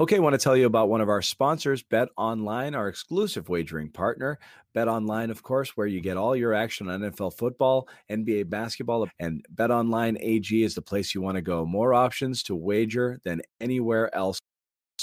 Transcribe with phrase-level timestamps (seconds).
[0.00, 3.48] Okay, I want to tell you about one of our sponsors, Bet Online, our exclusive
[3.48, 4.38] wagering partner.
[4.72, 9.08] Bet Online, of course, where you get all your action on NFL football, NBA basketball,
[9.18, 11.66] and Bet Online AG is the place you want to go.
[11.66, 14.38] More options to wager than anywhere else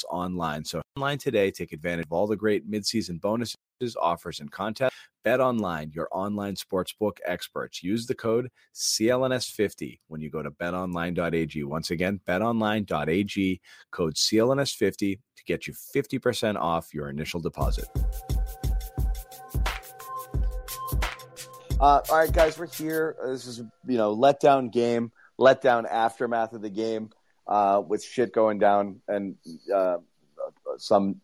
[0.10, 0.65] online.
[0.65, 3.56] So online today, take advantage of all the great midseason bonuses,
[3.99, 4.96] offers, and contests.
[5.24, 7.81] Bet online, your online sportsbook experts.
[7.81, 11.63] Use the code CLNS50 when you go to betonline.ag.
[11.63, 13.62] Once again, betonline.ag,
[13.92, 17.88] code CLNS50 to get you 50% off your initial deposit.
[21.80, 23.16] Uh, all right, guys, we're here.
[23.25, 27.09] This is you know letdown game, letdown aftermath of the game
[27.48, 29.35] uh, with shit going down and
[29.73, 29.98] uh,
[30.77, 31.22] some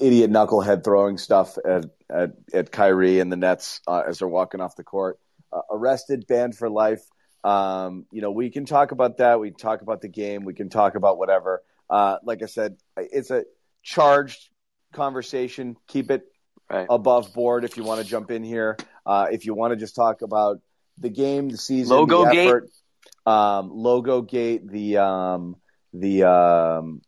[0.00, 4.60] idiot knucklehead throwing stuff at, at, at Kyrie and the Nets uh, as they're walking
[4.60, 5.18] off the court.
[5.52, 7.02] Uh, arrested, banned for life.
[7.44, 9.40] Um, you know, we can talk about that.
[9.40, 10.44] We can talk about the game.
[10.44, 11.62] We can talk about whatever.
[11.90, 13.44] Uh, like I said, it's a
[13.82, 14.48] charged
[14.92, 15.76] conversation.
[15.88, 16.22] Keep it
[16.70, 16.86] right.
[16.88, 18.76] above board if you want to jump in here.
[19.04, 20.60] Uh, if you want to just talk about
[20.98, 22.72] the game, the season, logo the effort, gate,
[23.26, 25.56] um, logo gate, the um,
[25.92, 27.02] the um,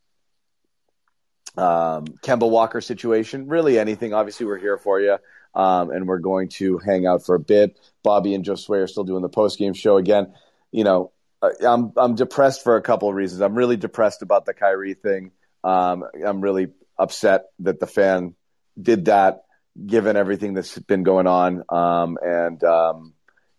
[1.57, 4.15] um, Kemba Walker situation, really anything.
[4.15, 5.19] Obviously, we're here for you,
[5.55, 7.79] um, and we're going to hang out for a bit.
[8.03, 10.33] Bobby and Josue are still doing the post game show again.
[10.71, 13.41] You know, I'm I'm depressed for a couple of reasons.
[13.41, 15.33] I'm really depressed about the Kyrie thing.
[15.63, 18.35] Um, I'm really upset that the fan
[18.81, 19.45] did that,
[19.85, 23.15] given everything that's been going on, um, and um,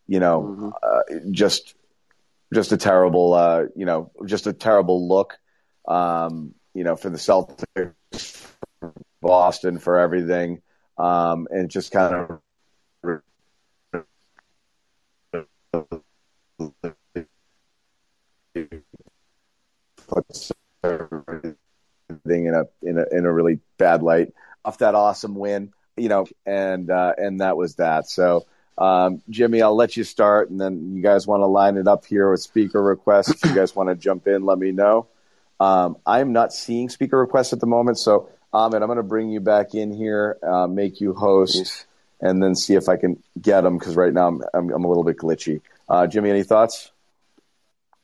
[0.07, 0.69] you know, mm-hmm.
[0.81, 1.75] uh, just
[2.53, 5.37] just a terrible, uh, you know, just a terrible look.
[5.87, 8.47] Um, you know, for the Celtics,
[8.79, 10.61] for Boston, for everything,
[10.97, 12.39] um, and just kind
[13.03, 13.21] of
[20.07, 20.51] puts
[20.83, 21.55] everything
[22.45, 26.25] in a in a in a really bad light off that awesome win, you know,
[26.45, 28.07] and uh, and that was that.
[28.09, 28.45] So.
[28.77, 32.05] Um, Jimmy, I'll let you start, and then you guys want to line it up
[32.05, 33.29] here with speaker requests.
[33.29, 35.07] If you guys want to jump in, let me know.
[35.59, 39.29] Um, I'm not seeing speaker requests at the moment, so Ahmed, I'm going to bring
[39.29, 41.85] you back in here, uh, make you host,
[42.19, 44.87] and then see if I can get them because right now I'm, I'm, I'm a
[44.87, 45.61] little bit glitchy.
[45.87, 46.91] Uh, Jimmy, any thoughts?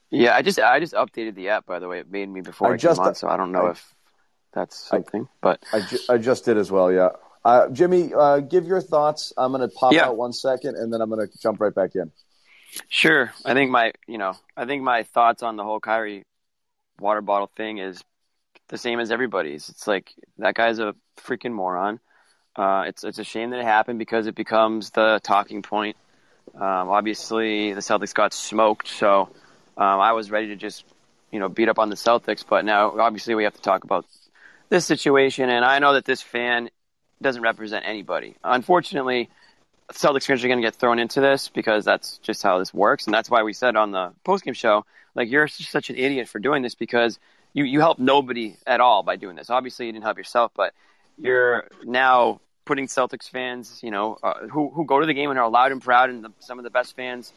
[0.10, 2.00] Yeah, I just I just updated the app by the way.
[2.00, 3.96] It made me before I, I just, on, so I don't know I, if
[4.54, 5.24] that's something.
[5.24, 6.92] I, but I, ju- I just did as well.
[6.92, 7.10] Yeah,
[7.44, 9.34] uh, Jimmy, uh, give your thoughts.
[9.38, 10.06] I'm going to pop yeah.
[10.06, 12.12] out one second, and then I'm going to jump right back in.
[12.88, 13.34] Sure.
[13.44, 16.24] I think my you know I think my thoughts on the whole Kyrie
[17.00, 18.02] water bottle thing is
[18.70, 19.70] the same as everybody's.
[19.70, 22.00] It's like that guy's a freaking moron.
[22.56, 25.98] Uh, it's it's a shame that it happened because it becomes the talking point.
[26.56, 29.30] Um, obviously, the Celtics got smoked, so
[29.78, 30.86] um, I was ready to just
[31.32, 32.46] you know beat up on the Celtics.
[32.48, 34.06] But now, obviously, we have to talk about
[34.70, 36.70] this situation, and I know that this fan
[37.22, 38.36] doesn't represent anybody.
[38.44, 39.30] Unfortunately,
[39.92, 43.06] Celtics fans are going to get thrown into this because that's just how this works,
[43.06, 46.40] and that's why we said on the postgame show like you're such an idiot for
[46.40, 47.20] doing this because
[47.54, 49.50] you you help nobody at all by doing this.
[49.50, 50.74] Obviously, you didn't help yourself, but
[51.18, 55.40] you're now putting Celtics fans, you know, uh, who who go to the game and
[55.40, 57.34] are loud and proud, and the, some of the best fans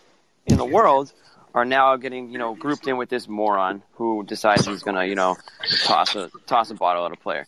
[0.46, 1.12] in the world
[1.54, 5.14] are now getting you know grouped in with this moron who decides he's gonna you
[5.14, 5.36] know
[5.82, 7.46] toss a toss a bottle at a player.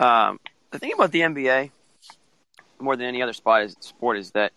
[0.00, 1.70] Um, the thing about the NBA,
[2.80, 4.52] more than any other spot is, sport, is that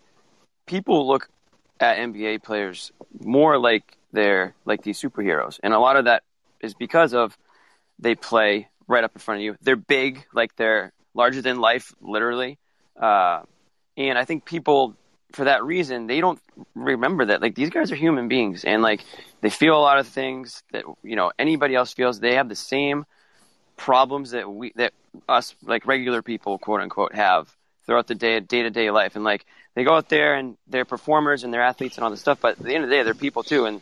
[0.66, 1.28] people look
[1.80, 5.58] at NBA players more like they're like these superheroes.
[5.62, 6.22] And a lot of that
[6.60, 7.36] is because of
[7.98, 9.56] they play right up in front of you.
[9.62, 12.58] They're big, like they're larger than life, literally.
[13.00, 13.42] Uh,
[13.96, 14.96] and I think people,
[15.32, 16.40] for that reason, they don't
[16.74, 19.04] remember that like these guys are human beings, and like
[19.40, 22.20] they feel a lot of things that you know anybody else feels.
[22.20, 23.04] They have the same
[23.76, 24.92] problems that we that
[25.28, 27.54] us like regular people, quote unquote, have
[27.86, 29.16] throughout the day day to day life.
[29.16, 32.20] And like they go out there and they're performers and they're athletes and all this
[32.20, 33.80] stuff, but at the end of the day, they're people too, and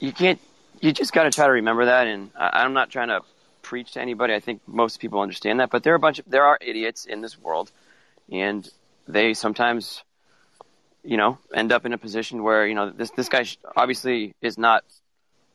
[0.00, 0.40] you can't.
[0.80, 2.08] You just got to try to remember that.
[2.08, 3.20] And I, I'm not trying to
[3.62, 4.34] preach to anybody.
[4.34, 7.04] I think most people understand that, but there are a bunch of there are idiots
[7.04, 7.70] in this world,
[8.30, 8.68] and
[9.06, 10.02] they sometimes,
[11.04, 13.46] you know, end up in a position where you know this this guy
[13.76, 14.84] obviously is not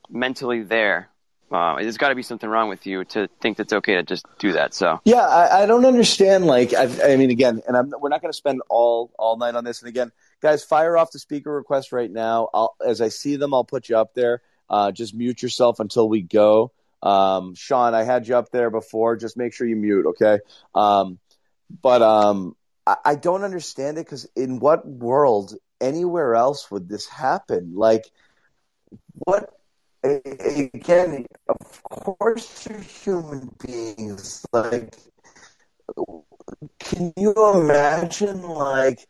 [0.09, 1.09] mentally there.
[1.51, 4.25] Uh, there's got to be something wrong with you to think that's okay to just
[4.37, 4.73] do that.
[4.73, 6.45] So yeah, I, I don't understand.
[6.45, 9.55] Like, I've, i mean, again, and I'm, we're not going to spend all all night
[9.55, 9.81] on this.
[9.81, 10.11] And again,
[10.41, 12.49] guys, fire off the speaker request right now.
[12.53, 14.41] I'll, as I see them, I'll put you up there.
[14.69, 16.73] Uh, just mute yourself until we go.
[17.01, 19.15] Um, Sean, I had you up there before.
[19.15, 20.39] Just make sure you mute, okay?
[20.75, 21.19] Um,
[21.81, 22.55] but um,
[22.85, 27.73] I, I don't understand it because in what world, anywhere else, would this happen?
[27.75, 28.05] Like,
[29.13, 29.56] what
[30.03, 34.45] again, of course, you're human beings.
[34.51, 34.95] Like,
[36.79, 39.07] can you imagine, like,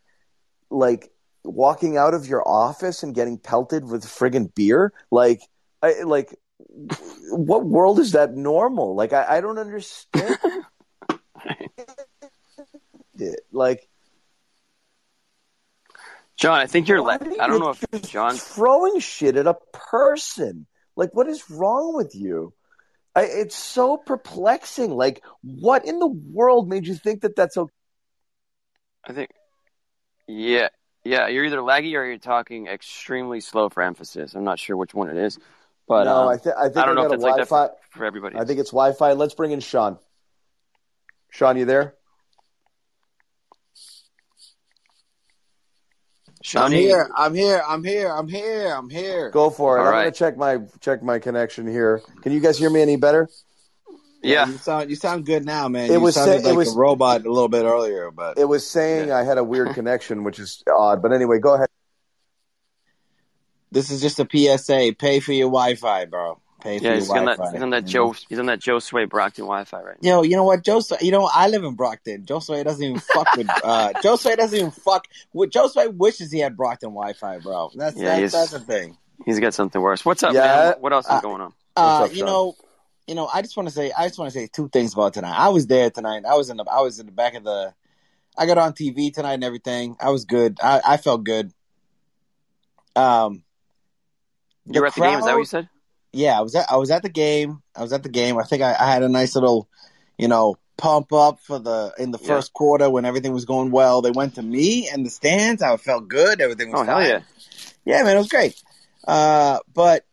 [0.70, 1.10] like
[1.44, 4.92] walking out of your office and getting pelted with friggin' beer?
[5.10, 5.42] Like,
[5.82, 6.34] I like,
[7.30, 8.94] what world is that normal?
[8.94, 10.38] Like, I, I don't understand.
[13.18, 13.40] it.
[13.52, 13.88] Like,
[16.36, 17.02] John, I think you're.
[17.02, 20.66] Le- I don't know if John throwing shit at a person.
[20.98, 22.52] Like, what is wrong with you?
[23.14, 24.90] I, it's so perplexing.
[24.90, 27.72] Like, what in the world made you think that that's okay?
[29.04, 29.30] I think,
[30.26, 30.68] yeah,
[31.04, 31.28] yeah.
[31.28, 34.34] You're either laggy or you're talking extremely slow for emphasis.
[34.34, 35.38] I'm not sure which one it is,
[35.86, 37.66] but no, um, I, th- I think I don't I know if like Wi-Fi.
[37.66, 38.36] that for, for everybody.
[38.36, 39.12] I think it's Wi-Fi.
[39.12, 39.98] Let's bring in Sean.
[41.30, 41.94] Sean, you there?
[46.56, 47.10] I'm here.
[47.16, 47.62] I'm here.
[47.66, 48.10] I'm here.
[48.10, 48.68] I'm here.
[48.72, 49.30] I'm here.
[49.30, 49.80] Go for it.
[49.80, 50.02] All I'm right.
[50.04, 52.02] gonna check my check my connection here.
[52.22, 53.28] Can you guys hear me any better?
[54.22, 55.90] yeah, You sound you sound good now, man.
[55.90, 58.38] It you was sounded sa- it like was- a robot a little bit earlier, but
[58.38, 61.02] It was saying I had a weird connection, which is odd.
[61.02, 61.68] But anyway, go ahead.
[63.70, 64.94] this is just a PSA.
[64.98, 66.40] Pay for your Wi-Fi, bro.
[66.60, 66.90] Pay for yeah.
[66.90, 67.44] your He's on Wi-Fi.
[67.44, 67.52] that.
[67.52, 68.06] He's on that you Joe.
[68.06, 68.14] know?
[68.28, 70.08] He's on that Joe Sway Brockton Wi-Fi right now.
[70.08, 70.80] Yo, you know what, Joe?
[70.80, 72.24] Sway- You know, I live in Brockton.
[72.26, 73.48] Joe Sway doesn't even fuck with.
[73.64, 75.06] Uh, Joe Sway doesn't even fuck.
[75.32, 77.70] With, Joe Sway wishes he had Brockton Wi-Fi, bro.
[77.74, 78.96] That's Yeah, that's, he's- that's the thing.
[79.26, 80.04] He's got something worse.
[80.04, 80.40] What's up, Yeah.
[80.40, 80.74] man?
[80.80, 81.52] What else is Uh, going on?
[81.76, 82.26] Uh, up, you Sean?
[82.26, 82.56] know,
[83.06, 85.14] you know, I just want to say, I just want to say two things about
[85.14, 85.36] tonight.
[85.36, 86.24] I was there tonight.
[86.28, 87.72] I was in the, I was in the back of the,
[88.36, 89.96] I got on TV tonight and everything.
[90.00, 90.58] I was good.
[90.62, 91.52] I, I felt good.
[92.96, 93.42] Um,
[94.66, 95.18] You were at the game.
[95.18, 95.68] Is that what you said?
[96.18, 97.62] Yeah, I was at I was at the game.
[97.76, 98.36] I was at the game.
[98.38, 99.68] I think I, I had a nice little,
[100.18, 102.26] you know, pump up for the in the Yeah.
[102.28, 104.02] first quarter when everything was going well.
[104.02, 105.62] They went to me and the stands.
[105.62, 106.40] I felt good.
[106.40, 107.08] Everything was Oh hell fine.
[107.08, 107.20] yeah!
[107.84, 108.60] Yeah, man, it was great.
[109.06, 110.04] Uh, but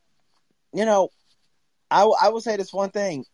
[0.74, 1.10] you know,
[1.90, 3.25] I will- I will say this one thing.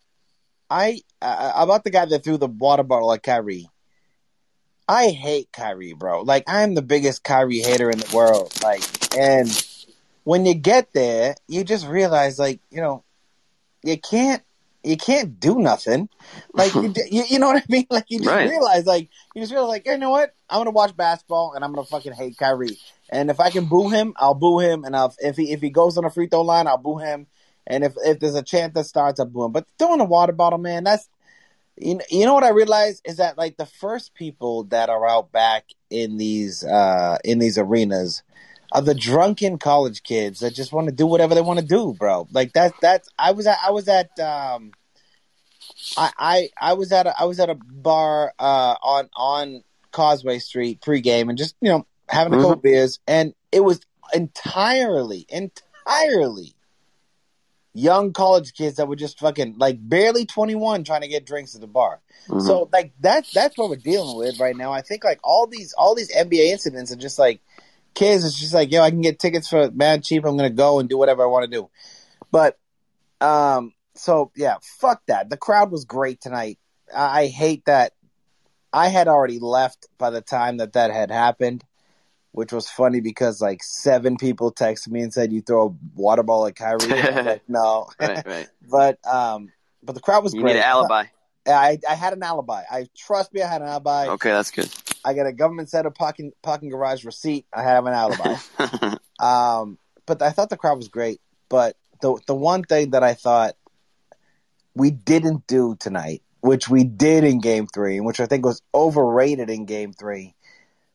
[0.70, 3.68] I uh, about the guy that threw the water bottle at Kyrie.
[4.88, 6.22] I hate Kyrie, bro.
[6.22, 8.52] Like I'm the biggest Kyrie hater in the world.
[8.64, 8.82] Like,
[9.18, 9.50] and
[10.24, 13.04] when you get there, you just realize, like, you know,
[13.84, 14.44] you can't
[14.84, 16.10] you can't do nothing.
[16.54, 17.86] Like, you, you, you know what I mean?
[17.92, 18.50] Like, you just Right.
[18.50, 20.34] realize, like, you just realize, like, you know what?
[20.50, 22.78] I'm gonna watch basketball and I'm gonna fucking hate Kyrie.
[23.10, 24.84] And if I can boo him, I'll boo him.
[24.84, 27.28] And I'll, if he if he goes on a free throw line, I'll boo him.
[27.68, 29.52] And if if there's a chant that starts, I'll boo him.
[29.52, 31.10] But throwing a water bottle, man, that's
[31.78, 35.08] you know, you know what I realized is that like the first people that are
[35.08, 38.24] out back in these uh in these arenas
[38.72, 41.94] are the drunken college kids that just want to do whatever they want to do,
[41.98, 42.28] bro.
[42.32, 44.72] Like that that's I was at I was at um
[45.98, 50.40] I I I was at a I was at a bar uh on on Causeway
[50.40, 53.82] Street pregame and just you know having a couple beers and it was
[54.14, 56.56] entirely entirely
[57.74, 61.62] young college kids that were just fucking like barely 21 trying to get drinks at
[61.62, 62.02] the bar.
[62.28, 62.46] Mhm.
[62.46, 64.72] So like that's that's what we're dealing with right now.
[64.72, 67.42] I think like all these all these NBA incidents are just like
[67.94, 68.26] kids.
[68.26, 70.26] It's just like yo, I can get tickets for mad cheap.
[70.26, 71.70] I'm gonna go and do whatever I want to do.
[72.32, 72.58] But
[73.20, 75.30] um, so yeah, fuck that.
[75.30, 76.58] The crowd was great tonight.
[76.96, 77.94] I, I hate that.
[78.74, 81.64] I had already left by the time that that had happened,
[82.32, 86.24] which was funny because like seven people texted me and said you throw a water
[86.24, 86.88] ball at Kyrie.
[86.88, 88.48] Like, no, right, right.
[88.70, 89.50] but um,
[89.84, 90.54] but the crowd was You great.
[90.54, 91.06] need an alibi.
[91.48, 92.64] I I had an alibi.
[92.72, 93.42] I trust me.
[93.42, 94.08] I had an alibi.
[94.08, 94.70] Okay, that's good.
[95.04, 97.46] I got a government set of parking parking garage receipt.
[97.54, 98.36] I have an alibi.
[99.20, 101.22] um, but I thought the crowd was great.
[101.50, 103.56] But the the one thing that I thought
[104.76, 108.62] we didn't do tonight, which we did in Game Three, and which I think was
[108.74, 110.36] overrated in Game Three,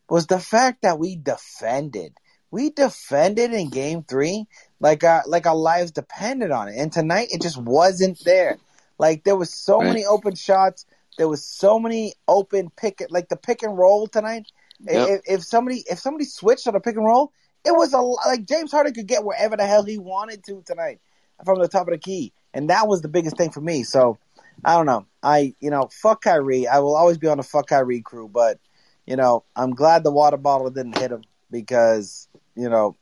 [0.08, 2.14] was the fact that we defended.
[2.50, 4.46] We defended in Game Three
[4.80, 8.58] like our like our lives depended on it, and tonight it just wasn't there.
[8.98, 9.88] Like there was so Right.
[9.88, 10.86] many open shots.
[11.16, 14.46] There was so many open pick like the pick and roll tonight.
[14.80, 15.08] Yep.
[15.08, 17.32] If, if somebody if somebody switched on a pick and roll,
[17.64, 21.00] it was a like James Harden could get wherever the hell he wanted to tonight
[21.44, 23.82] from the top of the key, and that was the biggest thing for me.
[23.82, 24.18] So
[24.64, 25.06] I don't know.
[25.23, 26.66] I you know fuck Kyrie.
[26.66, 28.58] I will always be on the fuck Kyrie crew, but
[29.06, 32.96] you know I'm glad the water bottle didn't hit him because you know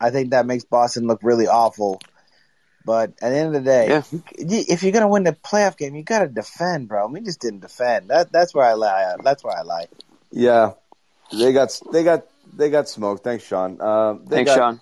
[0.00, 2.00] I think that makes Boston look really awful.
[2.86, 4.02] But at the end of the day, Yeah.
[4.38, 7.08] if you're gonna win the playoff game, you gotta defend, bro.
[7.08, 8.08] We just didn't defend.
[8.10, 9.16] That that's where I lie.
[9.24, 9.86] That's where I lie.
[10.30, 10.74] Yeah,
[11.32, 12.26] they got they got
[12.56, 13.24] they got smoked.
[13.24, 13.80] Thanks, Sean.
[13.80, 14.80] Um, they Thanks, got, Sean.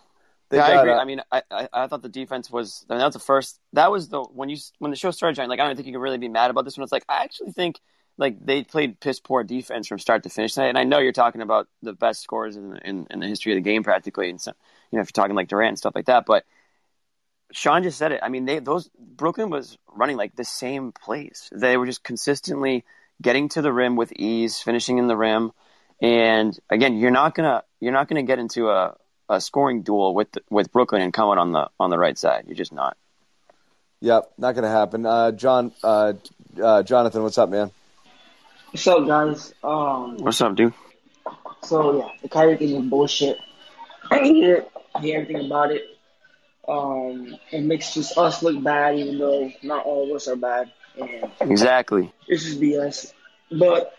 [0.51, 0.93] They yeah, I agree.
[0.93, 3.21] uh, I mean, I, I I thought the defense was I mean, that was the
[3.21, 3.59] first.
[3.73, 5.37] That was the when you when the show started.
[5.37, 6.83] John, like I don't think you can really be mad about this one.
[6.85, 7.81] It's like I actually think
[8.19, 10.69] like they played piss poor defense from start to finish tonight.
[10.69, 13.57] And I know you're talking about the best scores in in, in the history of
[13.57, 14.29] the game, practically.
[14.29, 14.53] And so,
[14.91, 16.45] you know, if you're talking like Durant and stuff like that, but
[17.55, 18.21] Sean just said it.
[18.23, 21.49] I mean, they those Brooklyn was running like the same plays.
[21.53, 22.85] They were just consistently
[23.23, 25.53] getting to the rim with ease, finishing in the rim.
[26.03, 28.97] And again, you're not gonna you're not gonna get into a,
[29.29, 32.45] a scoring duel with with Brooklyn and coming on the on the right side.
[32.47, 32.97] You're just not.
[34.01, 35.07] Yep, not gonna happen.
[35.07, 36.15] Uh, John, uh,
[36.61, 37.71] uh, Jonathan, what's up, man?
[38.73, 39.55] What's up, guys?
[39.63, 40.75] Um, What's up, dude?
[41.63, 43.39] so yeah, the Kyrie thing is bullshit.
[44.11, 44.71] I hate it.
[44.95, 45.94] I hate everything about it.
[46.69, 50.73] Um, it makes just us look bad, even though not all of us are bad.
[50.99, 52.13] And Exactly.
[52.29, 53.13] This is BS.
[53.51, 53.95] But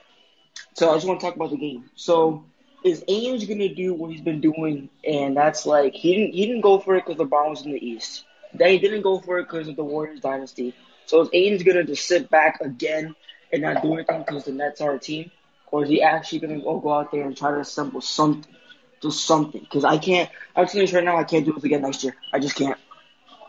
[0.74, 1.90] so I just want to talk about the game.
[1.96, 2.44] So
[2.84, 4.90] is Ainge gonna do what he's been doing?
[5.04, 7.86] And that's like he didn't he didn't go for it because the was in the
[7.86, 8.26] East.
[8.54, 10.74] Then he didn't go for it because of the Warriors dynasty.
[11.06, 13.16] So is Ainge gonna just sit back again
[13.52, 15.32] and not do anything because the Nets are a team,
[15.72, 18.54] or is he actually gonna go go out there and try to assemble something,
[19.02, 19.62] just something?
[19.62, 20.30] Because I can't.
[20.56, 22.16] I'm you right now, I can't do this again next year.
[22.34, 22.78] I just can't.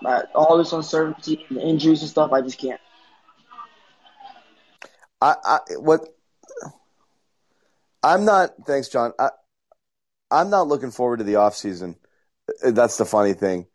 [0.04, 2.80] Uh, all this uncertainty and injuries and stuff, I just can't.
[5.20, 6.00] I, I what
[8.02, 8.54] I'm not.
[8.66, 9.12] Thanks, John.
[9.18, 9.30] I,
[10.30, 11.96] I'm not looking forward to the off season.
[12.62, 13.66] That's the funny thing.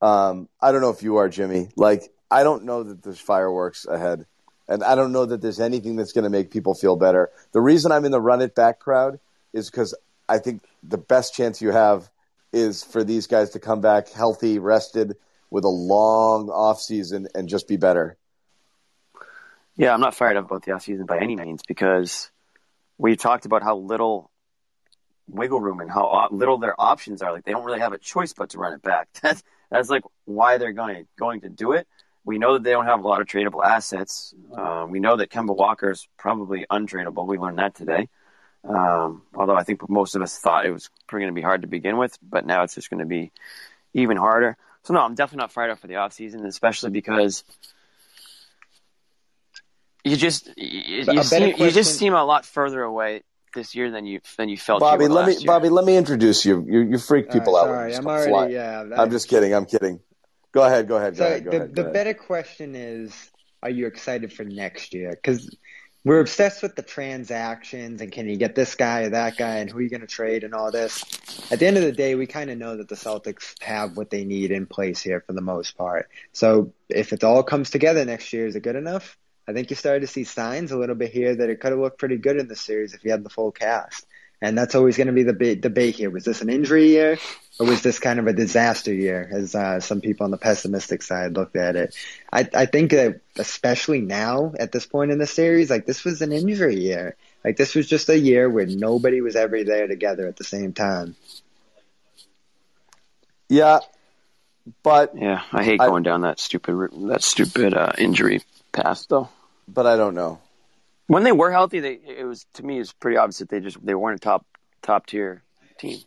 [0.00, 1.68] Um, I don't know if you are, Jimmy.
[1.76, 4.26] Like, I don't know that there's fireworks ahead,
[4.68, 7.30] and I don't know that there's anything that's going to make people feel better.
[7.52, 9.20] The reason I'm in the run it back crowd
[9.52, 9.94] is because
[10.28, 12.10] I think the best chance you have
[12.52, 15.16] is for these guys to come back healthy, rested,
[15.50, 18.16] with a long off season, and just be better.
[19.76, 22.30] Yeah, I'm not fired up about the offseason by any means because
[22.98, 24.30] we talked about how little
[25.28, 27.32] wiggle room and how little their options are.
[27.32, 29.08] Like they don't really have a choice but to run it back.
[29.22, 31.88] That's that's like why they're going going to do it.
[32.24, 34.32] We know that they don't have a lot of tradable assets.
[34.56, 37.26] Uh, we know that Kemba Walker is probably untradeable.
[37.26, 38.08] We learned that today.
[38.68, 41.68] Um, although I think most of us thought it was going to be hard to
[41.68, 43.30] begin with, but now it's just going to be
[43.94, 44.56] even harder.
[44.84, 47.44] So no, I'm definitely not fired up for the offseason, especially because
[50.04, 53.22] you just you, you, seem, you just seem a lot further away
[53.54, 54.80] this year than you than you felt.
[54.80, 55.46] Bobby, you were let me year.
[55.46, 56.64] Bobby, let me introduce you.
[56.68, 57.70] You you freak people All out.
[57.72, 58.52] right, when sorry, I'm already flying.
[58.52, 58.82] yeah.
[58.84, 59.52] that- I'm just kidding.
[59.54, 60.00] I'm kidding.
[60.52, 60.88] Go ahead.
[60.88, 61.14] Go ahead.
[61.14, 61.44] Go So ahead.
[61.44, 61.74] Go the ahead.
[61.74, 61.92] the ahead.
[61.92, 63.12] better question is,
[63.62, 65.10] are you excited for next year?
[65.10, 65.50] Because
[66.06, 69.68] we're obsessed with the transactions and can you get this guy or that guy and
[69.68, 71.02] who are you going to trade and all this.
[71.50, 74.08] At the end of the day, we kind of know that the Celtics have what
[74.08, 76.08] they need in place here for the most part.
[76.32, 79.18] So if it all comes together next year, is it good enough?
[79.48, 81.80] I think you started to see signs a little bit here that it could have
[81.80, 84.06] looked pretty good in the series if you had the full cast.
[84.46, 86.08] And that's always going to be the big debate here.
[86.08, 87.18] Was this an injury year
[87.58, 91.02] or was this kind of a disaster year, as uh, some people on the pessimistic
[91.02, 91.96] side looked at it?
[92.32, 96.22] I, I think that especially now at this point in the series, like this was
[96.22, 97.16] an injury year.
[97.44, 100.72] Like this was just a year where nobody was ever there together at the same
[100.72, 101.16] time.
[103.48, 103.80] Yeah,
[104.84, 109.28] but Yeah, I hate I- going down that stupid that stupid uh, injury path though.
[109.66, 110.38] but I don't know.
[111.06, 113.60] When they were healthy, they it was to me it was pretty obvious that they
[113.60, 114.44] just they weren't a top
[114.82, 115.42] top tier
[115.78, 115.98] team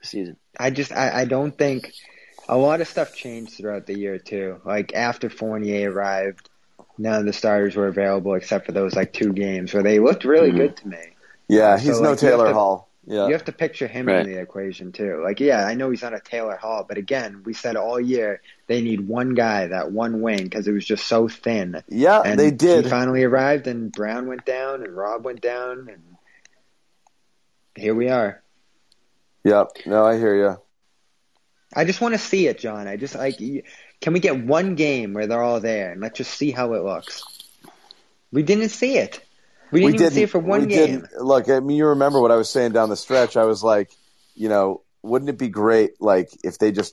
[0.00, 0.36] this season.
[0.58, 1.92] I just I, I don't think
[2.48, 4.60] a lot of stuff changed throughout the year too.
[4.64, 6.50] Like after Fournier arrived,
[6.98, 10.24] none of the starters were available except for those like two games where they looked
[10.24, 10.56] really Mhm.
[10.56, 10.98] good to me.
[11.48, 12.89] Yeah, So, he's no like, Taylor to- Hall.
[13.06, 14.26] Yeah, You have to picture him Right.
[14.26, 15.22] in the equation too.
[15.24, 18.42] Like, yeah, I know he's not a Taylor Hall, but again, we said all year
[18.66, 21.82] they need one guy, that one wing, because it was just so thin.
[21.88, 22.84] yeah, And they did.
[22.84, 26.02] He finally arrived, and Brown went down, and Rob went down, and
[27.74, 28.42] here we are.
[29.44, 29.68] Yep.
[29.86, 30.60] No, I hear you.
[31.74, 32.86] I just want to see it, John.
[32.86, 36.32] I just like, can we get one game where they're all there, and let's just
[36.34, 37.22] see how it looks?
[38.30, 39.24] We didn't see it.
[39.72, 41.00] We didn't even see it for one we game.
[41.00, 41.20] didn't.
[41.20, 43.36] Look, I mean, you remember what I was saying down the stretch.
[43.36, 43.90] I was like,
[44.34, 46.92] you know, wouldn't it be great, like, if they just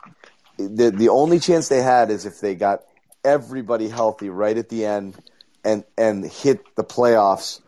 [0.58, 2.82] the the only chance they had is if they got
[3.24, 5.18] everybody healthy right at the end
[5.64, 7.62] and and hit the playoffs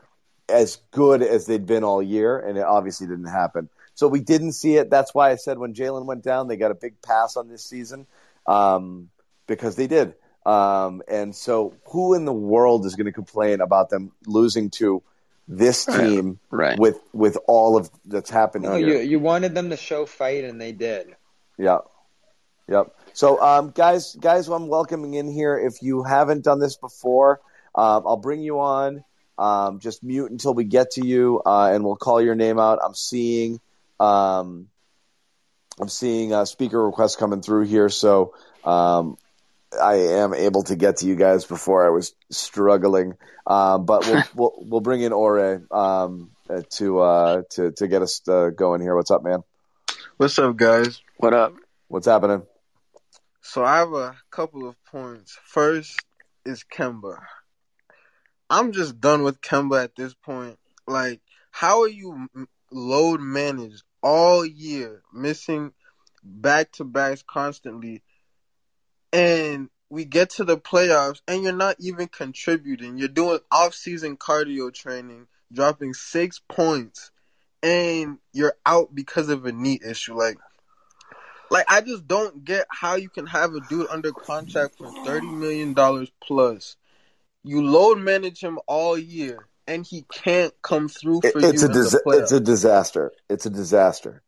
[0.48, 3.70] as good as they'd been all year, and it obviously didn't happen.
[3.94, 4.90] So we didn't see it.
[4.90, 7.64] That's why I said when Jaylen went down, they got a big pass on this
[7.64, 8.08] season
[8.48, 9.10] um,
[9.46, 10.16] because they did.
[10.46, 15.04] Um, and so, who in the world is going to complain about them losing to
[15.48, 16.78] this team Right.
[16.80, 18.88] with with all of that's happening No, here?
[18.88, 21.16] you you wanted them to show fight, and they did.
[21.58, 21.80] Yeah.
[22.68, 22.96] Yep.
[23.14, 25.58] So, um, guys, guys, I'm welcoming in here.
[25.58, 27.42] If you haven't done this before,
[27.74, 29.04] um, I'll bring you on.
[29.40, 32.80] Um, just mute until we get to you, uh, and we'll call your name out.
[32.84, 33.60] I'm seeing,
[34.00, 34.68] um,
[35.80, 39.18] I'm seeing uh, speaker requests coming through here, so um,
[39.80, 43.14] I am able to get to you guys before I was struggling.
[43.46, 48.02] Um, but we'll, we'll we'll bring in Ore um, uh, to uh, to to get
[48.02, 48.96] us uh, going here.
[48.96, 49.44] What's up, man?
[50.18, 51.02] What's up, guys?
[51.18, 51.54] What up?
[51.88, 52.44] What's happening?
[53.42, 55.38] So I have a couple of points.
[55.44, 56.00] First
[56.46, 57.18] is Kemba.
[58.50, 60.58] I'm just done with Kemba at this point.
[60.88, 61.22] Like,
[61.52, 62.28] how are you
[62.72, 65.74] load managed all year, missing
[66.24, 68.04] back to backs constantly,
[69.12, 72.98] and we get to the playoffs and you're not even contributing.
[72.98, 77.12] You're doing off season cardio training, dropping six points,
[77.64, 80.16] and you're out because of a knee issue.
[80.16, 80.38] Like
[81.50, 85.28] like I just don't get how you can have a dude under contract for thirty
[85.28, 86.76] million dollars plus.
[87.44, 91.68] You load manage him all year and he can't come through for it's you.
[91.68, 93.12] A in dis- the it's a disaster.
[93.30, 94.22] It's a disaster.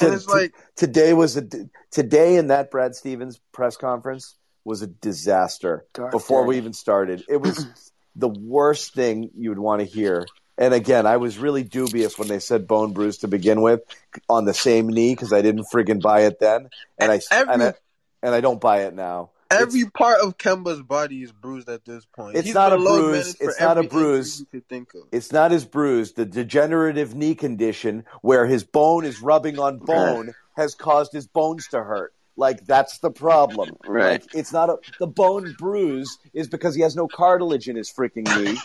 [0.00, 1.46] And To- it's to- today was a
[1.90, 5.84] today in that Brad Stevens press conference was a disaster.
[6.10, 7.66] Before we even started, it was
[8.16, 10.26] the worst thing you would want to hear.
[10.56, 13.80] And again, I was really dubious when they said bone bruise to begin with
[14.28, 17.62] on the same knee because I didn't friggin' buy it then, and I Every- and
[17.62, 17.74] I,
[18.22, 19.30] and I don't buy it now.
[19.50, 22.36] Every part of Kemba's body is bruised at this point.
[22.36, 23.36] It's He's not a bruise.
[23.40, 24.40] It's not a bruise.
[24.40, 25.02] You could think of.
[25.12, 26.12] It's not his bruise.
[26.12, 31.68] The degenerative knee condition where his bone is rubbing on bone has caused his bones
[31.68, 32.12] to hurt.
[32.36, 33.76] Like that's the problem.
[33.86, 34.22] Right.
[34.22, 37.92] Like it's not a the bone bruise is because he has no cartilage in his
[37.92, 38.58] freaking knee.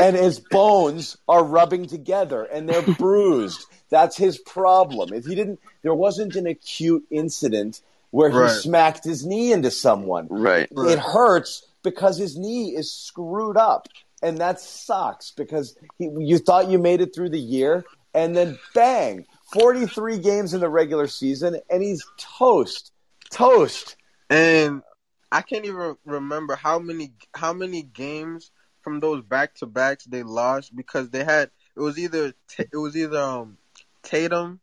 [0.00, 3.64] and his bones are rubbing together and they're bruised.
[3.88, 5.14] That's his problem.
[5.14, 10.26] If he didn't there wasn't an acute incident where he smacked his knee into someone
[10.30, 10.68] Right.
[10.72, 10.92] Right.
[10.92, 13.88] it hurts because his knee is screwed up,
[14.22, 17.84] and that sucks because he, you thought you made it through the year,
[18.14, 22.92] and then bang, forty-three games in the regular season, and he's toast,
[23.30, 23.96] toast.
[24.30, 24.82] And
[25.30, 28.50] I can't even remember how many how many games
[28.82, 32.96] from those back to backs they lost because they had it was either it was
[32.96, 33.58] either um
[34.02, 34.60] Tatum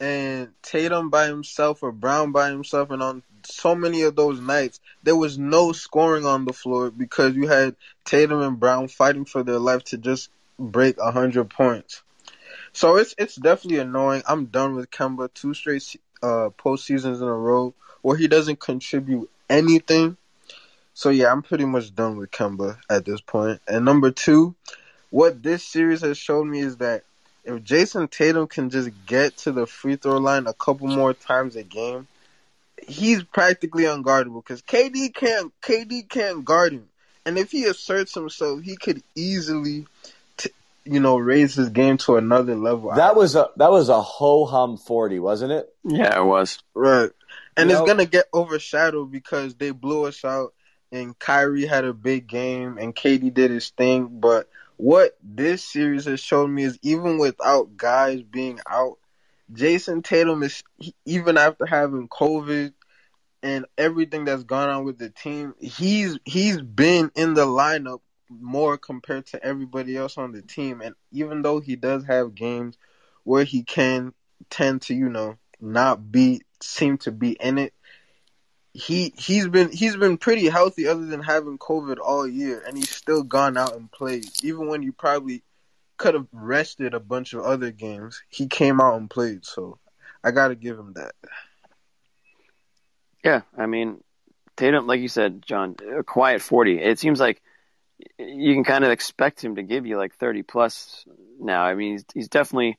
[0.00, 4.80] and Tatum by himself or Brown by himself and on so many of those nights
[5.02, 9.42] there was no scoring on the floor because you had Tatum and Brown fighting for
[9.42, 12.02] their life to just break 100 points.
[12.72, 14.22] So it's it's definitely annoying.
[14.28, 19.30] I'm done with Kemba two straight uh postseasons in a row where he doesn't contribute
[19.48, 20.16] anything.
[20.92, 23.60] So yeah, I'm pretty much done with Kemba at this point.
[23.68, 24.54] And number two,
[25.10, 27.04] what this series has shown me is that
[27.46, 31.56] if Jayson Tatum can just get to the free throw line a couple more times
[31.56, 32.06] a game,
[32.86, 36.88] he's practically unguardable because KD can't KD can't guard him.
[37.24, 39.86] And if he asserts himself, he could easily,
[40.36, 40.50] t-
[40.84, 42.92] you know, raise his game to another level.
[42.94, 45.72] That was a that was a ho hum forty, wasn't it?
[45.84, 46.58] Yeah, it was.
[46.74, 47.10] Right.
[47.56, 50.52] And You it's know- gonna get overshadowed because they blew us out
[50.92, 54.20] and Kyrie had a big game and KD did his thing.
[54.20, 58.98] But what this series has shown me is even without guys being out,
[59.52, 60.62] Jayson Tatum is
[61.04, 62.72] even after having COVID
[63.42, 68.76] and everything that's gone on with the team, he's he's been in the lineup more
[68.76, 70.80] compared to everybody else on the team.
[70.80, 72.76] And even though he does have games
[73.24, 74.12] where he can
[74.50, 77.72] tend to, you know, not be seem to be in it.
[78.76, 82.90] He he's been he's been pretty healthy other than having COVID all year and he's
[82.90, 84.26] still gone out and played.
[84.42, 85.42] Even when you probably
[85.96, 89.78] could have rested a bunch of other games, he came out and played, so
[90.22, 91.14] I gotta give him that.
[93.24, 94.02] Yeah, I mean,
[94.56, 96.78] Tatum, like you said, John, a quiet 40.
[96.78, 97.42] It seems like
[98.18, 101.04] you can kind of expect him to give you like 30 plus
[101.40, 101.62] now.
[101.62, 102.78] I mean, he's, he's definitely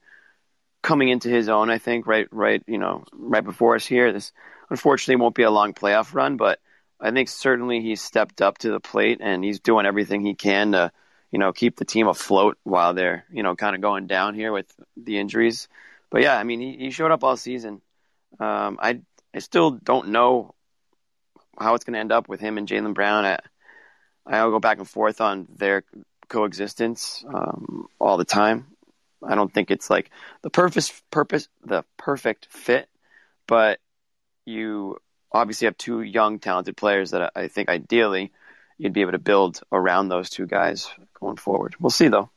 [0.82, 4.12] coming into his own, I think, right, right, you know, right before us here.
[4.12, 4.32] This
[4.70, 6.60] unfortunately won't be a long playoff run, but
[7.00, 10.72] I think certainly he's stepped up to the plate and he's doing everything he can
[10.72, 10.92] to,
[11.30, 14.52] you know, keep the team afloat while they're, you know, kind of going down here
[14.52, 15.68] with the injuries.
[16.10, 17.80] But yeah, I mean, he, he showed up all season.
[18.40, 19.00] Um, I
[19.34, 20.54] I still don't know
[21.58, 23.24] how it's going to end up with him and Jaylen Brown.
[23.24, 23.38] I,
[24.26, 25.84] I'll go back and forth on their
[26.28, 28.66] coexistence um, all the time.
[29.26, 30.10] I don't think it's like
[30.42, 32.88] the purpose purpose the perfect fit,
[33.46, 33.80] but
[34.48, 34.96] you
[35.30, 38.32] obviously have two young talented players that I think ideally
[38.78, 40.88] you'd be able to build around those two guys
[41.20, 41.76] going forward.
[41.78, 42.30] We'll see though.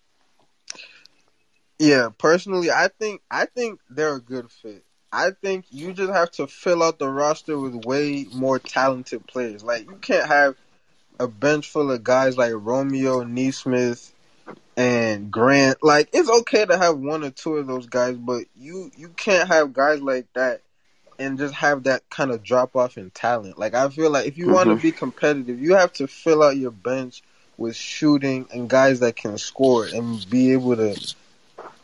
[1.80, 4.84] Yeah, personally, I think I think they're a good fit.
[5.12, 9.63] I think you just have to fill out the roster with way more talented players.
[9.63, 10.56] Like you can't have
[11.19, 14.13] a bench full of guys like Romeo, Nesmith,
[14.78, 15.84] and Grant.
[15.84, 19.50] Like it's okay to have one or two of those guys, but you you can't
[19.50, 20.62] have guys like that
[21.19, 23.58] and just have that kind of drop off in talent.
[23.58, 24.82] Like I feel like if you want to mm-hmm.
[24.82, 27.24] be competitive, you have to fill out your bench
[27.58, 31.15] with shooting and guys that can score and be able to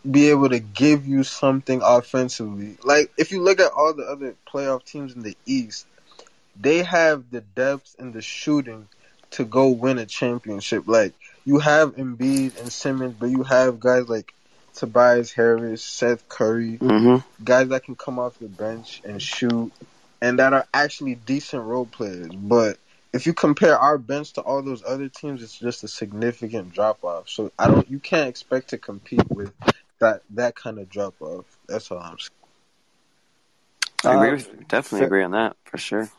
[0.09, 2.77] be able to give you something offensively.
[2.83, 5.85] Like if you look at all the other playoff teams in the East,
[6.59, 8.87] they have the depth and the shooting
[9.31, 10.87] to go win a championship.
[10.87, 11.13] Like
[11.45, 14.33] you have Embiid and Simmons, but you have guys like
[14.77, 17.43] Tobias Harris, Seth Curry, Mm-hmm.
[17.43, 19.71] guys that can come off the bench and shoot,
[20.21, 22.29] and that are actually decent role players.
[22.33, 22.77] But
[23.13, 27.03] if you compare our bench to all those other teams, it's just a significant drop
[27.03, 27.27] off.
[27.27, 29.51] So I don't, you can't expect to compete with
[29.99, 31.45] that that kind of drop off.
[31.67, 32.31] That's all I'm saying.
[34.05, 36.09] I agree Uh, with, definitely fair- agree on that for sure.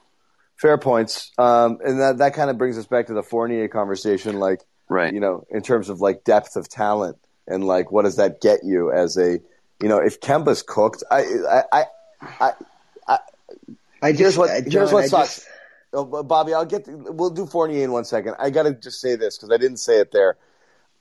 [0.57, 1.31] Fair points.
[1.39, 5.13] Um, and that, that kind of brings us back to the Fournier conversation, like, Right.
[5.15, 7.19] you know, in terms of like depth of talent
[7.49, 9.41] and like what does that get you as a,
[9.83, 11.63] you know, if Kemba's cooked, I, I,
[12.31, 12.53] I,
[13.09, 13.19] I
[14.01, 15.37] I just, Here's what- here's what sucks.
[15.37, 15.49] just-
[15.91, 16.85] Oh, Bobby, I'll get.
[16.87, 18.35] we'll do Fournier in one second.
[18.39, 20.37] I got to just say this because I didn't say it there.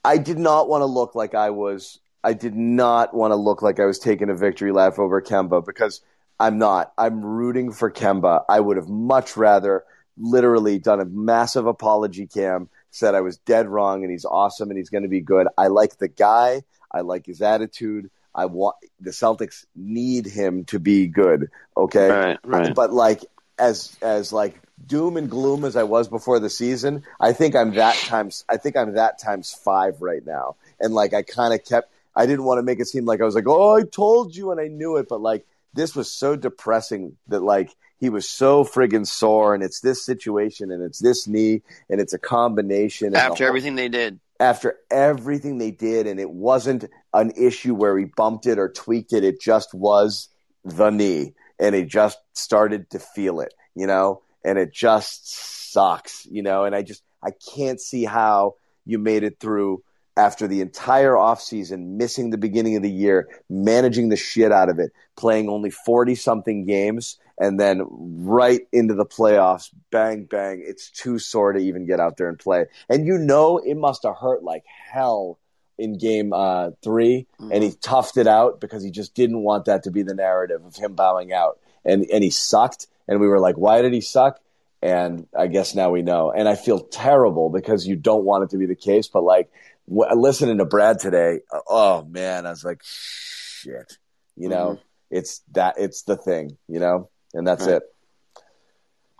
[0.02, 1.98] I did not want to look like I was.
[2.24, 5.62] I did not want to look like I was taking a victory lap over Kemba
[5.62, 6.00] because
[6.40, 6.94] I'm not.
[6.96, 8.44] I'm rooting for Kemba.
[8.48, 9.84] I would have much rather
[10.16, 14.78] literally done a massive apology cam, said I was dead wrong and he's awesome and
[14.78, 15.46] he's going to be good.
[15.56, 16.62] I like the guy.
[16.90, 18.10] I like his attitude.
[18.34, 21.50] I want the Celtics need him to be good.
[21.76, 22.74] Okay, Right, right.
[22.74, 23.24] but like
[23.58, 27.74] as as like doom and gloom as I was before the season, I think I'm
[27.74, 30.56] that times I think I'm that times five right now.
[30.78, 33.24] And like I kind of kept I didn't want to make it seem like I
[33.24, 36.36] was like, "Oh, I told you and I knew it," but like this was so
[36.36, 41.26] depressing that like he was so friggin' sore and it's this situation and it's this
[41.26, 44.20] knee and it's a combination After whole- everything they did.
[44.40, 49.12] after everything they did, and it wasn't an issue where he bumped it or tweaked
[49.12, 49.24] it.
[49.24, 50.28] It just was
[50.64, 56.24] the knee, and he just started to feel it, you know, and it just sucks,
[56.30, 56.64] you know.
[56.64, 58.54] And I just I can't see how
[58.86, 59.82] you made it through
[60.18, 64.80] after the entire offseason, missing the beginning of the year, managing the shit out of
[64.80, 70.60] it, playing only 40 something games, and then right into the playoffs, bang, bang.
[70.66, 72.66] It's too sore to even get out there and play.
[72.88, 75.38] And you know, it must have hurt like hell
[75.78, 79.84] in game uh, 3 and he toughed it out because he just didn't want that
[79.84, 81.60] to be the narrative of him bowing out.
[81.84, 82.88] And, and he sucked.
[83.06, 84.40] And we were like, why did he suck?
[84.82, 86.32] And I guess now we know.
[86.32, 89.08] And I feel terrible because you don't want it to be the case.
[89.08, 89.50] But like
[89.88, 93.98] listening to Brad today, oh man, I was like, shit.
[94.36, 94.82] You know, mm-hmm.
[95.10, 96.56] it's that it's the thing.
[96.68, 97.76] You know, and that's Right.
[97.76, 97.82] it.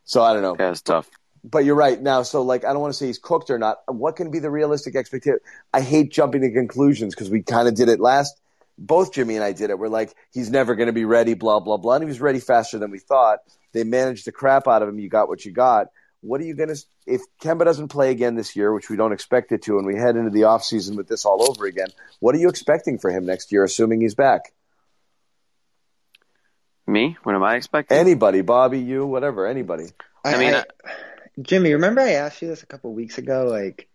[0.04, 1.08] So I don't know Yeah, it's tough.
[1.44, 2.22] but you're right now.
[2.22, 3.78] So like, I don't want to say he's cooked or not.
[3.86, 5.38] What can be the realistic expectation?
[5.72, 8.40] I hate jumping to conclusions because we kind of did it last.
[8.78, 9.78] Both Jimmy and I did it.
[9.78, 11.34] We're like, he's never going to be ready.
[11.34, 11.94] Blah blah blah.
[11.94, 13.40] And he was ready faster than we thought.
[13.72, 14.98] They managed the crap out of him.
[14.98, 15.88] You got what you got.
[16.20, 16.76] What are you going to
[17.06, 19.96] if Kemba doesn't play again this year, which we don't expect it to, and we
[19.96, 21.88] head into the offseason with this all over again?
[22.20, 24.52] What are you expecting for him next year, assuming he's back?
[26.86, 27.16] Me?
[27.22, 27.98] What am I expecting?
[27.98, 29.86] Anybody, Bobby, you, whatever, anybody.
[30.24, 30.64] I mean, I-
[31.40, 33.46] Jimmy, remember I asked you this a couple weeks ago?
[33.48, 33.88] Like,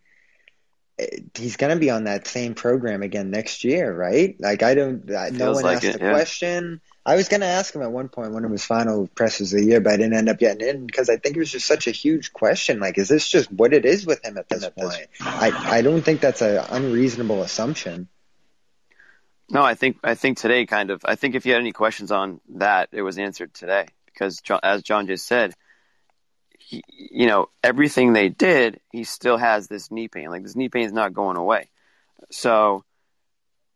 [0.98, 4.34] eh, he's going to be on that same program again next year, right?
[4.38, 5.04] Like, I don't.
[5.04, 6.12] No Feels one like asked it, the yeah.
[6.12, 6.80] question.
[7.06, 9.60] I was going to ask him at one point, one of his final presses of
[9.60, 11.66] the year, but I didn't end up getting in because I think it was just
[11.66, 12.80] such a huge question.
[12.80, 15.06] Like, is this just what it is with him at this point?
[15.20, 18.08] I I don't think that's an unreasonable assumption.
[19.50, 21.02] No, I think I think today kind of.
[21.04, 24.60] I think if you had any questions on that, it was answered today because, John,
[24.62, 25.52] as John just said,
[26.58, 30.30] he, you know, everything they did, he still has this knee pain.
[30.30, 31.68] Like this knee pain is not going away.
[32.30, 32.84] So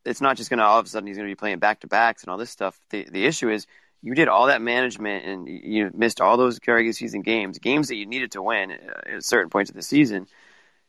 [0.08, 1.80] it's not just going to all of a sudden he's going to be playing back
[1.80, 2.78] to backs and all this stuff.
[2.90, 3.66] The the issue is
[4.02, 7.96] you did all that management and you missed all those regular season games, games that
[7.96, 10.26] you needed to win at certain points of the season,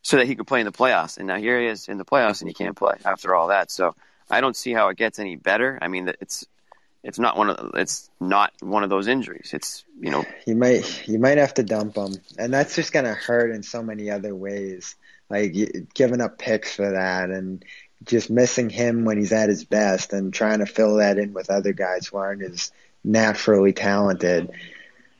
[0.01, 1.17] so that he could play in the playoffs.
[1.17, 3.71] And now here he is in the playoffs and he can't play after all that.
[3.71, 3.95] So
[4.29, 5.79] I don't see how it gets any better.
[5.81, 6.45] I mean, it's
[7.03, 9.51] it's not one of it's not one of those injuries.
[9.53, 13.05] It's you know You might you might have to dump him, and that's just going
[13.05, 14.95] to hurt in so many other ways.
[15.29, 15.55] Like
[15.93, 17.63] giving up picks for that, and
[18.03, 21.49] just missing him when he's at his best, and trying to fill that in with
[21.49, 22.71] other guys who aren't as
[23.03, 24.49] naturally talented.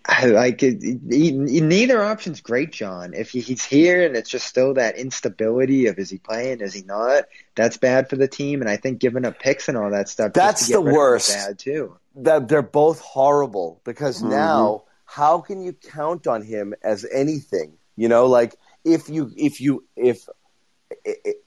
[0.06, 3.13] I like it, he, neither option's great, John.
[3.13, 6.74] If he, he's here and it's just still that instability of is he playing, is
[6.74, 7.26] he not?
[7.56, 10.34] That's bad for the team, and I think giving up picks and all that stuff.
[10.34, 11.30] That's the rid of him is worst.
[11.30, 11.98] Bad too.
[12.15, 14.30] that they're both horrible because Mhm.
[14.32, 19.60] now how can you count on him as anything you know like if you if
[19.62, 20.28] you if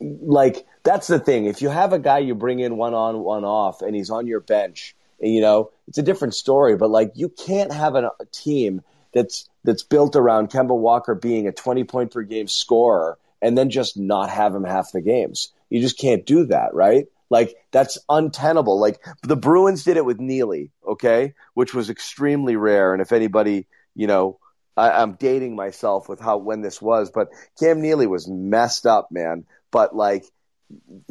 [0.00, 3.44] like that's the thing if you have a guy you bring in one on one
[3.44, 7.12] off and he's on your bench and, you know it's a different story but like
[7.14, 11.84] you can't have an, a team that's that's built around Kemba Walker being a 20
[11.84, 15.98] point per game scorer and then just not have him half the games you just
[15.98, 18.78] can't do that right like that's untenable.
[18.78, 22.92] Like the Bruins did it with Neely, okay, which was extremely rare.
[22.92, 24.38] And if anybody, you know,
[24.76, 29.10] I, I'm dating myself with how when this was, but Cam Neely was messed up,
[29.10, 29.44] man.
[29.70, 30.24] But like,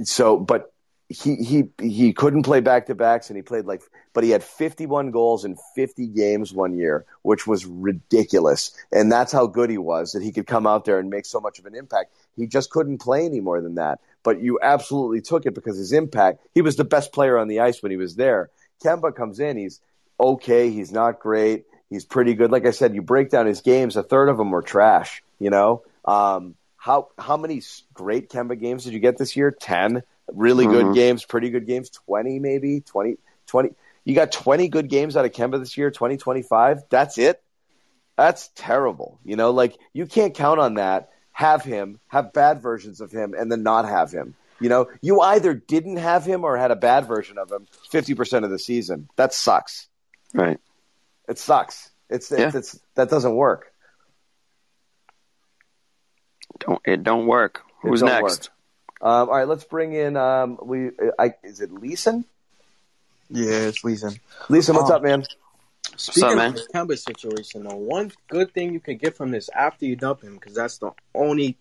[0.04, 0.74] so, but
[1.10, 3.82] he he he couldn't play back to backs, and he played like,
[4.14, 8.72] but he had 51 goals in 50 games one year, which was ridiculous.
[8.92, 11.40] And that's how good he was that he could come out there and make so
[11.40, 12.14] much of an impact.
[12.36, 14.00] He just couldn't play any more than that.
[14.24, 16.42] But you absolutely took it because his impact.
[16.54, 18.50] He was the best player on the ice when he was there.
[18.84, 19.80] Kemba comes in, he's
[20.20, 22.50] okay, he's not great, he's pretty good.
[22.52, 25.22] Like I said, you break down his games, a third of them were trash.
[25.38, 25.84] You know.
[26.06, 27.62] Um, how how many
[27.94, 29.52] great Kemba games did you get this year?
[29.52, 30.02] Ten
[30.34, 30.96] really good Mhm.
[30.96, 33.76] games, pretty good games, 20 maybe, 20, 20.
[34.06, 36.84] You got 20 good games out of Kemba this year, 2025.
[36.90, 37.44] That's it.
[38.18, 39.20] That's terrible.
[39.26, 41.10] You know, like you can't count on that.
[41.34, 44.36] Have him, have bad versions of him, and then not have him.
[44.60, 48.44] You know, you either didn't have him or had a bad version of him 50%
[48.44, 49.10] of the season.
[49.16, 49.88] That sucks.
[50.34, 50.60] Right.
[51.32, 51.90] It sucks.
[52.10, 52.48] It's, Yeah.
[52.48, 53.72] it's, it's that doesn't work.
[56.60, 57.62] Don't it don't work.
[57.84, 58.50] It Who's don't next?
[59.02, 60.18] Um, all right, let's bring in.
[60.18, 62.26] Um, we I, is it Leeson?
[63.30, 64.20] Yeah, it's Leeson.
[64.50, 65.24] Leeson, what's Um, up, man?
[65.96, 66.50] Speaking up, man?
[66.50, 69.96] of the Kemba situation, though, one good thing you can get from this after you
[69.96, 71.58] dump him, because that's the only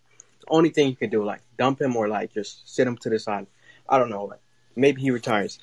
[0.49, 3.21] only thing you can do, like dump him or like just sit him to the
[3.21, 3.47] side.
[3.89, 4.41] I don't know, like
[4.75, 5.61] maybe he retires.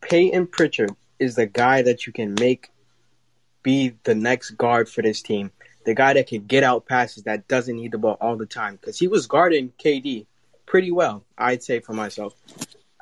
[0.00, 2.70] Payton Pritchard is the guy that you can make
[3.62, 5.50] be the next guard for this team.
[5.84, 8.76] The guy that can get out passes that doesn't need the ball all the time.
[8.76, 10.26] Because he was guarding KD
[10.66, 12.34] pretty well, I'd say for myself.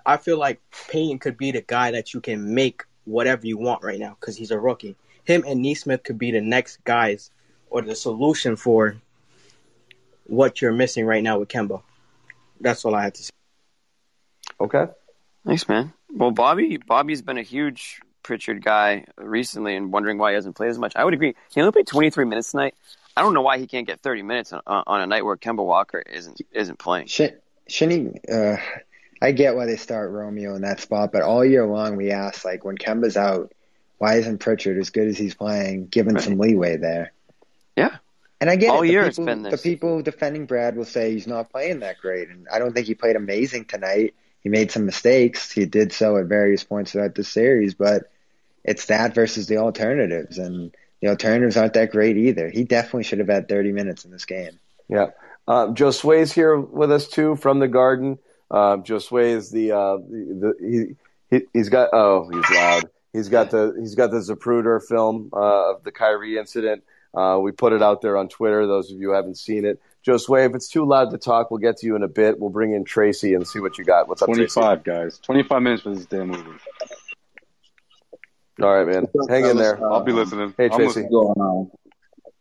[0.04, 3.82] I feel like Payton could be the guy that you can make whatever you want
[3.82, 4.96] right now because he's a rookie.
[5.24, 7.30] Him and Nesmith could be the next guys
[7.70, 8.96] or the solution for
[10.24, 11.82] what you're missing right now with Kemba.
[12.60, 13.30] That's all I have to say.
[14.60, 14.86] Okay.
[15.44, 15.92] Thanks, man.
[16.10, 20.70] Well, Bobby, Bobby's been a huge Pritchard guy recently, and wondering why he hasn't played
[20.70, 20.92] as much.
[20.96, 21.36] I would agree.
[21.54, 22.74] He only played 23 minutes tonight.
[23.16, 25.64] I don't know why he can't get 30 minutes on, on a night where Kemba
[25.64, 27.06] Walker isn't isn't playing.
[27.06, 28.56] Should, shouldn't he, uh,
[29.22, 32.44] I get why they start Romeo in that spot, but all year long we ask,
[32.44, 33.52] like, when Kemba's out,
[33.98, 36.24] why isn't Pritchard as good as he's playing, given Right.
[36.24, 37.12] some leeway there?
[37.76, 37.96] Yeah.
[38.40, 38.88] And I get All it.
[38.88, 41.98] The year it's people, been the people defending Brad will say he's not playing that
[41.98, 44.14] great, and I don't think he played amazing tonight.
[44.42, 45.50] He made some mistakes.
[45.50, 48.10] He did so at various points throughout the series, but
[48.66, 52.50] it's that versus the alternatives, and the alternatives aren't that great either.
[52.50, 54.58] He definitely should have had 30 minutes in this game.
[54.88, 55.10] Yeah.
[55.48, 58.18] Um, Joe Sway's here with us too from the Garden.
[58.50, 60.96] Um, Joe Sway is the, uh, the, the
[61.30, 62.84] he, he he's got oh he's loud.
[63.12, 66.82] He's got the he's got the Zapruder film uh, of the Kyrie incident.
[67.14, 68.66] Uh, we put it out there on Twitter.
[68.66, 71.50] Those of you who haven't seen it, Joe Sway, if it's too loud to talk,
[71.50, 72.38] we'll get to you in a bit.
[72.38, 74.06] We'll bring in Tracy and see what you got.
[74.06, 74.52] What's up, Tracy?
[74.52, 75.18] 25 guys.
[75.18, 76.58] 25 minutes for this damn movie.
[78.62, 79.06] All right, man.
[79.28, 79.78] Hang in there.
[79.84, 80.54] I'll be listening.
[80.56, 80.84] Hey, Tracy.
[80.86, 81.10] listening.
[81.10, 81.70] going on.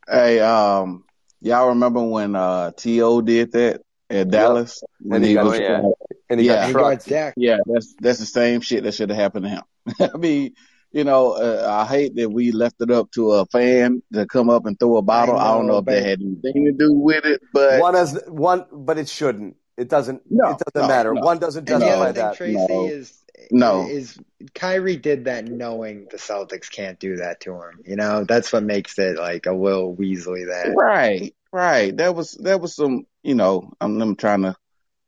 [0.10, 1.04] Hey, um,
[1.42, 3.22] y'all remember when uh T.O.
[3.22, 4.82] did that at Dallas?
[5.00, 5.82] When And he got- Oh, yeah.
[6.30, 6.54] And he Yeah.
[6.56, 7.10] got And trucked.
[7.10, 9.62] guards Yeah, that's that's the same shit that should have happened to him.
[10.14, 10.54] I mean,
[10.92, 14.50] you know, uh, I hate that we left it up to a fan to come
[14.50, 15.36] up and throw a bottle.
[15.38, 17.96] I, don't know, know if but- that had anything to do with it, but One
[17.96, 19.58] has one, but it shouldn't.
[19.78, 20.22] It doesn't.
[20.30, 21.14] No, it doesn't no, matter.
[21.14, 21.20] no.
[21.22, 22.36] One doesn't justify that.
[22.38, 22.86] Tracy, No.
[22.86, 23.12] is
[23.52, 23.88] No.
[23.88, 24.18] is
[24.54, 27.82] Kyrie did that knowing the Celtics can't do that to him.
[27.86, 30.74] You know, that's what makes it like a Will Weasley there.
[30.74, 31.96] right, right.
[31.96, 34.56] That was that was some, you know, I'm, I'm trying to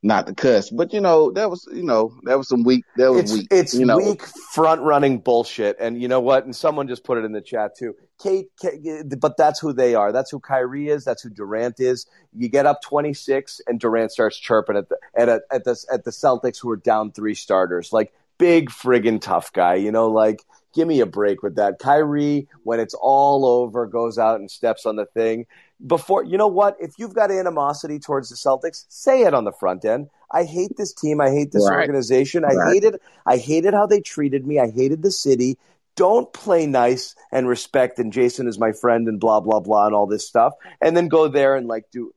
[0.03, 2.85] not to cuss, but you know, that was, you know, that was some weak.
[2.97, 3.47] That was it's weak.
[3.51, 5.77] it's you know, weak front running bullshit.
[5.79, 6.45] And you know what?
[6.45, 7.95] And someone just put it in the chat too.
[8.21, 10.11] Kate, Kate, but that's who they are.
[10.11, 11.03] That's who Kyrie is.
[11.03, 12.05] That's who Durant is.
[12.33, 15.75] You get up twenty six, and Durant starts chirping at the at a, at the
[15.91, 17.91] at the Celtics who are down three starters.
[17.91, 19.75] Like big friggin' tough guy.
[19.75, 21.79] You know, like give me a break with that.
[21.79, 25.45] Kyrie, when it's all over, goes out and steps on the thing.
[25.85, 26.75] Before you know what?
[26.79, 30.09] If you've got animosity towards the Celtics, say it on the front end.
[30.31, 31.21] I hate this team.
[31.21, 31.81] I hate this Right.
[31.81, 32.43] organization.
[32.43, 32.73] I Right.
[32.73, 34.59] hated I hated how they treated me.
[34.59, 35.57] I hated the city.
[35.95, 39.95] Don't play nice and respect and Jayson is my friend and blah blah blah and
[39.95, 40.53] all this stuff.
[40.81, 42.11] And then go there and like do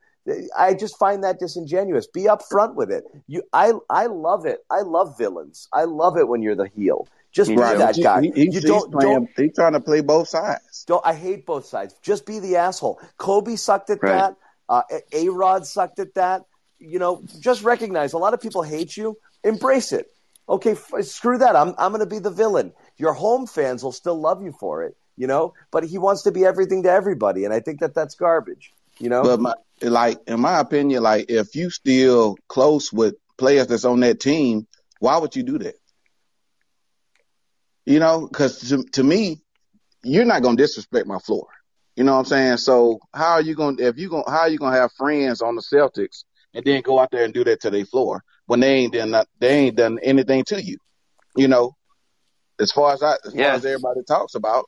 [0.57, 2.07] I just find that disingenuous.
[2.07, 3.05] Be upfront with it.
[3.27, 4.61] You I I love it.
[4.71, 5.69] I love villains.
[5.73, 7.09] I love it when you're the heel.
[7.33, 7.79] Just be right.
[7.79, 8.21] that He- guy.
[8.23, 10.85] He, he's don't playing, don't he's trying to play both sides.
[10.87, 11.05] don't.
[11.05, 11.95] I hate both sides.
[12.03, 13.01] Just be the asshole.
[13.19, 14.13] Kobe sucked at Right.
[14.13, 14.37] that.
[14.69, 16.43] Uh, A-Rod sucked at that.
[16.79, 19.17] You know, just recognize a lot of people hate you.
[19.45, 20.07] Embrace it.
[20.49, 21.55] Okay, f- screw that.
[21.57, 22.73] I'm I'm going to be the villain.
[22.97, 24.97] Your home fans will still love you for it.
[25.17, 28.15] You know, but he wants to be everything to everybody, and I think that that's
[28.15, 28.73] garbage.
[29.01, 33.67] You know, But my, like in my opinion, like if you still close with players
[33.67, 34.67] that's on that team,
[35.01, 35.75] why would you do that?
[37.87, 39.39] You know, because to, to me,
[40.03, 41.47] you're not gonna disrespect my floor.
[41.97, 42.57] You know what I'm saying?
[42.59, 44.93] So how are you going to if you going how are you going to have
[44.93, 48.23] friends on the Celtics and then go out there and do that to their floor
[48.47, 50.79] when they ain't done not, they ain't done anything to you?
[51.37, 51.73] You know,
[52.61, 53.49] as far as I as Yeah.
[53.49, 54.67] far as everybody talks about,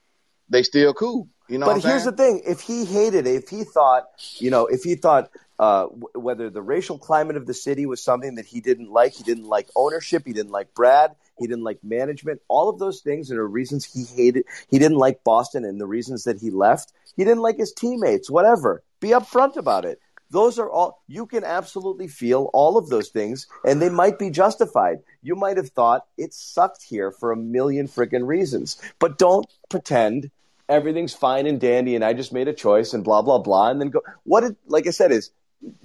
[0.49, 1.29] they still cool.
[1.53, 4.05] You know but here's the thing: if he hated it, if he thought,
[4.39, 8.03] you know, if he thought uh, w- whether the racial climate of the city was
[8.03, 11.65] something that he didn't like, he didn't like ownership, he didn't like Brad, he didn't
[11.65, 14.47] like management, all of those things that are reasons he hated.
[14.71, 16.95] He didn't like Boston, and the reasons that he left.
[17.19, 18.31] He didn't like his teammates.
[18.31, 18.83] Whatever.
[19.01, 20.01] Be upfront about it.
[20.31, 24.31] Those are all you can absolutely feel all of those things, and they might be
[24.31, 25.01] justified.
[25.21, 30.31] You might have thought it sucked here for a million freaking reasons, but don't pretend
[30.73, 33.81] everything's fine and dandy and I just made a choice and blah blah blah and
[33.81, 35.31] then go what it like I said is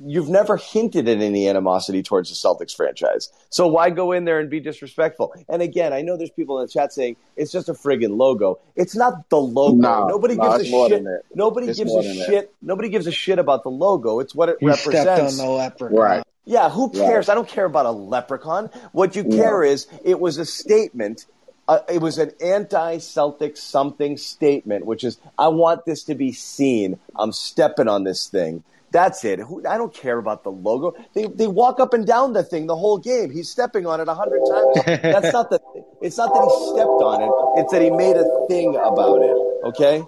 [0.04, 3.30] you've never hinted at any animosity towards the Celtics franchise.
[3.52, 5.36] So why go in there and be disrespectful?
[5.48, 8.58] And again, I know there's people in the chat saying it's just a friggin' logo.
[8.76, 9.76] It's not the logo.
[9.76, 11.04] No, nobody no, gives a shit.
[11.36, 12.26] Nobody It's gives a than that.
[12.26, 12.54] shit.
[12.60, 14.20] Nobody gives a shit about the logo.
[14.20, 15.38] It's what it He stepped on represents.
[15.38, 15.96] the leprechaun.
[16.00, 16.24] Right.
[16.46, 16.94] Yeah, who Right.
[16.96, 17.30] cares?
[17.30, 18.72] I don't care about a leprechaun.
[18.94, 21.28] What you care is it was a statement.
[21.68, 27.00] Uh, it was an anti-Celtic something statement, which is I want this to be seen.
[27.16, 28.64] I'm stepping on this thing.
[28.92, 29.40] That's it.
[29.40, 30.96] Who, I don't care about the logo.
[31.14, 33.32] They they walk up and down the thing the whole game.
[33.32, 34.86] He's stepping on it a hundred times.
[35.02, 35.60] That's not the.
[36.02, 37.62] It's not that he stepped on it.
[37.62, 39.66] It's that he made a thing about it.
[39.66, 40.06] Okay.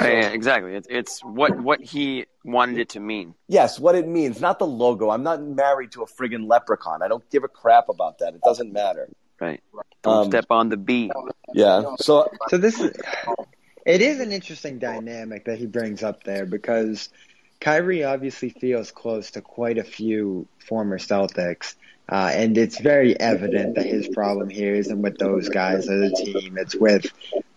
[0.00, 0.74] Yeah, exactly.
[0.74, 3.34] It's it's what what he wanted it to mean.
[3.46, 5.10] Yes, what it means, not the logo.
[5.10, 7.02] I'm not married to a friggin' leprechaun.
[7.02, 8.34] I don't give a crap about that.
[8.34, 9.08] It doesn't matter.
[9.40, 9.60] Right.
[10.02, 11.12] Don't Um, step on the beat.
[11.52, 11.96] Yeah.
[11.98, 12.92] So So this is
[13.86, 17.08] it is an interesting dynamic that he brings up there because
[17.60, 21.74] Kyrie obviously feels close to quite a few former Celtics.
[22.10, 26.10] Uh, and it's very evident that his problem here isn't with those guys or the
[26.10, 26.56] team.
[26.56, 27.06] It's with,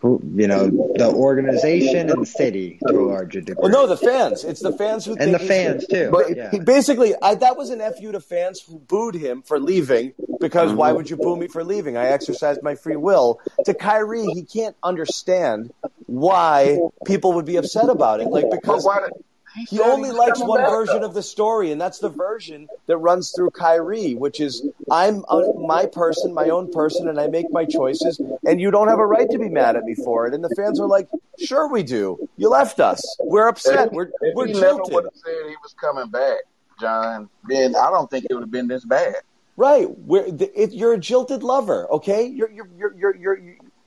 [0.00, 3.62] who, you know, the organization and the city to a larger degree.
[3.62, 4.44] Well, no, the fans.
[4.44, 6.10] It's the fans who And think the fans, too.
[6.12, 6.50] But Yeah.
[6.50, 10.72] he, basically, I, that was an fu to fans who booed him for leaving because
[10.72, 11.96] why would you boo me for leaving?
[11.96, 13.40] I exercised my free will.
[13.64, 15.72] To Kyrie, he can't understand
[16.06, 18.28] why people would be upset about it.
[18.28, 21.72] Like because But why did- he he only likes one back, version of the story,
[21.72, 26.48] and that's the version that runs through Kyrie, which is I'm uh, my person, my
[26.48, 29.48] own person, and I make my choices, and you don't have a right to be
[29.48, 30.34] mad at me for it.
[30.34, 32.28] And the fans are like, "Sure, we do.
[32.36, 33.04] You left us.
[33.20, 33.92] We're upset.
[33.92, 36.38] We're If we're he never jilted." would have said he was coming back,
[36.80, 39.16] John, then I don't think it would have been this bad.
[39.56, 39.86] Right.
[39.98, 42.24] Where if you're a jilted lover, okay?
[42.26, 43.38] You're you're you're you're you're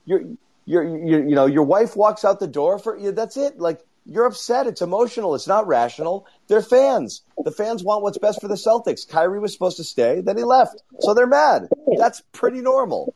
[0.05, 0.21] you're,
[0.65, 3.11] you're, you're you know your wife walks out the door for you.
[3.11, 3.59] That's it.
[3.59, 4.67] Like you're upset.
[4.67, 5.33] It's emotional.
[5.35, 6.27] It's not rational.
[6.47, 7.21] They're fans.
[7.43, 9.07] The fans want what's best for the Celtics.
[9.07, 11.67] Kyrie was supposed to stay, then he left, so they're mad.
[11.97, 13.13] That's pretty normal.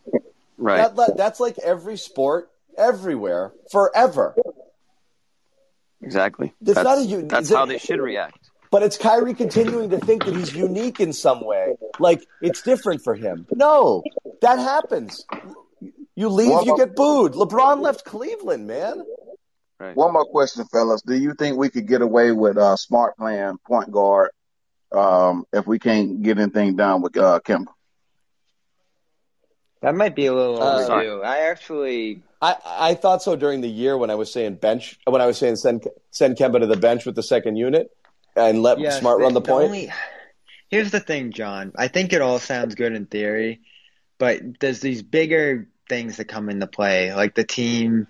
[0.58, 0.78] Right.
[0.78, 4.36] That, that- that's like every sport, everywhere, forever.
[6.02, 6.54] exactly.
[6.62, 8.50] It's that's not a that's how they should react.
[8.72, 11.76] But it's Kyrie continuing to think that he's unique in some way.
[11.98, 13.48] Like it's different for him.
[13.52, 14.04] No,
[14.42, 15.26] that happens.
[16.16, 17.32] You leave, you get booed.
[17.34, 19.04] LeBron left Cleveland, man.
[19.80, 19.96] Right.
[19.96, 21.02] One more question, fellas.
[21.02, 24.32] Do you think we could get away with uh, Smart playing point guard
[24.92, 27.68] um, if we can't get anything done with uh, Kemba?
[29.82, 31.22] That might be a little Uh, overdue.
[31.22, 35.22] I actually I, I thought so during the year when I was saying bench, when
[35.22, 37.90] I was saying send send Kemba to the bench with the second unit
[38.36, 39.66] and let Yes, Smart run the point.
[39.66, 39.92] only-
[40.70, 41.72] here's the thing, John.
[41.78, 43.62] I think it all sounds good in theory,
[44.18, 48.08] but there's these bigger things that come into play, like the team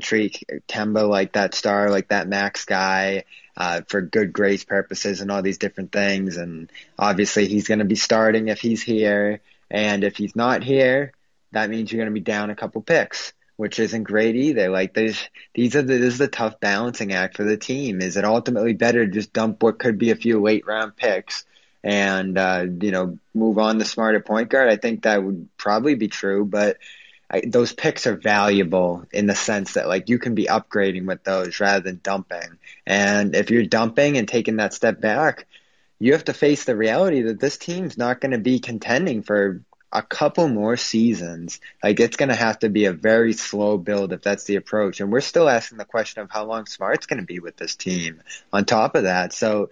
[0.00, 3.24] treat Kemba like that star, like that max guy,
[3.56, 6.36] uh, for good grace purposes and all these different things.
[6.36, 11.12] And obviously, he's going to be starting if he's here, and if he's not here,
[11.52, 13.32] that means you're going to be down a couple picks.
[13.58, 14.68] Which isn't great either.
[14.68, 15.18] Like these,
[15.54, 18.02] these are the, this is the tough balancing act for the team.
[18.02, 21.46] Is it ultimately better to just dump what could be a few late round picks
[21.82, 24.68] and uh, you know move on to smarter point guard?
[24.68, 26.76] I think that would probably be true, but
[27.30, 31.24] I, those picks are valuable in the sense that like you can be upgrading with
[31.24, 32.58] those rather than dumping.
[32.86, 35.46] And if you're dumping and taking that step back,
[35.98, 39.62] you have to face the reality that this team's not going to be contending for
[39.92, 41.60] a couple more seasons.
[41.82, 45.00] Like it's going to have to be a very slow build if that's the approach.
[45.00, 47.76] And we're still asking the question of how long Smart's going to be with this
[47.76, 48.20] team
[48.52, 49.32] on top of that.
[49.32, 49.70] So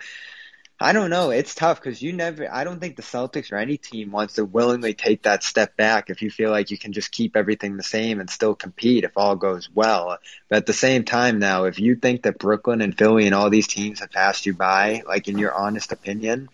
[0.84, 1.30] I don't know.
[1.30, 4.44] It's tough because you never, I don't think the Celtics or any team wants to
[4.44, 7.82] willingly take that step back if you feel like you can just keep everything the
[7.82, 10.18] same and still compete if all goes well.
[10.50, 13.48] But at the same time now, if you think that Brooklyn and Philly and all
[13.48, 16.50] these teams have passed you by, like in your honest opinion,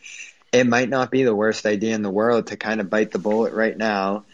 [0.52, 3.18] it might not be the worst idea in the world to kind of bite the
[3.18, 4.24] bullet right now,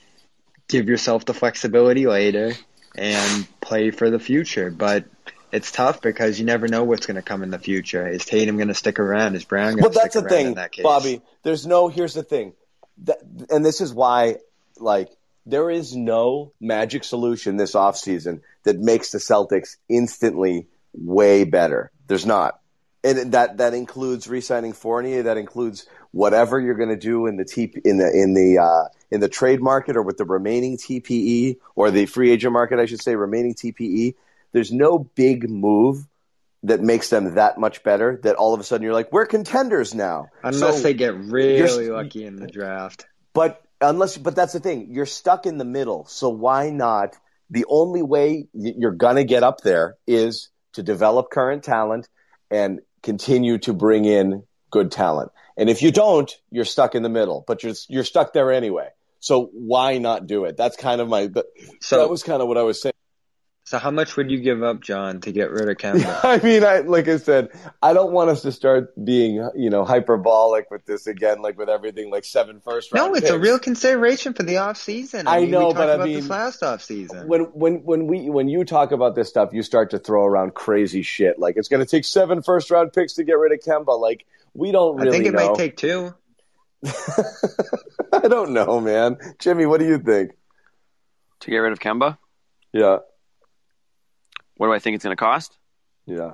[0.69, 2.53] give yourself the flexibility later,
[2.95, 4.71] and play for the future.
[4.71, 5.07] But
[5.53, 8.07] it's tough because you never know what's going to come in the future.
[8.07, 9.35] Is Tatum going to stick around?
[9.35, 10.73] Is Brown going Well, to stick that's the thing, that?
[10.83, 11.23] Bobby.
[11.43, 11.89] There's no.
[11.89, 12.53] Here's the thing,
[13.05, 13.19] that,
[13.51, 14.37] and this is why,
[14.79, 15.11] like,
[15.47, 21.91] there is no magic solution this offseason that makes the Celtics instantly way better.
[22.09, 22.59] There's not,
[23.05, 25.25] and that that includes re-signing Fournier.
[25.25, 28.89] That includes whatever you're going to do in the T in the in the uh,
[29.11, 32.87] in the trade market or with the remaining TPE or the free agent market, I
[32.87, 34.15] should say, remaining TPE.
[34.53, 36.07] There's no big move
[36.63, 39.95] that makes them that much better that all of a sudden you're like, we're contenders
[39.95, 40.27] now.
[40.43, 43.07] Unless So they get really lucky in the draft.
[43.35, 44.89] but unless, but that's the thing.
[44.91, 46.07] You're stuck in the middle.
[46.07, 47.15] So why not?
[47.51, 52.09] The only way you're gonna get up there is to develop current talent
[52.51, 55.31] and continue to bring in good talent.
[55.57, 57.45] And if you don't, you're stuck in the middle.
[57.47, 58.89] But you're you're stuck there anyway.
[59.21, 60.57] So why not do it?
[60.57, 61.31] That's kind of my.
[61.81, 62.93] So- that was kind of what I was saying.
[63.67, 66.21] So how much would you give up, John, to get rid of Kemba?
[66.23, 67.49] I mean, I like I said,
[67.83, 71.69] I don't want us to start being, you know, hyperbolic with this again, like with
[71.69, 73.11] everything, like seven first round.
[73.11, 75.27] no, it's a real consideration for the off season.
[75.27, 77.27] I, I mean, know, we talked but I mean, this last off season.
[77.27, 80.55] when when when we when you talk about this stuff, you start to throw around
[80.55, 81.39] crazy shit.
[81.39, 83.99] Like it's going to take seven first round picks to get rid of Kemba.
[84.01, 85.49] Like we don't really I think it know.
[85.49, 86.15] might take two.
[88.13, 89.19] I don't know, man.
[89.41, 90.33] Jimmy, what do you think?
[91.41, 92.19] to get rid of Kemba.
[92.73, 92.99] Yeah,
[94.57, 95.57] What do I think it's going to cost?
[96.07, 96.33] yeah.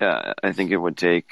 [0.00, 1.30] Yeah, I think it would take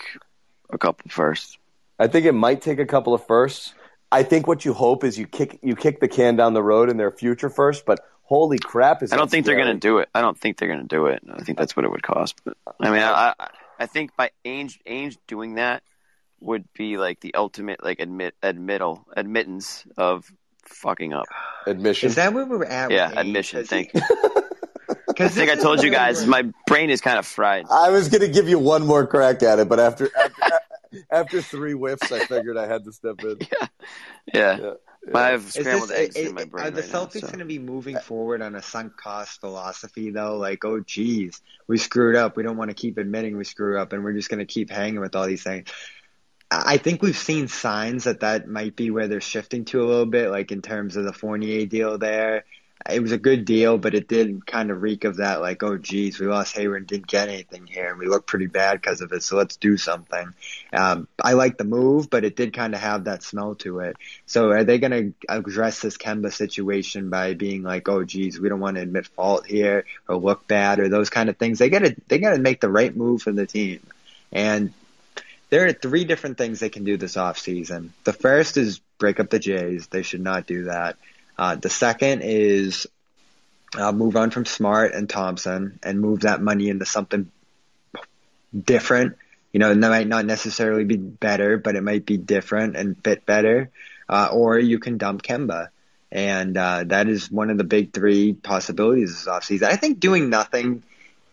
[0.69, 1.57] a couple firsts.
[1.99, 3.73] I think it might take a couple of firsts.
[4.13, 6.91] I think what you hope is you kick you kick the can down the road
[6.91, 7.87] in their future first.
[7.87, 10.11] But holy crap, is I don't that think they're going to do it.
[10.15, 11.23] I don't think they're going to do it.
[11.33, 12.37] I think that's what it would cost.
[12.45, 13.49] But I mean, I I,
[13.79, 15.83] I think by Ainge Ainge doing that
[16.41, 20.31] would be like the ultimate like admit admittal admittance of
[20.67, 21.25] fucking up.
[21.67, 22.09] admission.
[22.09, 22.91] Is that where we're at?
[22.91, 23.61] Yeah, with admission.
[23.61, 24.01] Has Thank you.
[25.19, 27.67] I 'cause think I told you guys my brain is kind of fried.
[27.71, 30.61] I was going to give you one more crack at it, but after after,
[31.11, 33.39] after three whiffs, I figured I had to step in.
[34.35, 34.73] Yeah, Yeah,
[35.15, 37.21] I have scrambled this- eggs i- in my i- brain Are the right now, Celtics
[37.21, 37.27] so.
[37.29, 40.37] going to be moving forward on a sunk cost philosophy though?
[40.37, 42.37] Like, oh geez, we screwed up.
[42.37, 44.71] We don't want to keep admitting we screw up, and we're just going to keep
[44.71, 45.69] hanging with all these things.
[46.51, 49.87] I I think we've seen signs that that might be where they're shifting to a
[49.87, 52.45] little bit, like in terms of the Fournier deal there.
[52.89, 55.77] It was a good deal, but it did kind of reek of that, like, oh,
[55.77, 59.03] geez, we lost Hayward and didn't get anything here, and we look pretty bad because
[59.03, 60.33] of it, so let's do something.
[60.73, 63.97] Um, I like the move, but it did kind of have that smell to it.
[64.25, 68.49] So are they going to address this Kemba situation by being like, oh, geez, we
[68.49, 71.59] don't want to admit fault here or look bad or those kind of things?
[71.59, 73.81] They got to they got to make the right move for the team,
[74.33, 74.73] and
[75.51, 77.91] there are three different things they can do this offseason.
[78.05, 79.87] The first is break up the Jays.
[79.87, 80.97] They should not do that.
[81.39, 82.87] Uh, the second is
[83.77, 87.31] uh, move on from Smart and Thompson and move that money into something
[88.59, 89.17] different.
[89.53, 93.25] You know, it might not necessarily be better, but it might be different and fit
[93.25, 93.71] better.
[94.09, 95.69] Uh, or you can dump Kemba.
[96.11, 99.65] And uh, that is one of the big three possibilities this offseason.
[99.65, 100.83] I think doing nothing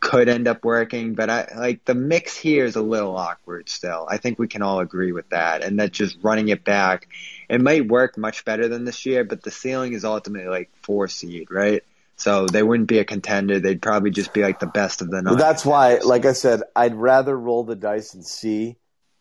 [0.01, 4.05] could end up working, but I like the mix here is a little awkward still.
[4.09, 5.63] I think we can all agree with that.
[5.63, 7.07] And that just running it back,
[7.49, 11.07] it might work much better than this year, but the ceiling is ultimately like four
[11.07, 11.83] seed, right?
[12.17, 13.59] So they wouldn't be a contender.
[13.59, 16.61] They'd probably just be like the best of the Well, that's why, like I said,
[16.75, 18.77] I'd rather roll the dice and see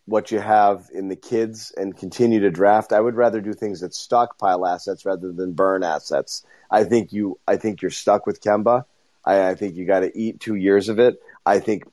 [0.06, 2.92] what you have in the kids and continue to draft.
[2.92, 6.44] I would rather do things that stockpile assets rather than burn assets.
[6.70, 8.84] I think you, I think you're stuck with Kemba.
[9.24, 11.20] I, I think you got to eat two years of it.
[11.46, 11.84] I think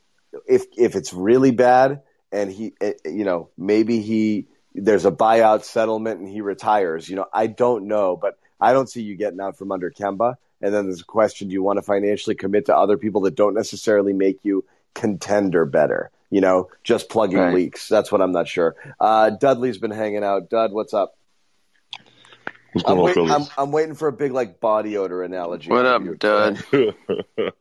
[0.46, 5.64] if if it's really bad and he, eh, you know, maybe he there's a buyout
[5.64, 7.08] settlement and he retires.
[7.08, 10.36] You know, I don't know, but I don't see you getting out from under Kemba.
[10.60, 13.34] And then there's a question: Do you want to financially commit to other people that
[13.34, 14.64] don't necessarily make you
[14.94, 16.10] contender better?
[16.30, 17.54] You know, just plugging Right.
[17.54, 17.88] leaks.
[17.88, 18.76] That's what I'm not sure.
[18.98, 20.48] Uh, Dudley's been hanging out.
[20.48, 21.14] Dud, what's up?
[22.72, 23.46] What's I'm, going on, wait- I'm.
[23.58, 25.68] I'm waiting for a big like body odor analogy.
[25.70, 26.16] What up, from you.
[26.16, 26.64] Dud?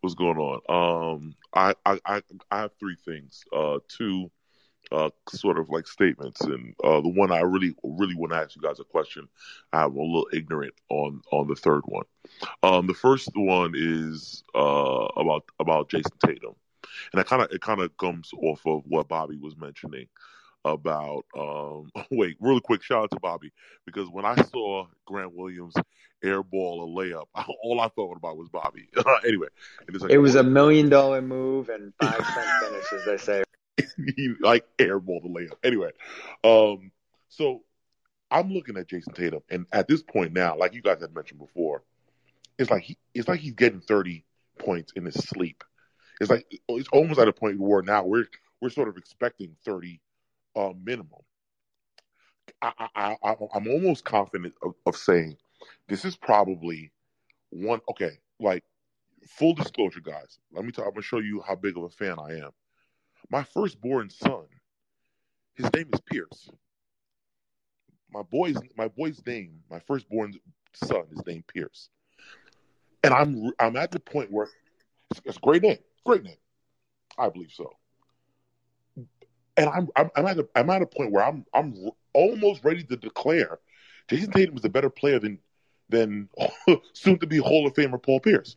[0.00, 1.14] What's going on?
[1.16, 2.22] Um, I, I, I,
[2.52, 3.42] I have three things.
[3.52, 4.30] Uh, two,
[4.92, 8.56] uh, sort of like statements, and uh, the one I really, really want to ask
[8.56, 9.28] you guys a question.
[9.72, 12.04] I'm a little ignorant on on the third one.
[12.62, 16.54] Um, the first one is uh about about Jayson Tatum,
[17.12, 20.08] and I kind of it kind of comes off of what Bobby was mentioning
[20.64, 23.52] about um wait really quick shout out to Bobby
[23.86, 25.74] because when I saw Grant Williams
[26.24, 27.26] airball a layup
[27.62, 28.88] all I thought about was Bobby
[29.24, 29.48] anyway
[29.86, 33.42] in the It was a million dollar move and five cent finish, as they say.
[34.16, 35.90] he like airball the layup anyway
[36.44, 36.90] um
[37.28, 37.62] so
[38.30, 41.40] I'm looking at Jayson Tatum and at this point now like you guys had mentioned
[41.40, 41.84] before
[42.58, 44.24] it's like he it's like he's getting 30
[44.58, 45.64] points in his sleep
[46.20, 48.26] It's like it's almost at a point where now we're
[48.60, 50.00] we're sort of expecting thirty
[50.56, 51.20] uh, minimum.
[52.62, 55.36] I, I, I I'm almost confident of, of saying
[55.88, 56.92] this is probably
[57.50, 57.80] one.
[57.90, 58.64] Okay, like
[59.28, 60.38] full disclosure, guys.
[60.52, 60.84] Let me tell.
[60.84, 62.50] I'm gonna show you how big of a fan I am.
[63.30, 64.46] My firstborn son,
[65.54, 66.50] his name is Pierce.
[68.10, 70.34] My boy's my boy's name, my firstborn
[70.74, 71.90] son, is named Pierce,
[73.04, 74.48] and I'm I'm at the point where
[75.24, 76.36] it's a great name, great name.
[77.18, 77.70] I believe so.
[79.56, 81.74] And I'm I'm, I'm at a, I'm at a point where I'm I'm
[82.14, 83.58] almost ready to declare
[84.08, 85.38] Jayson Tatum is a better player than
[85.90, 86.28] than
[86.94, 88.56] soon to be Hall of Famer Paul Pierce.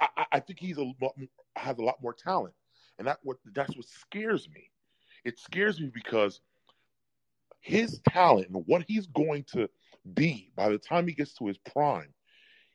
[0.00, 1.14] I, I think he's a lot,
[1.56, 2.54] has a lot more talent,
[2.98, 4.70] and that what that's what scares me.
[5.24, 6.40] It scares me because
[7.60, 9.68] his talent and what he's going to
[10.14, 12.12] be by the time he gets to his prime,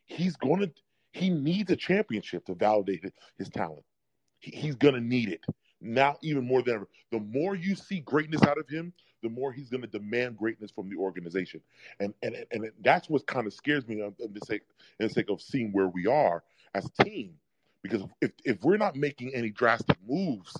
[0.05, 0.71] he's going to
[1.11, 3.03] he needs a championship to validate
[3.37, 3.83] his talent.
[4.39, 5.45] He, he's going to need it
[5.81, 6.87] now even more than ever.
[7.11, 10.71] The more you see greatness out of him, the more he's going to demand greatness
[10.71, 11.61] from the organization,
[11.99, 14.61] and and and that's what kind of scares me um, in the sake
[14.99, 16.43] in the sake of seeing where we are
[16.73, 17.33] as a team.
[17.83, 20.55] Because if if we're not making any drastic moves,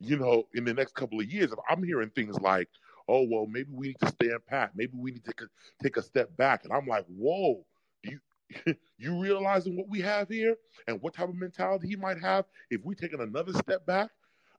[0.00, 2.68] you know, in the next couple of years, I'm hearing things like,
[3.08, 4.72] "Oh well, maybe we need to stand pat.
[4.74, 5.34] Maybe we need to
[5.82, 7.64] take a step back," and I'm like, "Whoa."
[8.02, 10.56] Do you, you realizing what we have here
[10.86, 14.10] and what type of mentality he might have if we're taking another step back?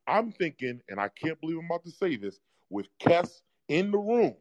[0.07, 2.39] I'm thinking, and I can't believe I'm about to say this,
[2.69, 4.35] with Kess in the room.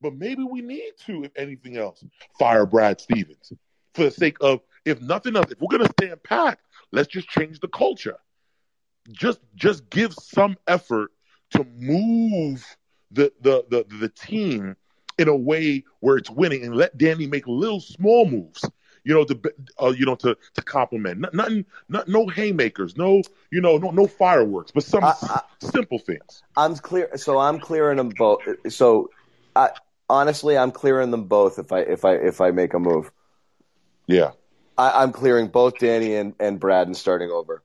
[0.00, 2.04] But maybe we need to, if anything else,
[2.38, 3.52] fire Brad Stevens
[3.94, 6.58] for the sake of, if nothing else, if we're going to stand pat,
[6.92, 8.16] let's just change the culture.
[9.10, 11.10] Just, just give some effort
[11.50, 12.64] to move
[13.10, 14.76] the the the, the team
[15.18, 18.64] in a way where it's winning, and let Danny make little small moves
[19.04, 19.40] you know, to
[19.80, 21.20] uh, you know, to to compliment.
[21.20, 25.40] Not, nothing, not no haymakers, no, you know, no no fireworks, but some I, I,
[25.60, 26.42] simple things.
[26.56, 27.16] I'm clear.
[27.16, 28.42] So I'm clearing them both.
[28.68, 29.10] So,
[29.56, 29.70] I,
[30.08, 33.10] honestly, I'm clearing them both if I if I if I make a move.
[34.06, 34.32] Yeah,
[34.80, 37.62] I, am clearing both Danny and, and Brad and starting over.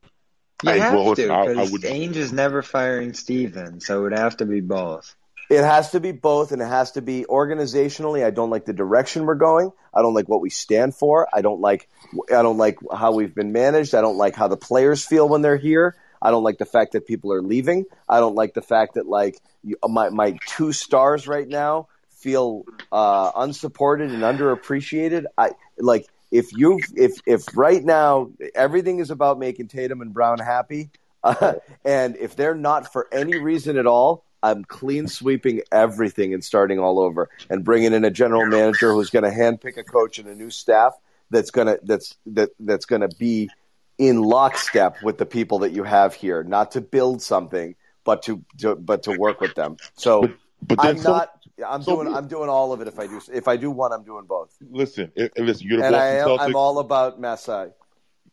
[0.64, 4.38] You I, have well, to because Ainge is never firing Steven, so it would have
[4.38, 5.16] to be both.
[5.50, 8.26] It has to be both, and it has to be organizationally.
[8.26, 9.72] I don't like the direction we're going.
[9.94, 11.28] I don't like what we stand for.
[11.32, 11.88] I don't like.
[12.30, 13.94] I don't like how we've been managed.
[13.94, 15.96] I don't like how the players feel when they're here.
[16.22, 17.86] I don't like the fact that people are leaving.
[18.10, 22.64] I don't like the fact that like you, my my two stars right now feel
[22.92, 25.26] uh, unsupported and underappreciated.
[25.38, 30.40] I like if you if if right now everything is about making Tatum and Brown
[30.40, 30.90] happy,
[31.24, 31.54] uh,
[31.86, 36.78] and if they're not for any reason at all, I'm clean sweeping everything and starting
[36.78, 40.28] all over and bringing in a general manager who's going to handpick a coach and
[40.28, 40.94] a new staff
[41.30, 43.50] that's going to that's that that's going to be
[43.98, 48.44] in lockstep with the people that you have here, not to build something, but to,
[48.58, 49.78] to but to work with them.
[49.96, 50.22] So
[50.62, 51.32] but, but I'm not.
[51.66, 52.16] I'm so doing.
[52.16, 52.88] I'm doing all of it.
[52.88, 54.56] If I do, if I do one, I'm doing both.
[54.70, 55.68] Listen, listen.
[55.68, 56.42] You're the and I am, Celtics.
[56.42, 57.70] I'm all about Masai.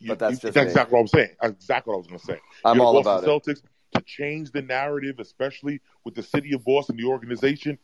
[0.05, 0.63] But that's just that's me.
[0.63, 1.31] exactly what I'm saying.
[1.41, 2.41] That's exactly what I was going to say.
[2.65, 3.59] I'm you're all the Boston about Celtics.
[3.59, 3.65] it
[3.95, 7.79] to change the narrative, especially with the city of Boston, the organization,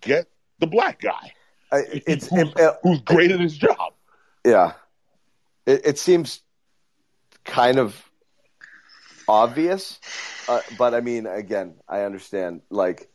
[0.00, 0.28] get
[0.58, 1.32] the black guy.
[1.72, 3.94] it's who's, it, who's great at his job.
[4.44, 4.72] Yeah,
[5.66, 6.42] it, it seems
[7.44, 8.00] kind of
[9.26, 9.98] obvious,
[10.48, 12.60] uh, but I mean, again, I understand.
[12.70, 13.08] Like,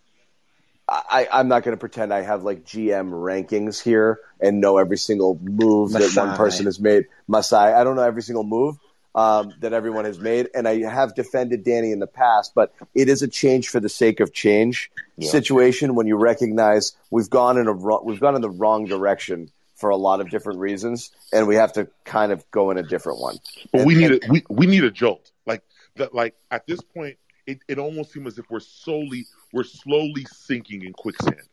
[1.09, 4.97] I, I'm not going to pretend I have like GM rankings here and know every
[4.97, 6.07] single move Masai.
[6.07, 7.05] that one person has made.
[7.27, 8.77] Masai, I don't know every single move,
[9.15, 10.49] um, that everyone has made.
[10.53, 13.89] And I have defended Danny in the past, but it is a change for the
[13.89, 15.29] sake of change yeah.
[15.29, 19.89] situation when you recognize we've gone in a we've gone in the wrong direction for
[19.89, 23.19] a lot of different reasons, and we have to kind of go in a different
[23.19, 23.37] one.
[23.71, 25.63] But and, we need and, a we, we need a jolt like
[25.95, 26.13] that.
[26.13, 30.83] Like at this point, it, it almost seems as if we're slowly we're slowly sinking
[30.83, 31.47] in quicksand,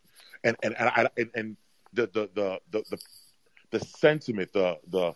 [0.44, 1.56] and and and, and, and
[1.92, 2.98] the, the the the the
[3.70, 5.12] the sentiment, the the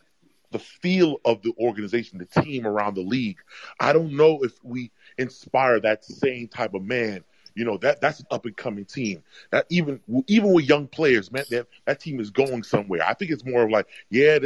[0.50, 3.38] the feel of the organization, the team around the league.
[3.78, 7.24] I don't know if we inspire that same type of man.
[7.54, 9.22] You know that that's an up and coming team.
[9.50, 13.02] That even even with young players, man, that that team is going somewhere.
[13.06, 14.38] I think it's more of like, yeah,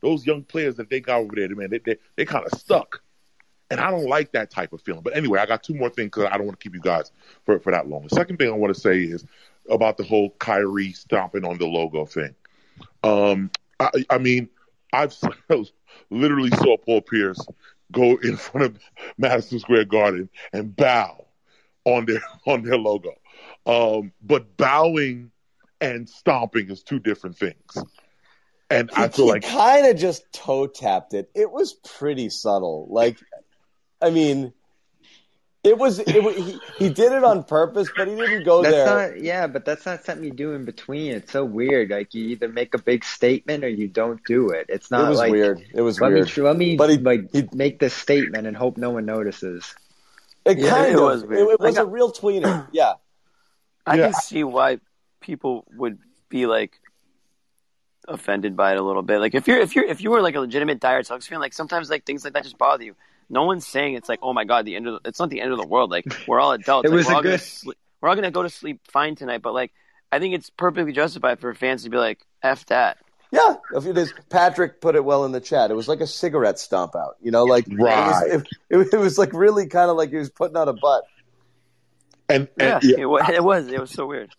[0.00, 3.02] those young players that they got over there, man, they they, they kind of stuck.
[3.70, 5.02] And I don't like that type of feeling.
[5.02, 7.12] But anyway, I got two more things because I don't want to keep you guys
[7.44, 8.02] for, for that long.
[8.02, 9.24] The second thing I want to say is
[9.68, 12.34] about the whole Kyrie stomping on the logo thing.
[13.02, 14.48] Um, I, I mean,
[14.92, 15.14] I've
[16.10, 17.44] literally saw Paul Pierce
[17.92, 18.78] go in front of
[19.16, 21.26] Madison Square Garden and bow
[21.84, 23.14] on their on their logo.
[23.66, 25.30] Um, but bowing
[25.80, 27.76] and stomping is two different things.
[28.70, 31.30] And he, I feel like he kind of just toe tapped it.
[31.34, 32.88] It was pretty subtle.
[32.90, 33.18] Like
[34.00, 34.52] I mean,
[35.64, 38.74] it was it was, he, he did it on purpose, but he didn't go That's
[38.76, 39.10] there.
[39.10, 41.12] not, yeah, but that's not something you do in between.
[41.12, 41.90] It's so weird.
[41.90, 44.66] Like you either make a big statement or you don't do it.
[44.68, 45.64] It's not it was like weird.
[45.74, 46.36] It was let weird.
[46.36, 49.74] me let me But he- like he, make this statement and hope no one notices.
[50.44, 51.40] It Yeah, kind it of was weird.
[51.40, 52.68] it was Like, a real tweener.
[52.72, 52.94] Yeah.
[53.84, 54.04] I Yeah.
[54.06, 54.78] can see why
[55.20, 56.78] people would be like
[58.06, 59.18] offended by it a little bit.
[59.18, 61.52] Like if you're if you're if you were like a legitimate dire Celtics fan, like
[61.52, 62.94] sometimes like things like that just bother you.
[63.30, 65.40] No one's saying it's like, oh my god, the end of the, it's not the
[65.40, 65.90] end of the world.
[65.90, 66.86] Like we're all adults.
[66.88, 68.80] It Like, was we're a all gonna good- sleep, we're all gonna go to sleep
[68.90, 69.42] fine tonight.
[69.42, 69.72] But like
[70.10, 72.98] I think it's perfectly justified for fans to be like, f that.
[73.30, 75.70] Yeah, if it is, Patrick put it well in the chat.
[75.70, 77.16] It was like a cigarette stomp out.
[77.20, 78.26] You know, like Right.
[78.26, 80.66] it, was, it, it, it was like really kind of like he was putting out
[80.68, 81.04] a butt.
[82.30, 83.68] And, Yeah, and yeah, It, was, it was.
[83.68, 84.30] It was so weird.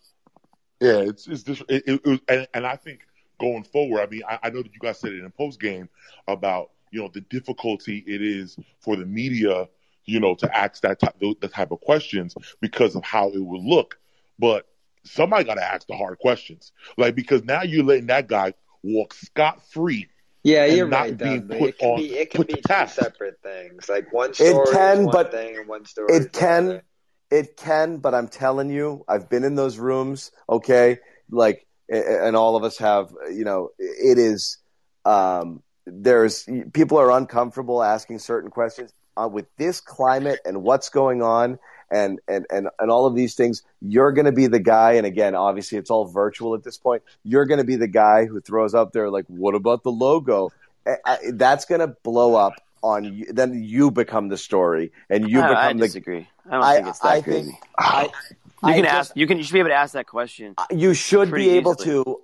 [0.80, 3.00] Yeah, it's it's this, it, it, was, and, and I think
[3.38, 5.88] going forward, I mean, I, I know that you guys said it in post game
[6.26, 9.68] about you know the difficulty it is for the media,
[10.04, 13.62] you know, to ask that type the type of questions because of how it would
[13.62, 13.98] look.
[14.38, 14.66] But
[15.04, 19.14] somebody got to ask the hard questions, like because now you're letting that guy walk
[19.14, 20.08] scot free.
[20.42, 21.48] Yeah, you're not right, being Doug.
[21.48, 22.94] but put It can on- be it can put be to two task.
[22.94, 23.88] separate things.
[23.88, 26.82] Like one story can, is one but thing and one story It can,
[27.30, 30.32] it can, but I'm telling you, I've been in those rooms.
[30.48, 30.98] Okay,
[31.30, 33.12] like, and all of us have.
[33.30, 34.58] You know, it is.
[35.04, 35.62] Um,
[35.92, 41.58] there's people are uncomfortable asking certain questions uh, with this climate and what's going on.
[41.92, 44.92] And, and, and, and all of these things, you're going to be the guy.
[44.92, 47.02] And again, obviously, it's all virtual at this point.
[47.24, 50.52] You're going to be the guy who throws up there, like, what about the logo?
[50.86, 53.32] I- I- That's going to blow up on you.
[53.32, 56.28] Then you become the story, and you I, I become the disagree.
[56.48, 57.42] I don't I- think it's that I crazy.
[57.50, 58.10] think- I, you
[58.62, 59.12] I can just- ask.
[59.16, 59.38] You can.
[59.38, 60.54] You should be able to ask that question.
[60.70, 62.04] You should be able easily.
[62.04, 62.20] to.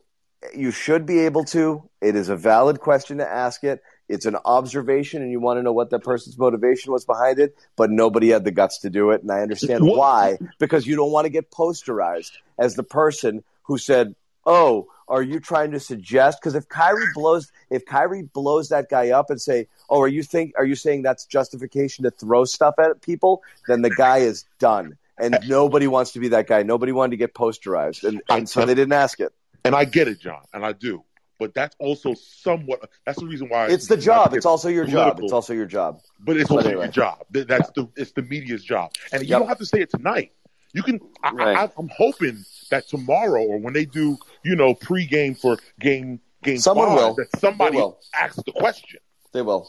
[0.55, 1.89] You should be able to.
[2.01, 3.83] It is a valid question to ask it.
[4.09, 7.57] It's an observation, and you want to know what that person's motivation was behind it.
[7.75, 10.39] But nobody had the guts to do it, and I understand why.
[10.59, 14.15] Because you don't want to get posterized as the person who said,
[14.45, 19.11] "Oh, are you trying to suggest?" Because if Kyrie blows, if Kyrie blows that guy
[19.11, 22.75] up and say, "Oh, are you think are you saying that's justification to throw stuff
[22.79, 26.63] at people?" Then the guy is done, and nobody wants to be that guy.
[26.63, 29.33] Nobody wanted to get posterized, and, and so they didn't ask it.
[29.67, 31.03] And I get it, John, and I do.
[31.39, 32.89] But that's also somewhat.
[33.05, 34.33] That's the reason why It's the job.
[34.35, 35.21] It's also your job.
[35.23, 36.01] It's also your job.
[36.19, 36.85] But it's But also anyway.
[36.87, 37.27] your job.
[37.33, 39.39] Th- That's the it's the media's job, and you Yep.
[39.41, 40.33] don't have to say it tonight.
[40.73, 40.99] You can.
[41.23, 41.57] I, Right.
[41.57, 46.59] I, I'm hoping that tomorrow or when they do, you know, pregame for game game
[46.59, 47.15] Someone five, will.
[47.17, 47.99] that somebody will.
[48.15, 49.01] asks the question.
[49.33, 49.69] They will.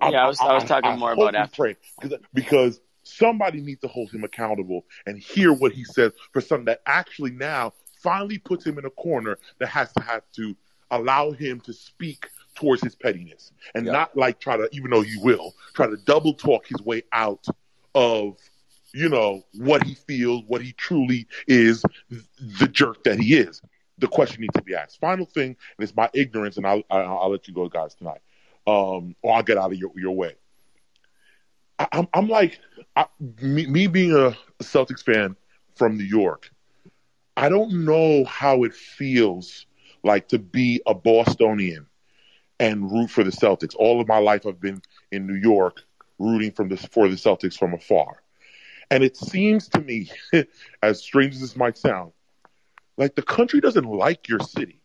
[0.00, 1.56] Yeah, I was- I was talking more hope about and after.
[1.56, 6.40] pray, because, because somebody needs to hold him accountable and hear what he says for
[6.40, 7.72] something that actually now
[8.02, 10.56] finally puts him in a corner that has to have to
[10.90, 13.92] allow him to speak towards his pettiness and Yeah.
[13.92, 17.46] not like try to, even though he will, try to double talk his way out
[17.94, 18.36] of,
[18.92, 23.62] you know, what he feels, what he truly is, the jerk that he is.
[23.98, 24.98] The question needs to be asked.
[25.00, 28.20] Final thing, and it's my ignorance, and I'll, I'll, I'll let you go, guys, tonight.
[28.66, 30.34] Um, or I'll get out of your, your way.
[31.78, 32.58] I, I'm, I'm like,
[32.96, 33.06] I,
[33.40, 35.36] me, me being a Celtics fan
[35.76, 36.50] from New York,
[37.36, 39.66] I don't know how it feels
[40.02, 41.86] like to be a Bostonian
[42.60, 43.74] and root for the Celtics.
[43.76, 45.82] All of my life, I've been in New York
[46.18, 48.22] rooting from the, for the Celtics from afar.
[48.90, 50.10] And it seems to me,
[50.82, 52.12] as strange as this might sound,
[52.96, 54.80] like the country doesn't like your city.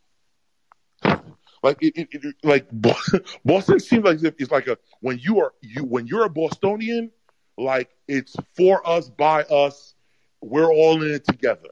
[1.63, 2.67] Like it, it, it like
[3.45, 7.11] Boston, seems like it's like a when you are you when you're a Bostonian,
[7.57, 9.95] like it's for us by us,
[10.39, 11.69] we're all in it together.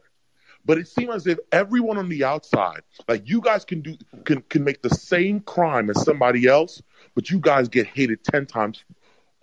[0.66, 4.42] But it seems as if everyone on the outside, like you guys can do can
[4.44, 6.82] can make the same crime as somebody else,
[7.14, 8.84] but you guys get hated ten times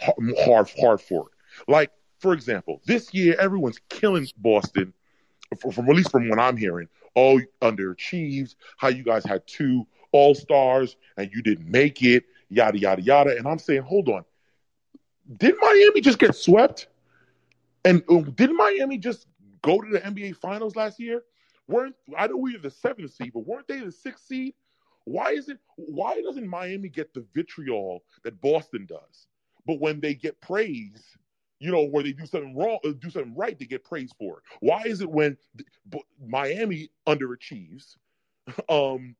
[0.00, 1.70] hard hard, for it.
[1.70, 4.92] Like for example, this year everyone's killing Boston,
[5.60, 6.88] from, from at least from what I'm hearing.
[7.14, 8.56] Oh, underachieved.
[8.78, 12.24] How you guys had two All Stars and you didn't make it.
[12.48, 13.36] Yada yada yada.
[13.36, 14.24] And I'm saying, hold on.
[15.36, 16.88] Did Miami just get swept?
[17.84, 19.26] And uh, did Miami just
[19.62, 21.22] go to the NBA Finals last year?
[21.68, 24.54] Weren't I know we were the seventh seed, but weren't they the sixth seed?
[25.04, 25.58] Why is it?
[25.76, 29.26] Why doesn't Miami get the vitriol that Boston does?
[29.66, 31.16] But when they get praise,
[31.60, 34.38] you know, where they do something wrong, uh, do something right, they get praised for
[34.38, 34.44] it.
[34.60, 35.36] Why is it when
[36.24, 37.96] Miami underachieves,
[38.68, 39.14] um,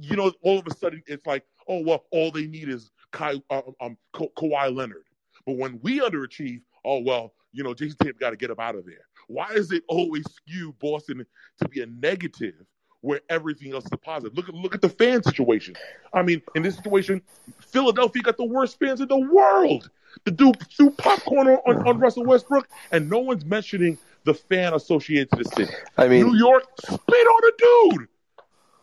[0.00, 3.34] you know, all of a sudden it's like, oh well, all they need is Kai,
[3.50, 5.04] uh, um, Ka- Kawhi Leonard.
[5.46, 8.74] But when we underachieve, oh well, you know, Jayson Tatum got to get up out
[8.74, 9.06] of there.
[9.32, 11.24] Why is it always skew Boston
[11.60, 12.66] to be a negative
[13.00, 14.36] where everything else is a positive?
[14.36, 15.74] Look at look at the fan situation.
[16.12, 17.22] I mean, in this situation,
[17.60, 19.88] Philadelphia got the worst fans in the world.
[20.24, 24.74] The dude threw popcorn on, on, on Russell Westbrook, and no one's mentioning the fan
[24.74, 25.72] associated to the city.
[25.96, 28.08] I mean, New York spit on a dude.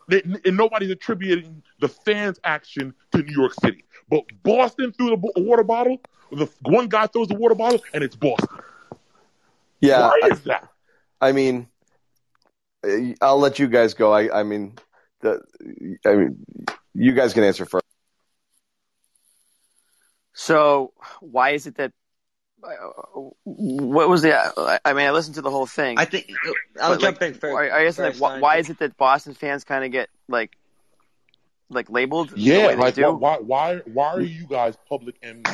[0.08, 3.84] They- and nobody's attributing the fans' action to New York City.
[4.08, 6.00] But Boston threw the water bottle.
[6.32, 8.58] The one guy throws the water bottle, and it's Boston.
[9.80, 10.08] Yeah.
[10.08, 10.68] Why I, is that?
[11.20, 11.68] I mean,
[12.84, 14.12] uh, I'll let you guys go.
[14.12, 14.78] I, I mean,
[15.20, 15.40] the,
[16.06, 16.44] I mean,
[16.94, 17.84] you guys can answer first.
[20.32, 21.92] So why is it that?
[22.64, 22.68] uh,
[23.44, 24.80] What was the?
[24.84, 25.98] I mean, I listened to the whole thing.
[25.98, 26.30] I think
[26.80, 27.56] I'll but, jump like, in first.
[27.56, 30.56] I I guess like, why, why is it that Boston fans kind of get like
[31.68, 32.30] like labeled?
[32.30, 33.12] the Yeah, way they like do?
[33.12, 35.44] why, why why why are you guys public enemy,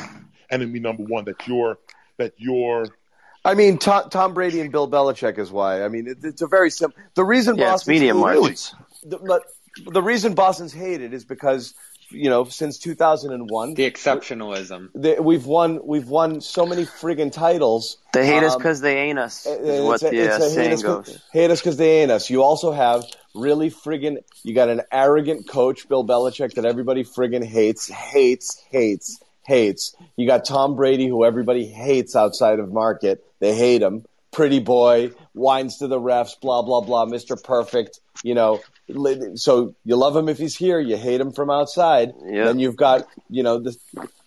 [0.49, 1.25] enemy number one?
[1.25, 1.77] That you're
[2.17, 2.85] that you're
[3.47, 5.83] I mean, Tom, Tom Brady and Bill Belichick is why.
[5.83, 7.01] I mean, it, it's a very simple.
[7.15, 8.59] The reason Yeah, Boston's media hated-
[9.03, 9.43] the, but
[9.93, 11.73] the reason Boston's hated is because
[12.09, 14.89] you know since 2001 the exceptionalism.
[14.95, 17.97] the, we've won we've won so many friggin' titles.
[18.13, 19.45] They hate us Um, because they ain't us.
[19.45, 21.19] Is it's what a- the it's uh, a hate saying us 'cause- goes.
[21.33, 22.29] Hate us because they ain't us.
[22.29, 23.03] You also have
[23.35, 29.21] really friggin' you got an arrogant coach, Bill Belichick, that everybody friggin' hates, hates, hates,
[29.45, 29.95] hates.
[30.15, 33.23] You got Tom Brady, who everybody hates outside of market.
[33.39, 34.05] They hate him.
[34.31, 37.99] Pretty boy, whines to the refs, blah blah blah, Mister Perfect.
[38.23, 38.61] You know,
[39.35, 42.13] so you love him if he's here, you hate him from outside.
[42.23, 42.45] Yeah.
[42.45, 43.75] Then you've got you know the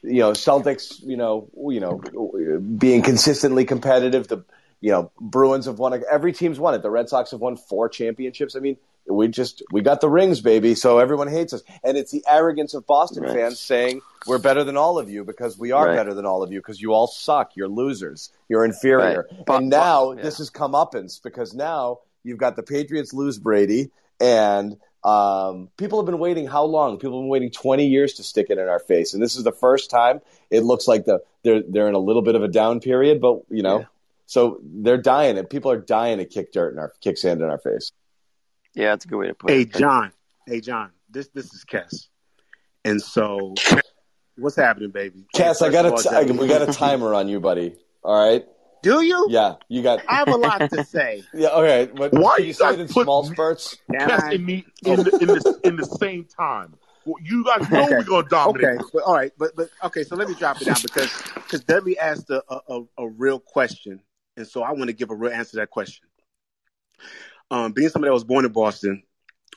[0.03, 4.27] you know Celtics, you know, you know, being consistently competitive.
[4.27, 4.45] The
[4.81, 6.03] you know Bruins have won.
[6.11, 6.83] Every team's won it.
[6.83, 8.57] The Red Sox have won four championships.
[8.57, 8.79] I mean,
[9.11, 10.75] we just we got the rings, baby.
[10.75, 13.33] So everyone hates us, and it's the arrogance of Boston Right.
[13.35, 15.97] fans saying we're better than all of you because we are Right.
[15.97, 17.57] better than all of you because you all suck.
[17.57, 18.31] You're losers.
[18.49, 19.27] You're inferior.
[19.31, 19.47] Right.
[19.47, 20.23] Bo- and now bo- yeah.
[20.23, 23.91] this has come uppance because now you've got the Patriots lose Brady
[24.21, 24.77] and.
[25.03, 26.99] Um, people have been waiting how long?
[26.99, 29.45] People have been waiting 20 years to stick it in our face, and this is
[29.45, 32.49] the first time it looks like the they're they're in a little bit of a
[32.49, 33.19] down period.
[33.19, 33.85] But you know, Yeah.
[34.27, 37.49] so they're dying, and people are dying to kick dirt in our kick sand in
[37.49, 37.93] our face.
[38.75, 39.75] Yeah, that's a good way to put Hey it.
[39.75, 40.13] John,
[40.47, 42.07] hey John, this this is Kess,
[42.85, 43.55] and so
[44.37, 45.27] what's happening, baby?
[45.35, 47.77] Cass, I got of a all, t- I, we got a timer on you, buddy.
[48.03, 48.45] All right,
[48.83, 49.27] Do you?
[49.31, 51.23] yeah, you got I have a lot to say.
[51.35, 51.49] yeah.
[51.49, 53.77] All right, but Why can you you say it in small spurts?
[53.91, 54.33] Can Yes, I?
[54.33, 56.75] in the in the, in the in the same time.
[57.07, 57.97] Well, you guys know Okay.
[57.97, 58.67] we're gonna dominate.
[58.67, 60.05] Okay, but all right, but but okay.
[60.05, 63.41] So let me drop it down because because Dudley asked a, a a- a real
[63.41, 64.01] question,
[64.37, 66.07] and so I want to give a real answer to that question.
[67.51, 69.03] Um, being somebody that was born in Boston,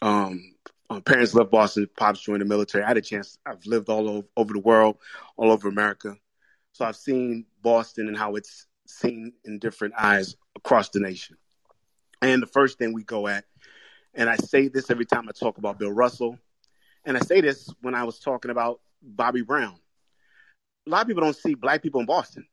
[0.01, 0.55] um,
[0.89, 2.83] uh, parents left Boston, pops joined the military.
[2.83, 3.37] I had a chance.
[3.45, 4.97] I've lived all over, over the world,
[5.37, 6.15] all over America,
[6.71, 11.37] so I've seen Boston and how it's seen in different eyes across the nation.
[12.21, 13.45] And the first thing we go at,
[14.13, 16.37] and I say this every time I talk about Bill Russell,
[17.05, 19.75] and I say this when I was talking about Bobby Brown.
[20.87, 22.45] A lot of people don't see black people in Boston.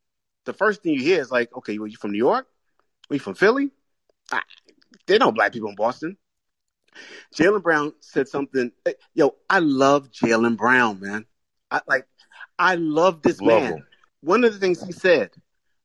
[0.45, 2.47] The first thing you hear is like, okay, well, you from New York?
[3.11, 3.71] Are you from Philly?
[5.07, 6.17] They know black people in Boston.
[7.35, 8.73] Jaylen Brown said something.
[8.87, 11.27] eh, Yo, I love Jaylen Brown, man.
[11.71, 12.07] I like,
[12.59, 13.73] I love this Love man.
[13.73, 13.87] him.
[14.23, 15.31] One of the things he said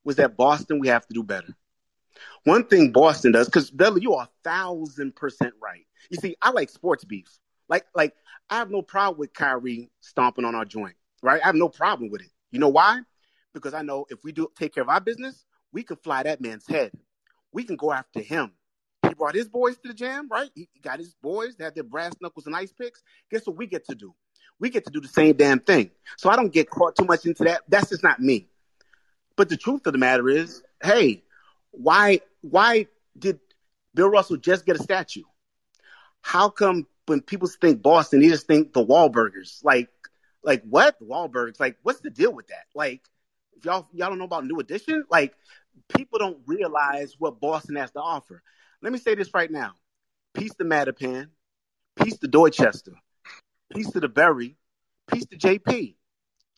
[0.03, 1.55] was that Boston, we have to do better.
[2.43, 5.85] One thing Boston does, because Bella, you are a thousand percent right.
[6.09, 7.27] You see, I like sports beef.
[7.69, 8.13] Like, like
[8.49, 11.41] I have no problem with Kyrie stomping on our joint, right?
[11.41, 12.29] I have no problem with it.
[12.51, 13.01] You know why?
[13.53, 16.41] Because I know if we do take care of our business, we can fly that
[16.41, 16.91] man's head.
[17.51, 18.51] We can go after him.
[19.07, 20.49] He brought his boys to the jam, right?
[20.55, 21.55] He got his boys.
[21.55, 23.01] They had their brass knuckles and ice picks.
[23.31, 24.13] Guess what we get to do?
[24.59, 25.91] We get to do the same damn thing.
[26.17, 27.61] So I don't get caught too much into that.
[27.67, 28.47] That's just not me.
[29.35, 31.23] But the truth of the matter is, hey,
[31.71, 32.87] why why
[33.17, 33.39] did
[33.93, 35.23] Bill Russell just get a statue?
[36.21, 39.63] How come when people think Boston, they just think the Wahlburgers?
[39.63, 39.89] Like,
[40.41, 40.97] like what?
[40.99, 41.59] The Wahlburgers?
[41.59, 42.65] Like, what's the deal with that?
[42.73, 43.01] Like,
[43.57, 45.33] if y'all y'all don't know about New Edition, like
[45.89, 48.41] people don't realize what Boston has to offer.
[48.85, 49.71] Let me say this right now:
[50.35, 51.29] peace to Mattapan,
[51.95, 52.93] peace to Dorchester,
[53.73, 54.57] peace to the Berry,
[55.11, 55.95] peace to JP.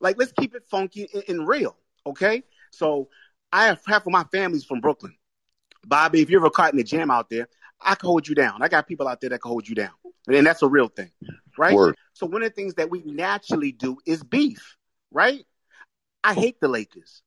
[0.01, 2.43] Like, let's keep it funky and, and real, okay?
[2.71, 3.07] So,
[3.53, 5.15] I have half of my family's from Brooklyn.
[5.85, 7.47] Bobby, if you're ever caught in a jam out there,
[7.79, 8.61] I can hold you down.
[8.61, 9.93] I got people out there that can hold you down,
[10.27, 11.11] and that's a real thing,
[11.57, 11.75] right?
[11.75, 11.95] Word.
[12.11, 14.75] So one of the things that we naturally do is beef,
[15.11, 15.45] right?
[16.25, 17.21] I hate the Lakers.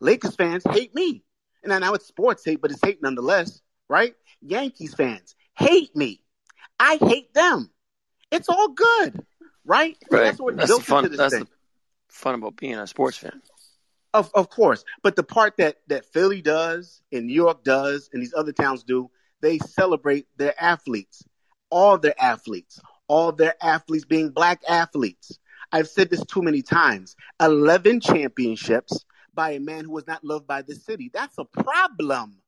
[0.00, 1.22] Lakers fans hate me,
[1.62, 4.14] and I know it's sports hate, but it's hate nonetheless, right?
[4.40, 6.22] Yankees fans hate me.
[6.78, 7.70] I hate them.
[8.30, 9.24] It's all good,
[9.64, 9.96] right?
[10.10, 10.24] Right.
[10.24, 11.04] That's what That's built fun.
[11.04, 11.44] into this That's thing.
[11.44, 11.50] the
[12.08, 13.40] fun about being a sports fan.
[14.14, 18.22] Of of course, but the part that that Philly does and New York does and
[18.22, 19.10] these other towns do,
[19.42, 21.22] they celebrate their athletes,
[21.70, 25.38] all their athletes, all their athletes being black athletes.
[25.72, 30.46] I've said this too many times 11 championships by a man who was not loved
[30.46, 31.10] by the city.
[31.12, 32.38] That's a problem.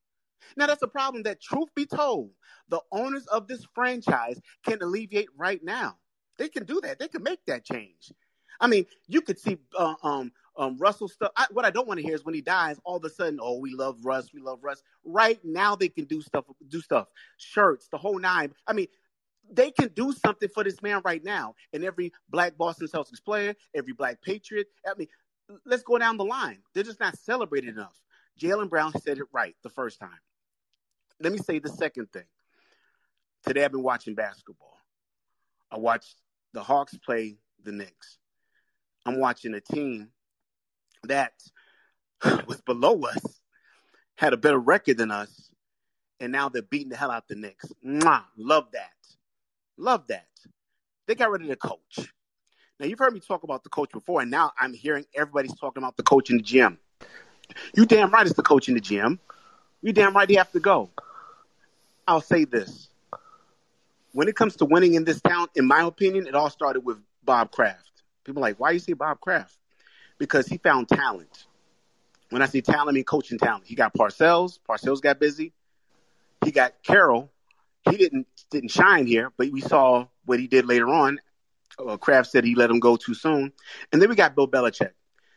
[0.57, 2.30] Now, that's a problem that, truth be told,
[2.68, 5.97] the owners of this franchise can alleviate right now.
[6.38, 6.99] They can do that.
[6.99, 8.12] They can make that change.
[8.61, 11.32] I mean, you could see uh, um, um, Russell stuff.
[11.36, 13.38] I, what I don't want to hear is when he dies, all of a sudden,
[13.43, 14.82] oh, we love Russ, we love Russ.
[15.05, 18.53] Right now, they can do stuff, do stuff, shirts, the whole nine.
[18.66, 18.86] I mean,
[19.51, 21.55] they can do something for this man right now.
[21.72, 24.68] And every black Boston Celtics player, every black Patriot.
[24.86, 25.09] I mean,
[25.64, 26.59] let's go down the line.
[26.74, 27.99] They're just not celebrated enough.
[28.41, 30.11] Jaylen Brown said it right the first time.
[31.20, 32.24] Let me say the second thing.
[33.44, 34.78] Today I've been watching basketball.
[35.70, 36.16] I watched
[36.54, 38.18] the Hawks play the Knicks.
[39.04, 40.08] I'm watching a team
[41.04, 41.34] that
[42.46, 43.40] was below us,
[44.16, 45.52] had a better record than us,
[46.20, 47.66] and now they're beating the hell out the Knicks.
[47.84, 48.90] Mwah, love that.
[49.76, 50.26] Love that.
[51.06, 52.12] They got rid of the coach.
[52.78, 55.82] Now you've heard me talk about the coach before, and now I'm hearing everybody's talking
[55.82, 56.78] about the coach in the gym.
[57.74, 59.20] You damn right it's the coach in the gym.
[59.82, 60.88] You damn right he have to go.
[62.11, 62.88] I'll say this.
[64.12, 66.98] When it comes to winning in this town, in my opinion, it all started with
[67.22, 68.02] Bob Kraft.
[68.24, 69.56] People like, why you say Bob Kraft?
[70.18, 71.46] Because he found talent.
[72.30, 73.64] When I say talent, I mean coaching talent.
[73.64, 74.58] He got Parcells.
[74.68, 75.52] Parcells got busy.
[76.44, 77.30] He got Carroll.
[77.88, 81.20] He didn't didn't shine here, but we saw what he did later on.
[81.78, 83.52] Uh, Kraft said he let him go too soon.
[83.92, 84.90] And then we got Bill Belichick.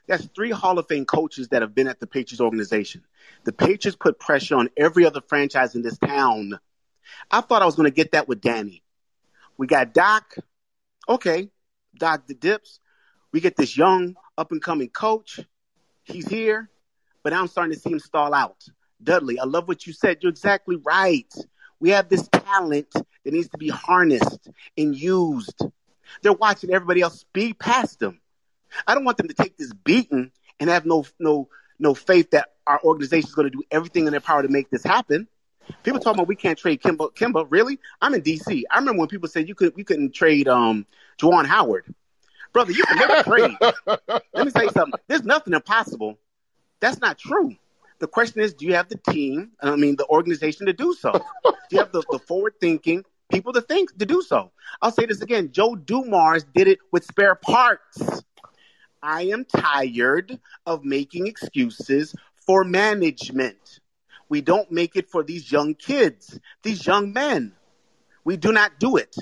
[0.08, 3.04] That's three Hall of Fame coaches that have been at the Patriots organization.
[3.46, 6.60] The Patriots put pressure on every other franchise in this town.
[7.32, 8.84] I thought I was going to get that with Danny.
[9.58, 10.36] We got Doc.
[11.08, 11.50] Okay,
[11.98, 12.80] Doc the Dips.
[13.32, 15.40] We get this young up and coming coach.
[16.04, 16.70] He's here,
[17.24, 18.64] but I'm starting to see him stall out.
[19.02, 20.18] Dudley, I love what you said.
[20.22, 21.32] You're exactly right.
[21.80, 25.62] We have this talent that needs to be harnessed and used.
[26.22, 28.20] They're watching everybody else speed past them.
[28.88, 31.50] I don't want them to take this beating and have no no
[31.80, 34.70] no faith that our organization is going to do everything in their power to make
[34.70, 35.28] this happen.
[35.84, 37.14] People talking about we can't trade Kemba.
[37.14, 37.80] Kemba, really?
[38.02, 38.64] I'm in DC.
[38.70, 40.86] I remember when people said you could we couldn't trade um
[41.20, 41.94] Juwan Howard.
[42.52, 43.58] Brother, you can make a trade.
[44.34, 45.00] Let me tell you something.
[45.08, 46.20] There's nothing impossible.
[46.80, 47.56] That's not true.
[48.00, 49.52] The question is, do you have the team?
[49.62, 51.14] I mean, the organization to do so.
[51.14, 54.52] Do you have the, the forward thinking people to think to do so?
[54.82, 55.52] I'll say this again.
[55.52, 58.24] Joe Dumars did it with spare parts.
[59.04, 62.16] I am tired of making excuses
[62.48, 63.82] for management.
[64.30, 67.52] We don't make it for these young kids, these young men.
[68.24, 69.14] We do not do it.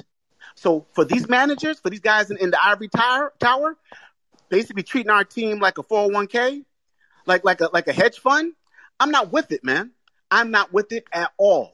[0.53, 3.75] So for these managers, for these guys in, in the ivory tower, tower,
[4.49, 6.63] basically treating our team like a 401k,
[7.25, 8.53] like like a like a hedge fund,
[8.99, 9.91] I'm not with it, man.
[10.29, 11.73] I'm not with it at all.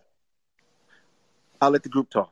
[1.59, 2.31] I'll let the group talk.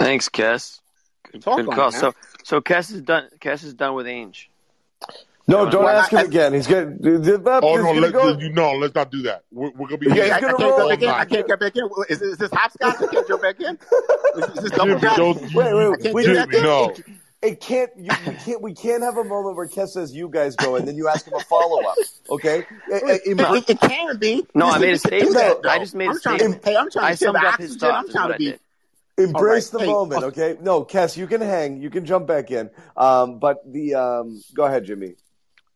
[0.00, 0.80] Thanks, Kess.
[1.30, 1.88] Good, Talk good on call.
[1.88, 2.00] it, man.
[2.00, 3.28] So, so Kess is done.
[3.38, 4.46] Kess is done with Ainge.
[5.46, 6.54] No, don't Well, ask him again.
[6.54, 6.96] He's gonna.
[7.02, 8.38] Oh no, gonna let, go.
[8.38, 9.42] you know, let's not do that.
[9.50, 11.08] We're, we're gonna be Yeah, here I, I gonna can't go roll back in.
[11.08, 11.90] I can't get back in.
[12.08, 12.96] Is, this- is this hopscotch?
[13.02, 13.78] I can't jump back in.
[14.36, 16.94] Is, is this double Jimmy, don't, you, Wait, wait, I we Jimmy, back no.
[17.42, 17.90] It can't.
[17.96, 18.62] You, you can't.
[18.62, 21.26] We can't have a moment where Kes says you guys go, and then you ask
[21.26, 21.96] him a follow up.
[22.30, 22.64] Okay?
[22.92, 24.46] Eh, eh, It, Imran, it, it can be.
[24.54, 25.62] No, I made a we can do statement.
[25.62, 25.70] that.
[25.70, 26.62] I just made a I'm trying statement.
[26.62, 28.08] To, hey, I'm trying to save summed up his thoughts.
[28.08, 28.58] I'm trying what to I be.
[29.26, 29.36] Did.
[29.36, 29.86] Embrace All the.
[29.86, 30.56] Hey, moment, okay?
[30.60, 31.80] No, Kes, you can hang.
[31.80, 32.70] You can jump back in.
[32.96, 35.14] Um, but the um, go ahead, Jimmy.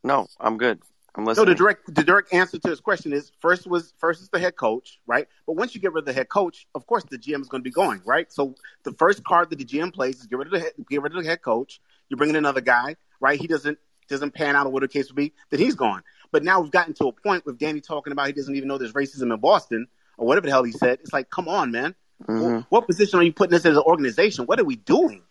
[0.02, 0.80] No, I'm good.
[1.16, 1.48] I'm No, listening.
[1.50, 4.56] the direct the direct answer to his question is first was first is the head
[4.56, 5.28] coach, right?
[5.46, 7.62] But once you get rid of the head coach, of course the GM is going
[7.62, 8.30] to be going, right?
[8.32, 11.02] So the first card that the GM plays is get rid of the head, get
[11.02, 11.80] rid of the head coach.
[12.08, 13.40] You're bringing another guy, right?
[13.40, 13.78] He doesn't
[14.08, 16.02] doesn't pan out or whatever the case would be, then he's gone.
[16.32, 18.76] But now we've gotten to a point with Danny talking about he doesn't even know
[18.76, 19.86] there's racism in Boston
[20.18, 20.98] or whatever the hell he said.
[21.00, 21.94] It's like, come on, man.
[22.28, 22.62] Mhm.
[22.62, 24.46] Wh- What position are you putting us as an organization?
[24.46, 25.22] What are we doing?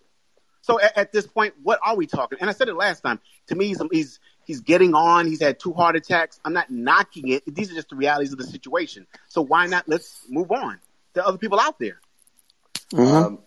[0.62, 2.38] So at, at this point, what are we talking?
[2.40, 3.20] And I said it last time.
[3.48, 5.26] To me, he's he's he's getting on.
[5.28, 6.40] He's had two heart attacks.
[6.46, 7.44] I'm not knocking it.
[7.54, 9.06] These are just the realities of the situation.
[9.28, 9.88] So why not?
[9.88, 10.80] Let's move on.
[11.14, 12.00] There are other people out there.
[12.94, 13.14] Mhm.
[13.26, 13.40] Um,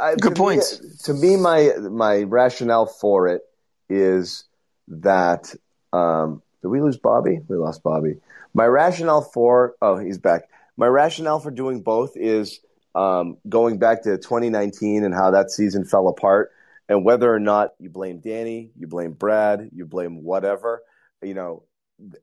[0.00, 1.02] I, Good to me- points.
[1.04, 3.42] to me, my my rationale for it
[3.90, 4.44] is
[4.88, 5.54] that
[5.92, 7.40] um, did we lose Bobby?
[7.48, 8.16] We lost Bobby.
[8.54, 10.48] My rationale for oh he's back.
[10.78, 12.60] My rationale for doing both is
[12.94, 16.50] um, going back to 2019 and how that season fell apart,
[16.88, 20.82] and whether or not you blame Danny, you blame Brad, you blame whatever.
[21.22, 21.62] You know,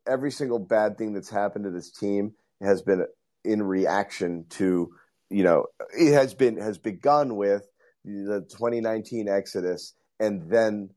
[0.08, 3.06] every single bad thing that's happened to this team has been
[3.44, 4.94] in reaction to
[5.30, 5.66] you know
[5.98, 7.68] it has been has begun with
[8.04, 10.90] the 2019 exodus and then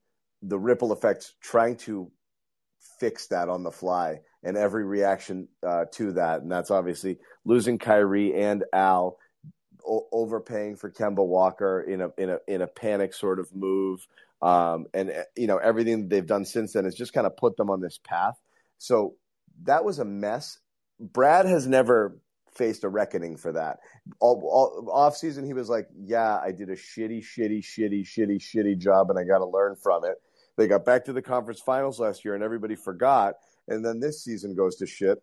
[0.43, 2.11] the ripple effects trying to
[2.99, 7.79] fix that on the fly and every reaction uh, to that and that's obviously losing
[7.79, 9.19] Kyrie and Al
[9.87, 14.07] o- overpaying for Kemba Walker in a in a in a panic sort of move,
[14.41, 17.57] um, and uh, you know everything they've done since then has just kind of put
[17.57, 18.41] them on this path.
[18.79, 19.17] So
[19.65, 20.59] that was a mess.
[20.99, 22.19] Brad has never
[22.55, 23.79] faced a reckoning for that.
[24.21, 28.39] All, all, off season, he was like, "Yeah, I did a shitty, shitty, shitty, shitty,
[28.39, 30.17] shitty job, and I got to learn from it."
[30.57, 33.35] They got back to the conference finals last year, and everybody forgot.
[33.69, 35.23] And then this season goes to shit.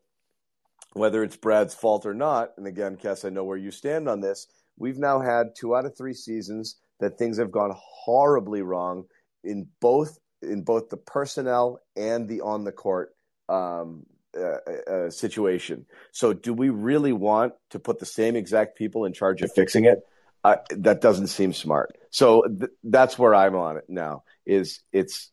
[0.93, 4.21] Whether it's Brad's fault or not, and again, Kess, I know where you stand on
[4.21, 4.47] this.
[4.77, 9.05] We've now had two out of three seasons that things have gone horribly wrong
[9.43, 13.13] in both in both the personnel and the on the court
[13.49, 14.05] um,
[14.37, 14.57] uh,
[14.91, 15.85] uh, situation.
[16.11, 19.85] So, do we really want to put the same exact people in charge of fixing
[19.85, 19.99] it?
[20.43, 21.97] Uh, that doesn't seem smart.
[22.11, 24.23] So th- that's where I'm on it now.
[24.45, 25.31] Is it's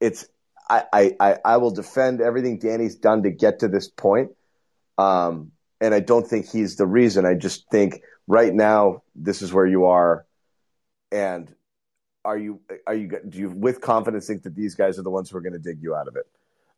[0.00, 0.26] it's
[0.68, 4.30] I, I I will defend everything Danny's done to get to this point,
[4.98, 7.26] um, and I don't think he's the reason.
[7.26, 10.26] I just think right now this is where you are,
[11.12, 11.52] and
[12.24, 15.30] are you are you do you with confidence think that these guys are the ones
[15.30, 16.26] who are going to dig you out of it?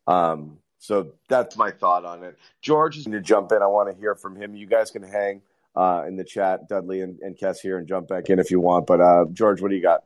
[0.07, 2.37] Um, so that's my thought on it.
[2.61, 3.61] George is going to jump in.
[3.61, 4.55] I want to hear from him.
[4.55, 5.41] You guys can hang
[5.75, 8.59] uh, in the chat, Dudley and, and Kess here, and jump back in if you
[8.59, 8.87] want.
[8.87, 10.03] But uh, George, what do you got?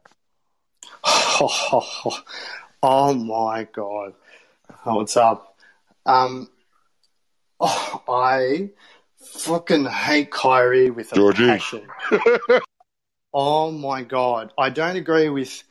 [2.83, 4.15] Oh, my god,
[4.87, 5.55] oh, what's up?
[6.07, 6.49] Um,
[7.61, 8.69] oh, I
[9.17, 11.45] fucking hate Kyrie with a Georgie.
[11.45, 11.87] passion.
[13.33, 15.63] oh my god, I don't agree with.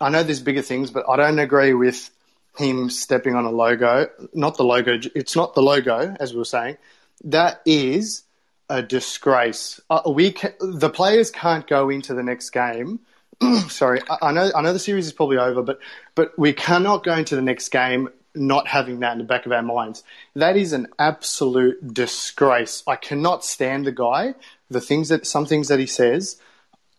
[0.00, 2.10] I know there's bigger things, but I don't agree with
[2.58, 4.08] him stepping on a logo.
[4.34, 4.98] Not the logo.
[5.14, 6.76] It's not the logo, as we were saying.
[7.24, 8.24] That is
[8.68, 9.80] a disgrace.
[9.88, 13.00] Uh, we ca- the players can't go into the next game.
[13.68, 15.78] Sorry, I, I know I know the series is probably over, but
[16.14, 19.52] but we cannot go into the next game not having that in the back of
[19.52, 20.02] our minds.
[20.34, 22.82] That is an absolute disgrace.
[22.86, 24.34] I cannot stand the guy.
[24.70, 26.40] The things that some things that he says.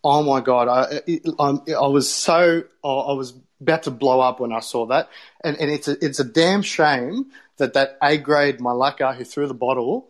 [0.04, 0.68] Oh my god!
[0.68, 1.02] I
[1.40, 5.10] I, I was so I was about to blow up when I saw that,
[5.44, 9.48] and and it's a, it's a damn shame that that A grade Malaka who threw
[9.48, 10.10] the bottle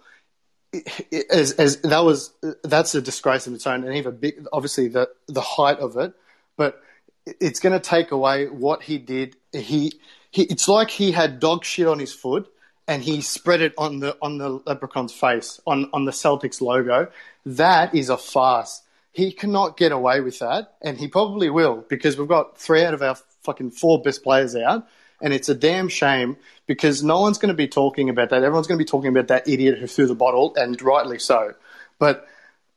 [1.29, 2.31] as, as that was
[2.63, 6.13] that's a disgrace in its own, and even big, obviously the the height of it,
[6.57, 6.81] but
[7.25, 9.35] it's going to take away what he did.
[9.53, 9.93] He,
[10.33, 12.51] he it's like he had dog shit on his foot
[12.87, 17.09] and he spread it on the on the leprechaun's face on on the Celtics logo.
[17.45, 18.81] That is a farce.
[19.11, 22.95] He cannot get away with that, and he probably will because we've got three out
[22.95, 24.87] of our fucking four best players out,
[25.21, 28.43] and it's a damn shame because no one's going to be talking about that.
[28.43, 31.53] Everyone's going to be talking about that idiot who threw the bottle, and rightly so.
[31.99, 32.27] But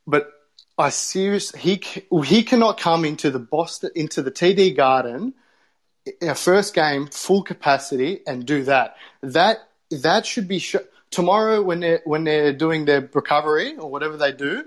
[0.05, 0.31] but
[0.77, 1.81] I seriously he
[2.23, 5.33] he cannot come into the Boston into the TD Garden,
[6.21, 8.95] our first game full capacity, and do that.
[9.21, 10.75] That that should be sh-
[11.11, 14.65] tomorrow when they are when they're doing their recovery or whatever they do.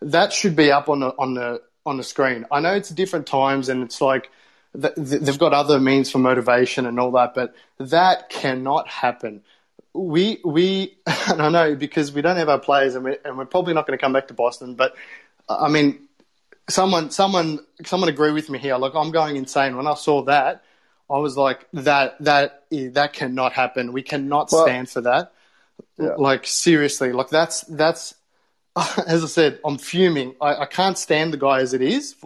[0.00, 2.46] That should be up on the on the on the screen.
[2.50, 4.30] I know it's different times, and it's like
[4.74, 9.42] they've got other means for motivation and all that, but that cannot happen.
[9.92, 10.96] We we
[11.28, 13.86] and I know because we don't have our players, and, we, and we're probably not
[13.86, 14.74] going to come back to Boston.
[14.74, 14.94] But
[15.48, 16.08] I mean,
[16.68, 18.76] someone someone someone agree with me here.
[18.76, 20.64] Like I'm going insane when I saw that.
[21.12, 23.92] I was like, that that that cannot happen.
[23.92, 25.32] We cannot Well- stand for that.
[25.98, 26.14] Yeah.
[26.16, 28.14] Like seriously, like that's that's
[29.06, 30.34] as I said, I'm fuming.
[30.40, 32.16] I, I can't stand the guy as it is,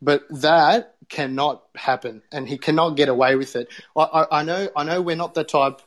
[0.00, 3.68] but that cannot happen, and he cannot get away with it.
[3.96, 5.80] I, I, I know, I know, we're not the type,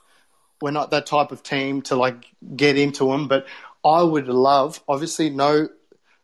[0.62, 2.26] we're not that type of team to like
[2.56, 3.48] get into him, but
[3.86, 5.70] I would love, obviously, no,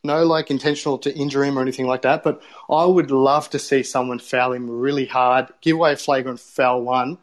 [0.03, 3.59] no, like intentional to injure him or anything like that, but I would love to
[3.59, 7.17] see someone foul him really hard, give away a flagrant foul one,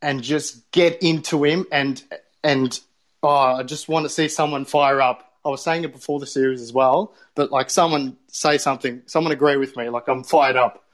[0.00, 2.02] and just get into him and
[2.44, 2.78] and
[3.22, 5.32] oh, I just want to see someone fire up.
[5.44, 9.32] I was saying it before the series as well, but like someone say something, someone
[9.32, 9.88] agree with me.
[9.88, 10.84] Like I'm fired up.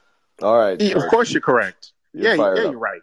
[0.42, 1.92] All right, Yeah, of course, you're correct.
[2.12, 2.56] You're yeah, yeah, up.
[2.56, 3.02] you're right.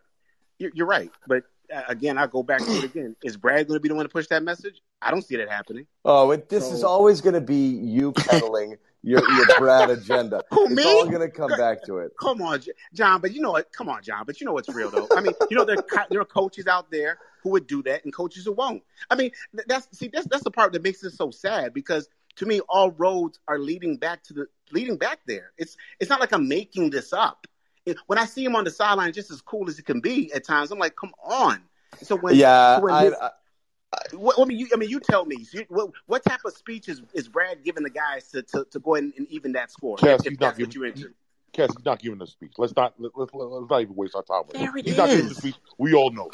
[0.58, 1.12] You're, you're right.
[1.28, 1.44] But
[1.88, 3.16] again, I go back to it again.
[3.24, 4.82] Is Brad going to be the one to push that message?
[5.02, 5.86] I don't see that happening.
[6.06, 10.44] Oh, it, this So- is always going to be you peddling your your Brad agenda.
[10.52, 10.84] Who, it's me?
[10.84, 12.12] all going to come back to it.
[12.20, 12.62] Come on,
[12.94, 13.22] John.
[13.22, 13.72] But you know what?
[13.72, 14.24] Come on, John.
[14.26, 15.08] But you know what's real though.
[15.16, 15.78] I mean, you know there
[16.10, 18.84] there are coaches out there who would do that, and coaches who won't.
[19.10, 19.32] I mean,
[19.68, 22.92] that's see that's that's the part that makes it so sad because to me, all
[22.92, 25.52] roads are leading back to the leading back there.
[25.58, 27.48] It's it's not like I'm making this up.
[27.90, 30.32] It- when I see him on the sideline, just as cool as it can be
[30.34, 31.62] at times, I'm like, come on.
[32.02, 33.14] So when Yeah, when I- his-
[34.14, 35.46] what, I mean, you, I mean, you tell me.
[35.52, 38.80] You, what, what type of speech is, is Brad giving the guys to, to, to
[38.80, 39.98] go ahead and, and even that score?
[39.98, 40.74] Cass, if he's not that's what giving.
[40.74, 41.14] you're into.
[41.54, 42.54] Cass, he's not giving a speech.
[42.60, 44.82] Let's not let, let, let, let's not even waste our time with There it.
[44.82, 45.56] it He's not giving a speech.
[45.80, 46.30] We all know.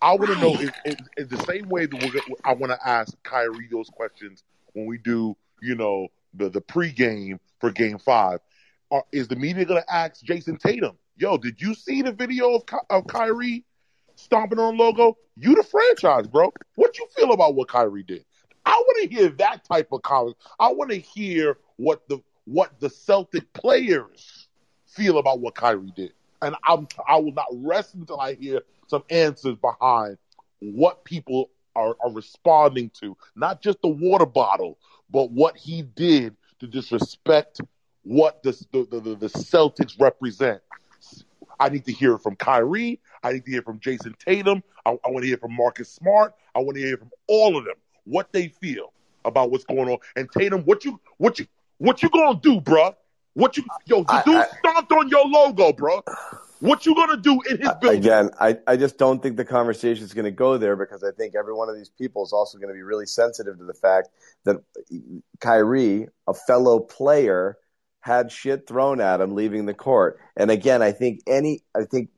[0.00, 0.72] I want to know Right.
[0.86, 2.36] is, is, is the same way that we're.
[2.44, 4.42] I want to ask Kyrie those questions
[4.72, 8.40] when we do, you know, the, the pregame for Game Five.
[8.90, 12.54] Are, is the media going to ask Jayson Tatum, "Yo, did you see the video
[12.54, 13.64] of Ky- of Kyrie
[14.14, 15.16] stomping on logo?
[15.36, 16.52] You the franchise, bro.
[16.76, 18.24] What you feel about what Kyrie did?
[18.64, 20.36] I want to hear that type of comment.
[20.58, 24.48] I want to hear what the what the Celtic players
[24.86, 26.12] feel about what Kyrie did,
[26.42, 30.16] and I'm I will not rest until I hear some answers behind
[30.60, 34.78] what people are, are responding to, not just the water bottle,
[35.10, 37.60] but what he did to disrespect
[38.06, 40.62] what the the, the, the Celtics represent.
[41.58, 43.00] I need to hear it from Kyrie.
[43.22, 44.62] I need to hear from Jayson Tatum.
[44.84, 46.34] I, I want to hear from Marcus Smart.
[46.54, 48.92] I want to hear from all of them what they feel
[49.24, 49.98] about what's going on.
[50.14, 51.46] And Tatum, what you what you
[51.78, 52.94] what you gonna do, bruh?
[53.34, 54.04] What you yo?
[54.04, 56.02] The I- dude I- stomped on your logo, bro.
[56.60, 57.98] What you gonna do in his building?
[58.00, 61.10] Again, I, I just don't think the conversation is going to go there because I
[61.10, 63.74] think every one of these people is also going to be really sensitive to the
[63.74, 64.08] fact
[64.44, 64.62] that
[65.38, 67.58] Kyrie, a fellow player,
[68.06, 70.20] had shit thrown at him leaving the court.
[70.36, 72.10] And again, I think any, I think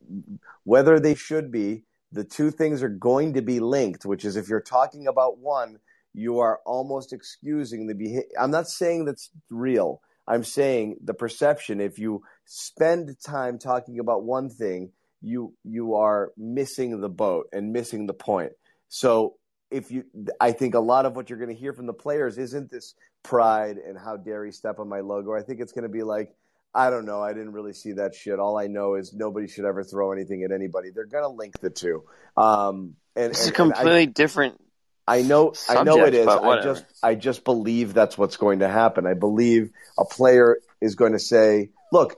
[0.65, 4.51] whether they should be, the two things are going to be linked, which is if
[4.51, 5.79] you're talking about one,
[6.13, 8.29] you are almost excusing the behavior.
[8.39, 10.03] I'm not saying that's real.
[10.27, 11.81] I'm saying the perception.
[11.81, 17.73] If you spend time talking about one thing, you you are missing the boat and
[17.73, 18.53] missing the point.
[18.89, 19.37] So
[19.71, 20.05] if you,
[20.41, 22.95] I think a lot of what you're going to hear from the players isn't this
[23.29, 25.35] pride and how dare he step on my logo.
[25.35, 26.35] I think it's going to be like,
[26.75, 27.23] I don't know.
[27.23, 28.39] I didn't really see that shit.
[28.39, 30.91] All I know is nobody should ever throw anything at anybody.
[30.91, 32.05] They're going to link the two.
[32.37, 34.61] Um, and, It's a and I- completely different.
[35.07, 36.29] I know, I know it is.
[36.29, 39.07] I just, I just believe that's what's going to happen.
[39.07, 42.17] I believe a player is going to say, "Look,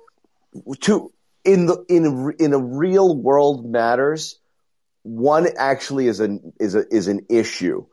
[0.81, 1.13] two
[1.45, 4.41] in the in in a real world matters,
[5.05, 7.87] one actually is an is a is an issue,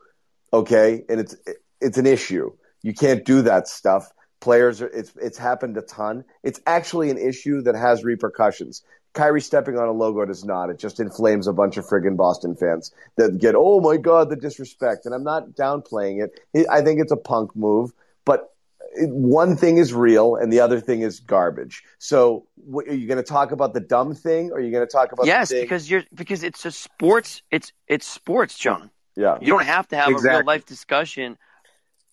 [0.52, 1.36] okay, and it's
[1.80, 2.50] it's an issue.
[2.88, 4.10] You can't do that stuff.
[4.40, 6.24] Players are it's it's happened a ton.
[6.42, 8.82] It's actually an issue that has repercussions.
[9.12, 10.70] Kyrie stepping on a logo does not.
[10.70, 14.36] It just inflames a bunch of friggin' Boston fans that get, oh my god, the
[14.36, 15.04] disrespect.
[15.04, 16.66] And I'm not downplaying it.
[16.70, 17.90] I think it's a punk move,
[18.24, 18.54] but
[18.94, 21.82] it- one thing is real and the other thing is garbage.
[21.98, 24.86] So, what, are you going to talk about the dumb thing, or are you going
[24.86, 27.42] to talk about yes, because you're because it's a sports.
[27.50, 28.90] It's it's sports, John.
[29.14, 31.36] yeah, You don't have to have a real life discussion.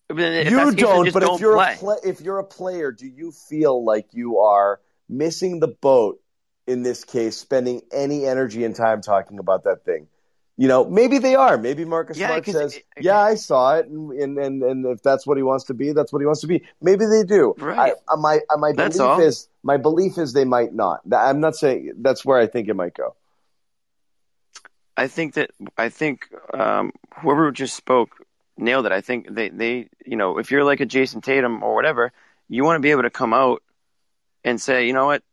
[0.10, 1.14] You the case, then don't.
[1.14, 1.74] But don't if you're play.
[1.74, 4.80] a pla- if you're a player, do you feel like you are
[5.10, 6.22] missing the boat
[6.68, 10.08] in this case, spending any energy and time talking about that thing?
[10.58, 11.58] You know, maybe they are.
[11.58, 15.28] Maybe Marcus Yeah, Smart says, "Yeah, I saw it," and, and and and if that's
[15.28, 16.66] what he wants to be, that's what he wants to be.
[16.82, 17.56] Maybe they do.
[17.58, 17.94] Right.
[18.08, 21.02] I, uh, my uh, my belief is my belief is they might not.
[21.12, 23.16] I'm not saying that's where I think it might go.
[24.96, 28.25] I think that I think um, whoever just spoke
[28.58, 28.92] nailed it.
[28.92, 32.12] I think they they you know if you're like a Jayson Tatum or whatever,
[32.50, 33.62] you want to be able to come out
[34.44, 35.24] and say, you know what,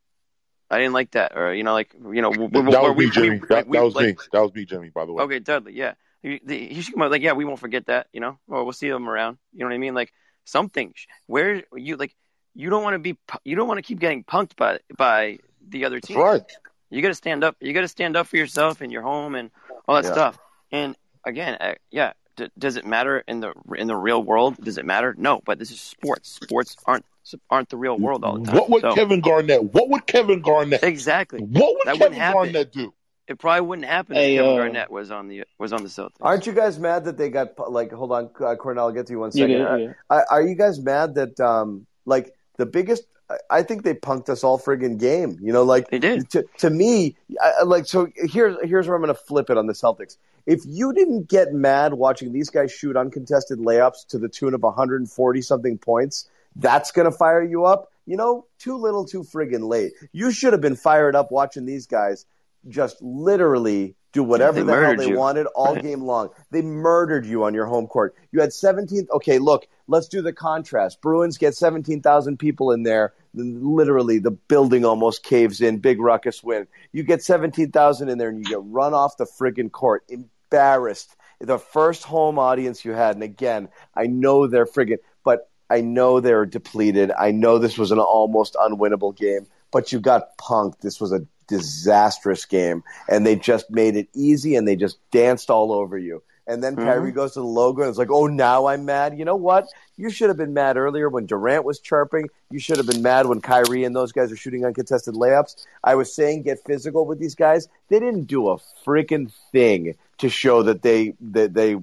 [0.71, 3.11] I didn't like that, or you know like you know we, That was we- me,
[3.11, 3.31] Jimmy.
[3.41, 4.15] we- That, we- that was like- me.
[4.33, 4.89] That was me, Jimmy.
[4.91, 5.25] By the way.
[5.25, 5.95] Okay, Dudley, yeah.
[6.23, 8.39] He, he should come out like, yeah, we won't forget that, you know.
[8.47, 9.39] Or we'll see them around.
[9.53, 9.93] You know what I mean?
[9.95, 10.13] Like
[10.45, 10.95] something.
[11.27, 12.15] Where you like,
[12.55, 15.85] you don't want to be, you don't want to keep getting punked by by the
[15.85, 16.19] other team.
[16.19, 16.43] right.
[16.91, 17.57] You got to stand up.
[17.61, 19.51] You got to stand up for yourself and your home and
[19.89, 20.13] all that Yeah.
[20.13, 20.39] stuff.
[20.71, 20.95] And
[21.27, 24.57] again, uh, yeah, d- does it matter in the in the real world?
[24.63, 25.15] Does it matter?
[25.19, 26.39] No, but this is sports.
[26.43, 27.05] Sports aren't
[27.51, 28.57] aren't the real world all the time.
[28.57, 29.63] What would So- Kevin Garnett?
[29.75, 30.83] What would Kevin Garnett?
[30.83, 31.41] exactly?
[31.41, 32.19] What would That Kevin.
[32.19, 32.93] Garnett do?
[33.29, 35.89] It probably wouldn't happen Hey, if Kevin uh, Garnett was on the was on the
[35.89, 36.17] Celtics.
[36.21, 37.93] Aren't you guys mad that they got like?
[37.93, 38.87] Hold on, uh, Cornell.
[38.87, 39.57] I'll get to you one You second.
[39.59, 39.95] good, Are- you.
[40.11, 43.05] Are, are you guys mad that um like the biggest?
[43.31, 45.39] I- I think they punked us all friggin' game.
[45.41, 46.29] You know, like They did.
[46.31, 48.09] to to me, I, I- like so.
[48.17, 50.17] Here's here's where I'm going to flip it on the Celtics.
[50.47, 54.63] If you didn't get mad watching these guys shoot uncontested layups to the tune of
[54.63, 57.91] 140 something points, that's going to fire you up.
[58.07, 59.93] You know, too little, too friggin' late.
[60.13, 62.27] You should have been fired up watching these guys
[62.69, 65.17] just literally do whatever They the hell they you.
[65.17, 65.83] wanted all Right.
[65.83, 66.31] game long.
[66.51, 68.15] They murdered you on your home court.
[68.33, 69.07] You had 17.
[69.13, 71.01] Okay, look, let's do the contrast.
[71.01, 73.15] Bruins get 17,000 people in there.
[73.35, 75.79] Literally, the building almost caves in.
[75.79, 76.67] Big ruckus win.
[76.93, 80.05] You get 17,000 in there and you get run off the friggin' court.
[80.53, 81.17] Embarrassed.
[81.41, 83.17] The first home audience you had.
[83.17, 87.11] And again, I know they're friggin', but I know they're depleted.
[87.19, 90.81] I know this was an almost unwinnable game, but you got punked.
[90.81, 95.51] This was a disastrous game, and they just made it easy and they just danced
[95.51, 96.23] all over you.
[96.47, 96.85] And then Mhm.
[96.85, 99.17] Kyrie goes to the logo and it's like, oh, now I'm mad.
[99.17, 99.69] You know what?
[99.97, 102.29] You should have been mad earlier when Durant was chirping.
[102.51, 105.65] You should have been mad when Kyrie and those guys are shooting uncontested layups.
[105.85, 107.69] I was saying get physical with these guys.
[107.89, 111.77] They didn't do a freaking thing to show that they that they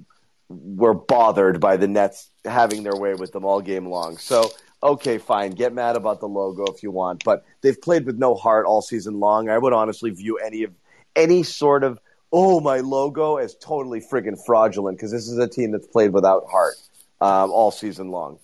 [0.50, 4.18] were bothered by the Nets having their way with them all game long.
[4.18, 4.50] So
[4.82, 8.36] okay, fine, get mad about the logo if you want, but they've played with no
[8.36, 9.50] heart all season long.
[9.50, 10.74] I would honestly view any of
[11.16, 12.00] any sort of
[12.32, 16.46] oh my logo as totally friggin' fraudulent because this is a team that's played without
[16.50, 16.76] heart
[17.22, 18.40] um, all season long.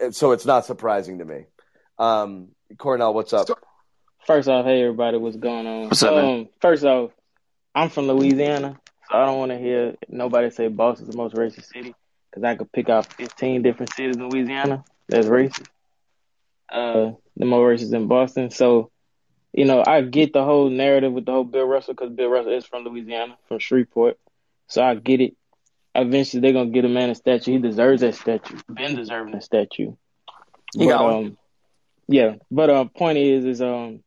[0.00, 1.44] And So it's not surprising to me.
[1.98, 2.48] Um,
[2.78, 3.48] Cornell, what's up?
[4.26, 5.84] First off, hey everybody, what's going on?
[5.88, 6.24] What's up, man?
[6.24, 7.10] um, first off,
[7.74, 8.78] I'm from Louisiana,
[9.10, 11.94] so I don't want to hear nobody say Boston's the most racist city
[12.30, 15.68] because I could pick out 15 different cities in Louisiana that's racist.
[16.70, 18.50] Uh, the more racist than Boston.
[18.50, 18.90] So,
[19.52, 22.52] you know, I get the whole narrative with the whole Bill Russell because Bill Russell
[22.52, 24.18] is from Louisiana, from Shreveport.
[24.66, 25.36] So I get it.
[25.94, 27.52] Eventually, they're gonna get a man a statue.
[27.52, 28.58] He deserves that statue.
[28.72, 29.94] Been deserving a statue.
[30.76, 31.38] He But, um,
[32.06, 34.00] yeah, but uh, point is, is um,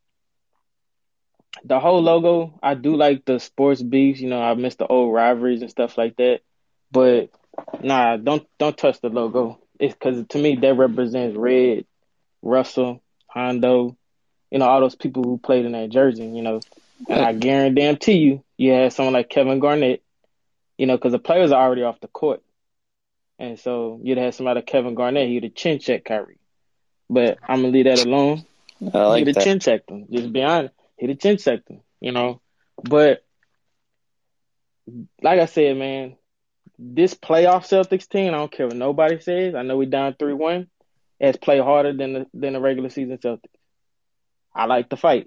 [1.64, 2.58] the whole logo.
[2.62, 4.20] I do like the sports beefs.
[4.20, 6.40] You know, I miss the old rivalries and stuff like that.
[6.90, 7.30] But
[7.82, 9.58] nah, don't don't touch the logo.
[9.78, 11.84] It's because to me that represents Red,
[12.42, 13.96] Russell, Hondo,
[14.50, 16.26] you know, all those people who played in that jersey.
[16.26, 16.60] You know,
[17.08, 20.02] and I guarantee you, you had someone like Kevin Garnett.
[20.78, 22.42] You know, because the players are already off the court,
[23.38, 25.28] and so you'd have somebody like Kevin Garnett.
[25.28, 26.38] He'd have chin checked Kyrie.
[27.08, 28.44] But I'm gonna leave that alone.
[28.80, 29.28] I like that.
[29.28, 30.06] He'd have chin checked him.
[30.10, 30.74] Just be honest.
[31.02, 31.68] He'd have chin checked.
[32.00, 32.40] You know,
[32.76, 33.24] but
[35.20, 36.16] like I said, man,
[36.78, 39.56] this playoff Celtics team, I don't care what nobody says.
[39.56, 40.68] I know we down three one.
[41.20, 43.50] Has played harder than the than the regular season Celtics.
[44.54, 45.26] I like the fight.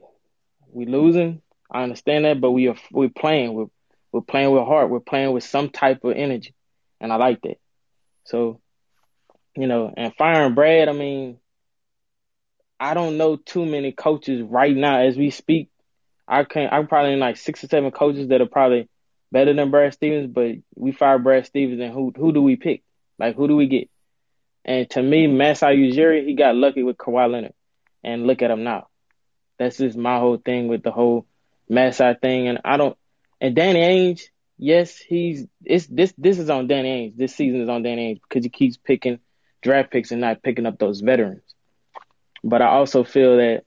[0.72, 1.42] We losing.
[1.70, 3.54] I understand that, but we are we're playing.
[3.54, 3.68] We're
[4.14, 4.90] we're playing with heart.
[4.90, 6.56] We're playing with some type of energy,
[7.02, 7.58] and I like that.
[8.24, 8.62] So,
[9.58, 10.88] you know, and firing Brad.
[10.88, 11.38] I mean,
[12.80, 15.70] I don't know too many coaches right now as we speak.
[16.28, 18.90] I can I'm probably like six or seven coaches that are probably
[19.32, 22.84] better than Brad Stevens, but we fire Brad Stevens and who who do we pick?
[23.18, 23.90] Like who do we get?
[24.66, 27.54] And to me, Masai Ujiri, he got lucky with Kawhi Leonard.
[28.04, 28.88] And look at him now.
[29.58, 31.26] That's just my whole thing with the whole
[31.70, 32.48] Masai thing.
[32.48, 32.98] And I don't
[33.40, 34.24] and Danny Ainge,
[34.58, 37.18] yes, he's it's this this is on Danny Ainge.
[37.18, 39.20] This season is on Danny Ainge because he keeps picking
[39.62, 41.45] draft picks and not picking up those veterans.
[42.48, 43.64] But I also feel that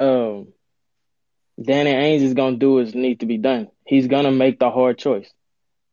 [0.00, 0.48] um
[1.62, 3.68] Danny Ainge is gonna do what needs to be done.
[3.86, 5.30] He's gonna make the hard choice.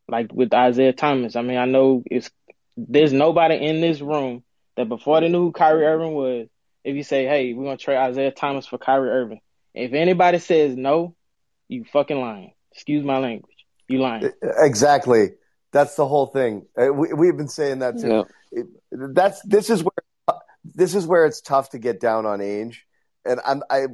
[0.08, 1.36] Like with Isaiah Thomas.
[1.36, 2.30] I mean, I know it's
[2.78, 4.44] there's nobody in this room
[4.78, 6.48] that before they knew who Kyrie Irving was,
[6.84, 9.42] if you say, Hey, we're gonna trade Isaiah Thomas for Kyrie Irving.
[9.74, 11.16] If anybody says no,
[11.68, 12.54] you fucking lying.
[12.72, 13.56] Excuse my language.
[13.88, 14.30] You lying.
[14.42, 15.32] Exactly.
[15.72, 16.66] That's the whole thing.
[16.80, 18.08] Uh, We, we've been saying that too.
[18.52, 19.92] It- That's this is where
[20.64, 22.78] this is where it's tough to get down on Ainge.
[23.26, 23.88] And I'm I,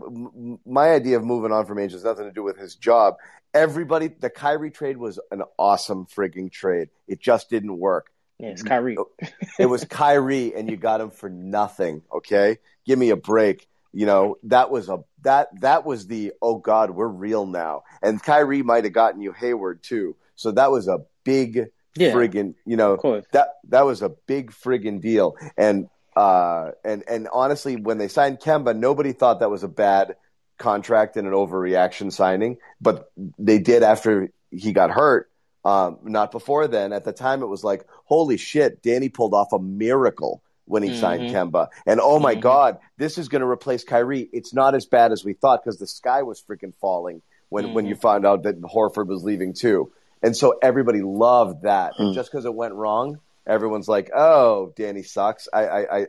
[0.66, 3.16] my idea of moving on from Ainge has nothing to do with his job.
[3.54, 6.90] Everybody, the Kyrie trade was an awesome frigging trade.
[7.08, 8.08] It just didn't work.
[8.38, 8.98] Yeah, it's Kyrie.
[8.98, 9.10] Oh,
[9.58, 12.02] it was Kyrie, and you got him for nothing.
[12.14, 13.68] Okay, give me a break.
[13.94, 17.84] You know that was a that that was the oh god we're real now.
[18.02, 20.18] And Kyrie might have gotten you Hayward too.
[20.36, 22.12] So that was a big Yeah.
[22.12, 22.98] friggin' you know
[23.32, 25.38] that that was a big friggin' deal.
[25.58, 30.16] And uh and and honestly, when they signed Kemba, nobody thought that was a bad
[30.58, 35.30] contract and an overreaction signing, but they did after he got hurt.
[35.66, 36.94] Um, not before then.
[36.94, 40.94] At the time, it was like, holy shit, Danny pulled off a miracle when he
[40.94, 41.32] signed Mhm.
[41.52, 41.68] Kemba.
[41.88, 42.42] And oh my Mhm.
[42.42, 44.30] God, this is going to replace Kyrie.
[44.32, 47.88] It's not as bad as we thought because the sky was freaking falling when, when
[47.88, 49.92] you found out that Horford was leaving too.
[50.22, 52.00] And so everybody loved that.
[52.00, 55.48] And just because it went wrong, everyone's like, oh, Danny sucks.
[55.54, 56.08] I, I, I,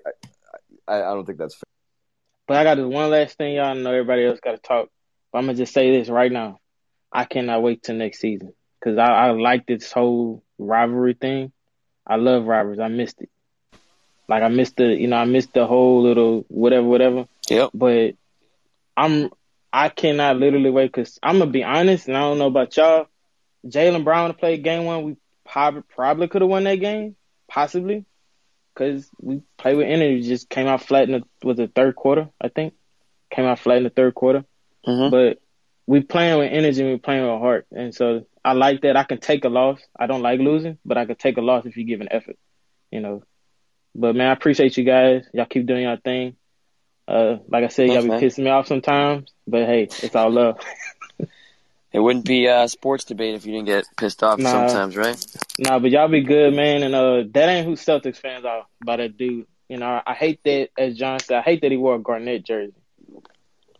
[0.88, 1.62] I, I don't think that's fair.
[2.46, 3.66] But I got this one last thing, y'all.
[3.66, 4.88] I know everybody else got to talk.
[5.32, 6.60] But I'm gonna just say this right now.
[7.12, 11.52] I cannot wait till next season because I, I like this whole rivalry thing.
[12.06, 12.80] I love rivalries.
[12.80, 13.30] I missed it.
[14.28, 17.26] Like I missed the, you know, I missed the whole little whatever, whatever.
[17.48, 17.70] Yep.
[17.74, 18.14] But
[18.96, 19.30] I'm,
[19.72, 23.06] I cannot literally wait because I'm gonna be honest, and I don't know about y'all.
[23.66, 27.16] Jaylen Brown to play game one, we probably probably could have won that game,
[27.48, 28.04] possibly,
[28.74, 30.22] because we played with energy.
[30.22, 32.74] Just came out flat in the was the third quarter, I think.
[33.30, 34.44] Came out flat in the third quarter,
[34.86, 35.10] Mm-hmm.
[35.10, 35.38] but
[35.86, 38.96] we playing with energy we playing with heart, and so I like that.
[38.96, 39.80] I can take a loss.
[39.98, 42.36] I don't like losing, but I can take a loss if you give an effort,
[42.90, 43.22] you know.
[43.94, 45.24] But man, I appreciate you guys.
[45.34, 46.36] Y'all keep doing your thing.
[47.08, 48.20] Uh, like I said, Thanks, y'all be man.
[48.20, 50.58] pissing me off sometimes, but hey, it's all love.
[51.96, 54.50] It wouldn't be a sports debate if you didn't get pissed off Nah.
[54.68, 55.16] sometimes, right?
[55.58, 56.82] Nah, but y'all be good, man.
[56.82, 59.46] And uh, that ain't who Celtics fans are by that dude.
[59.70, 62.44] You know, I hate that, as John said, I hate that he wore a Garnett
[62.44, 62.74] jersey.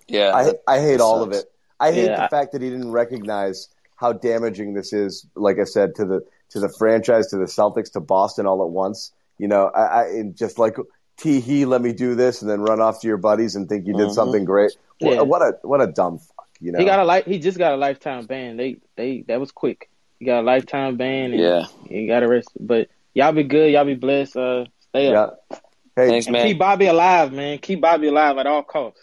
[0.08, 1.44] Yeah, I, I hate that all of it.
[1.78, 2.22] I hate Yeah.
[2.22, 5.26] the fact that he didn't recognize how damaging this is.
[5.34, 6.20] Like I said, to the
[6.50, 9.12] to the franchise, to the Celtics, to Boston all at once.
[9.36, 10.76] You know, I, I and just like
[11.18, 13.86] tee hee, let me do this, and then run off to your buddies and think
[13.86, 14.14] you did Mhm.
[14.14, 14.72] something great.
[15.00, 15.20] What- Yeah.
[15.20, 16.78] What a what a dumb fuck, you know.
[16.78, 18.56] He got a li- He just got a lifetime ban.
[18.56, 19.90] They they that was quick.
[20.18, 21.32] He got a lifetime ban.
[21.32, 21.64] And Yeah.
[21.88, 22.66] He got arrested.
[22.66, 23.72] But y'all be good.
[23.72, 24.36] Y'all be blessed.
[24.36, 25.44] Uh, stay up.
[25.94, 26.46] Hey, Thanks, man.
[26.46, 27.58] keep Bobby alive, man.
[27.58, 29.02] Keep Bobby alive at all costs.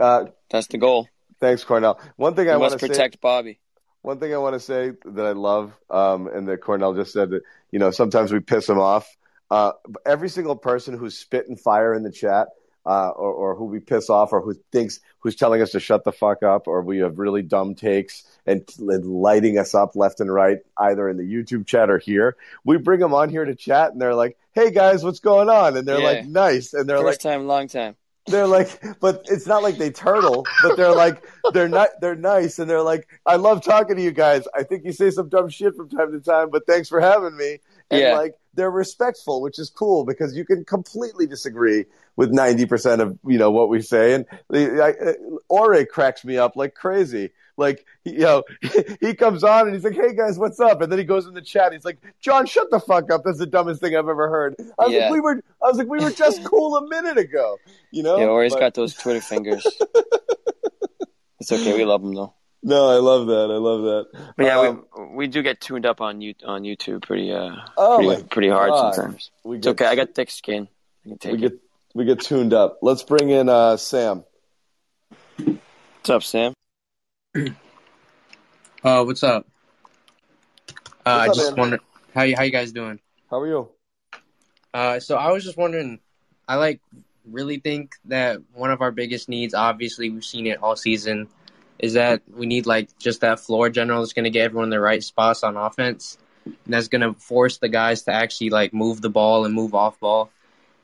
[0.00, 1.08] Uh, That's the goal.
[1.40, 2.00] thanks, Cornell.
[2.16, 2.88] One thing We I want to say.
[2.88, 3.58] protect Bobby.
[4.02, 7.30] One thing I want to say that I love, um, and that Cornell just said
[7.30, 7.42] that
[7.72, 9.08] you know sometimes we piss him off.
[9.50, 9.72] Uh,
[10.06, 12.48] every single person who's spitting fire in the chat,
[12.86, 16.04] uh, or, or who we piss off, or who thinks who's telling us to shut
[16.04, 20.20] the fuck up, or we have really dumb takes and, and lighting us up left
[20.20, 23.54] and right, either in the YouTube chat or here, we bring them on here to
[23.54, 26.04] chat, and they're like, "Hey guys, what's going on?" And they're Yeah.
[26.04, 27.96] like, "Nice," and they're like, First time, long time.
[28.26, 32.58] they're like, but it's not like they turtle, but they're like, they're not, they're nice,
[32.58, 34.46] and they're like, I love talking to you guys.
[34.54, 37.36] I think you say some dumb shit from time to time, but thanks for having
[37.36, 37.58] me.
[37.90, 38.12] And Yeah.
[38.12, 41.84] like, they're respectful, which is cool because you can completely disagree
[42.16, 44.14] with ninety percent of you know what we say.
[44.14, 45.12] And the, I, uh,
[45.48, 47.30] Ore cracks me up like crazy.
[47.56, 48.42] Like, you know,
[49.00, 51.34] he comes on and he's like, "Hey guys, what's up?" And then he goes in
[51.34, 51.72] the chat.
[51.72, 53.22] He's like, "John, shut the fuck up.
[53.24, 55.00] That's the dumbest thing I've ever heard." I was Yeah.
[55.04, 57.58] like, "We were, I was like, we were just cool a minute ago."
[57.90, 58.18] You know?
[58.18, 59.66] Yeah, Ori's But- got those Twitter fingers.
[61.40, 61.76] it's okay.
[61.76, 62.34] We love him though.
[62.62, 63.50] No, I love that.
[63.50, 64.32] I love that.
[64.36, 67.56] But yeah, Um, we we do get tuned up on you on YouTube pretty uh
[67.76, 68.94] Oh pretty, pretty hard God.
[68.94, 69.30] sometimes.
[69.44, 69.86] We It's okay.
[69.86, 70.68] I got thick skin.
[71.04, 71.40] I can take we it.
[71.40, 71.52] get
[71.94, 72.78] we get tuned up.
[72.82, 74.24] Let's bring in uh, Sam.
[75.38, 76.52] What's up, Sam?
[78.82, 79.46] Uh, what's up?
[81.04, 81.58] Uh, I up, just man?
[81.58, 81.80] wonder
[82.14, 82.98] how you how you guys doing?
[83.30, 83.68] How are you?
[84.72, 86.00] Uh, so I was just wondering,
[86.48, 86.80] I like
[87.30, 91.28] really think that one of our biggest needs, obviously we've seen it all season,
[91.80, 94.70] is that we need like just that floor general that's going to get everyone in
[94.70, 98.74] the right spots on offense, and that's going to force the guys to actually like
[98.74, 100.30] move the ball and move off ball.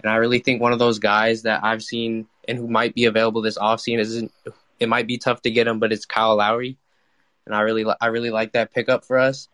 [0.03, 3.05] And I really think one of those guys that I've seen and who might be
[3.05, 4.33] available this offseason isn't.
[4.79, 6.77] It might be tough to get him, but it's Kyle Lowry,
[7.47, 9.49] and I really I really like that pickup for us.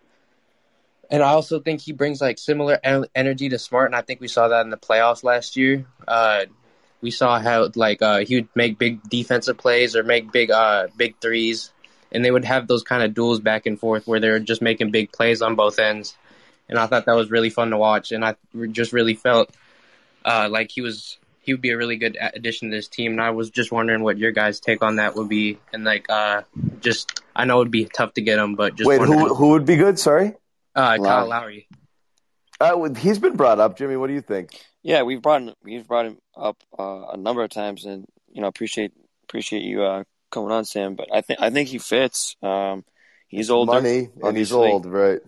[1.11, 2.81] And I also think he brings like similar
[3.15, 5.87] energy to Smart, and I think we saw that in the playoffs last year.
[6.09, 6.47] Uh,
[7.03, 10.87] we saw how like uh, he would make big defensive plays or make big uh,
[10.97, 11.73] big threes,
[12.13, 14.91] and they would have those kind of duels back and forth where they're just making
[14.93, 16.17] big plays on both ends.
[16.69, 18.37] And I thought that was really fun to watch, and I
[18.71, 19.51] just really felt
[20.25, 23.13] uh, like he was he would be a really good addition to this team.
[23.13, 26.07] And I was just wondering what your guys' take on that would be, and like
[26.09, 26.43] uh,
[26.81, 29.21] just I know it would be tough to get him, but just Wait, wondering.
[29.21, 29.99] who who would be good?
[29.99, 30.35] Sorry,
[30.75, 31.67] Uh, Kyle Lowry.
[32.61, 32.95] Lowry.
[32.95, 33.77] uh, he's been brought up.
[33.77, 34.65] Jimmy, what do you think?
[34.83, 38.43] Yeah, we've brought him, we've brought him up uh, a number of times, and you
[38.43, 38.93] know appreciate
[39.25, 40.95] appreciate you uh, coming on, Sam.
[40.95, 42.37] But I think I think he fits.
[42.43, 42.85] Um,
[43.29, 45.21] he's old, Money, and he's old, right?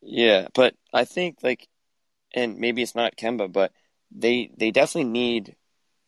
[0.00, 1.68] Yeah, but I think like,
[2.34, 3.72] and maybe it's not Kemba, but
[4.10, 5.56] they they definitely need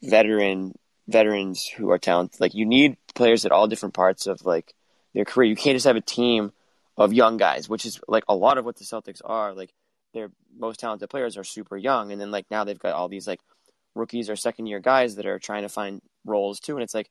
[0.02, 0.74] veteran
[1.06, 2.40] veterans who are talented.
[2.40, 4.72] Like you need players at all different parts of like
[5.14, 5.50] their career.
[5.50, 6.52] You can't just have a team
[6.96, 9.52] of young guys, which is like a lot of what the Celtics are.
[9.52, 9.72] Like
[10.12, 13.26] their most talented players are super young, and then like now they've got all these
[13.26, 13.40] like
[13.94, 16.76] rookies or second year guys that are trying to find roles too.
[16.76, 17.10] And it's like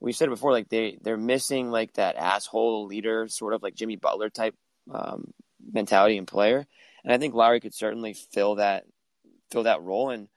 [0.00, 3.96] we've said before, like they they're missing like that asshole leader, sort of like Jimmy
[3.96, 4.54] Butler type
[4.92, 5.32] um,
[5.72, 6.66] mentality and player.
[7.04, 8.84] And I think Lowry could certainly fill that
[9.50, 10.28] fill that role, and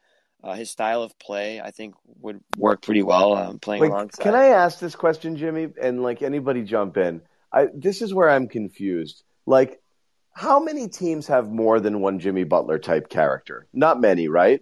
[0.43, 4.23] uh, his style of play I think would work pretty well um, playing Wait, alongside.
[4.23, 5.67] can I ask this question, Jimmy?
[5.81, 7.21] And like anybody jump in.
[7.51, 9.23] I this is where I'm confused.
[9.45, 9.79] Like,
[10.35, 13.67] how many teams have more than one Jimmy Butler type character?
[13.73, 14.61] Not many, right?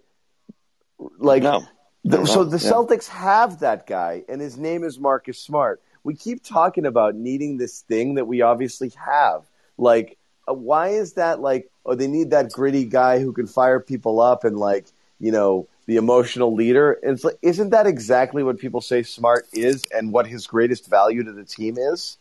[1.18, 1.66] Like, no.
[2.06, 2.72] the- so the yeah.
[2.72, 5.82] Celtics have that guy, and his name is Marcus Smart.
[6.04, 9.45] We keep talking about needing this thing that we obviously have.
[9.78, 10.18] Like,
[10.48, 14.22] uh, why is that like, oh, they need that gritty guy who can fire people
[14.22, 14.86] up and like,
[15.20, 17.00] you know, the emotional leader?
[17.02, 20.88] And it's like, isn't that exactly what people say Smart is and what his greatest
[20.88, 22.18] value to the team is?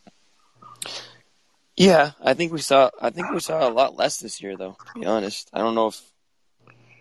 [1.83, 2.91] Yeah, I think we saw.
[3.01, 4.77] I think we saw a lot less this year, though.
[4.95, 6.01] To be honest, I don't know if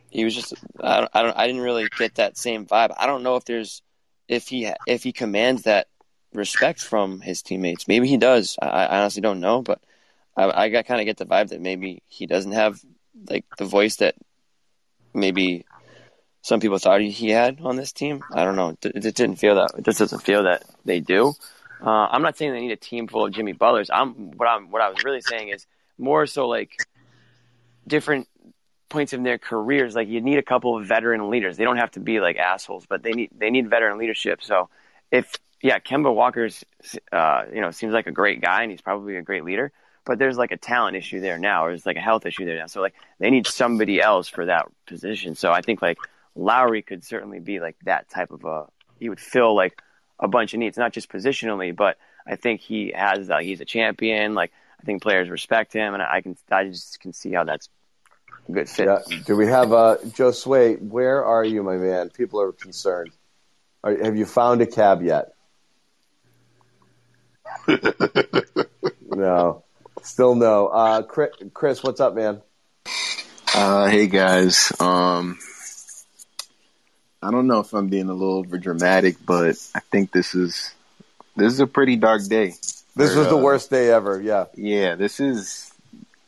[0.09, 0.55] he was just.
[0.81, 1.11] I don't.
[1.13, 2.95] I, don't, I didn't really get that same vibe.
[2.97, 3.83] I don't know if there's
[4.27, 5.87] if he if he commands that
[6.33, 7.87] respect from his teammates.
[7.87, 8.57] Maybe he does.
[8.59, 9.79] I, I honestly don't know, but
[10.35, 12.81] I, I got kind of get the vibe that maybe he doesn't have
[13.29, 14.15] like the voice that
[15.13, 15.63] maybe
[16.41, 18.23] some people thought he, he had on this team.
[18.33, 18.75] I don't know.
[18.81, 19.75] It, it didn't feel that.
[19.77, 21.35] It just doesn't feel that they do.
[21.83, 23.89] Uh, I'm not saying they need a team full of Jimmy Butlers.
[23.91, 25.65] I'm what I'm what I was really saying is
[25.97, 26.77] more so like
[27.87, 28.27] different
[28.89, 29.95] points in their careers.
[29.95, 31.57] Like you need a couple of veteran leaders.
[31.57, 34.43] They don't have to be like assholes, but they need they need veteran leadership.
[34.43, 34.69] So
[35.11, 36.63] if yeah, Kemba Walker's
[37.11, 39.71] uh, you know seems like a great guy and he's probably a great leader,
[40.05, 42.57] but there's like a talent issue there now, or there's like a health issue there
[42.57, 42.67] now.
[42.67, 45.33] So like they need somebody else for that position.
[45.33, 45.97] So I think like
[46.35, 48.67] Lowry could certainly be like that type of a.
[48.99, 49.81] He would fill like
[50.21, 53.65] a bunch of needs, not just positionally, but I think he has like he's a
[53.65, 54.35] champion.
[54.35, 57.69] Like I think players respect him, and I can I just can see how that's
[58.47, 58.85] a good fit.
[58.85, 59.17] Yeah.
[59.25, 60.81] Do we have uh, Josue?
[60.81, 62.09] Where are you, my man?
[62.09, 63.11] People are concerned.
[63.83, 65.33] Are, have you found a cab yet?
[69.09, 69.63] no,
[70.03, 70.67] still no.
[70.67, 72.41] Uh, Chris, Chris, what's up, man?
[73.53, 74.71] Uh, hey guys.
[74.79, 75.37] Um,
[77.23, 80.73] I don't know if I'm being a little over dramatic, but I think this is
[81.35, 82.53] this is a pretty dark day.
[82.95, 84.19] This for, was the uh, worst day ever.
[84.19, 84.45] Yeah.
[84.55, 85.71] Yeah, this is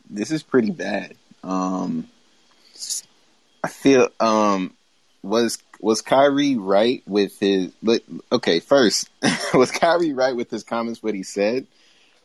[0.08, 1.14] this is pretty bad.
[1.42, 2.08] Um,
[3.62, 4.74] I feel um
[5.22, 7.72] was was Kyrie right with his?
[7.82, 9.10] But okay, first
[9.54, 11.02] was Kyrie right with his comments?
[11.02, 11.66] What he said?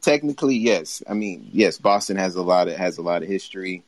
[0.02, 1.04] Technically, yes.
[1.10, 1.78] I mean, yes.
[1.78, 3.84] Boston has a lot of has a lot of history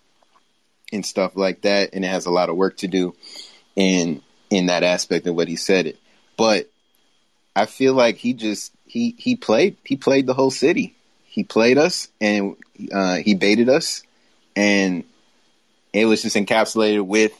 [0.92, 3.16] and stuff like that, and it has a lot of work to do
[3.76, 4.22] in
[4.52, 5.98] in that aspect of what he said it.
[6.38, 6.70] But
[7.56, 10.96] I feel like he just he he played he played the whole city.
[11.24, 12.58] He played us and
[12.92, 14.04] uh, he baited us,
[14.56, 15.06] and
[15.94, 17.40] it was just encapsulated with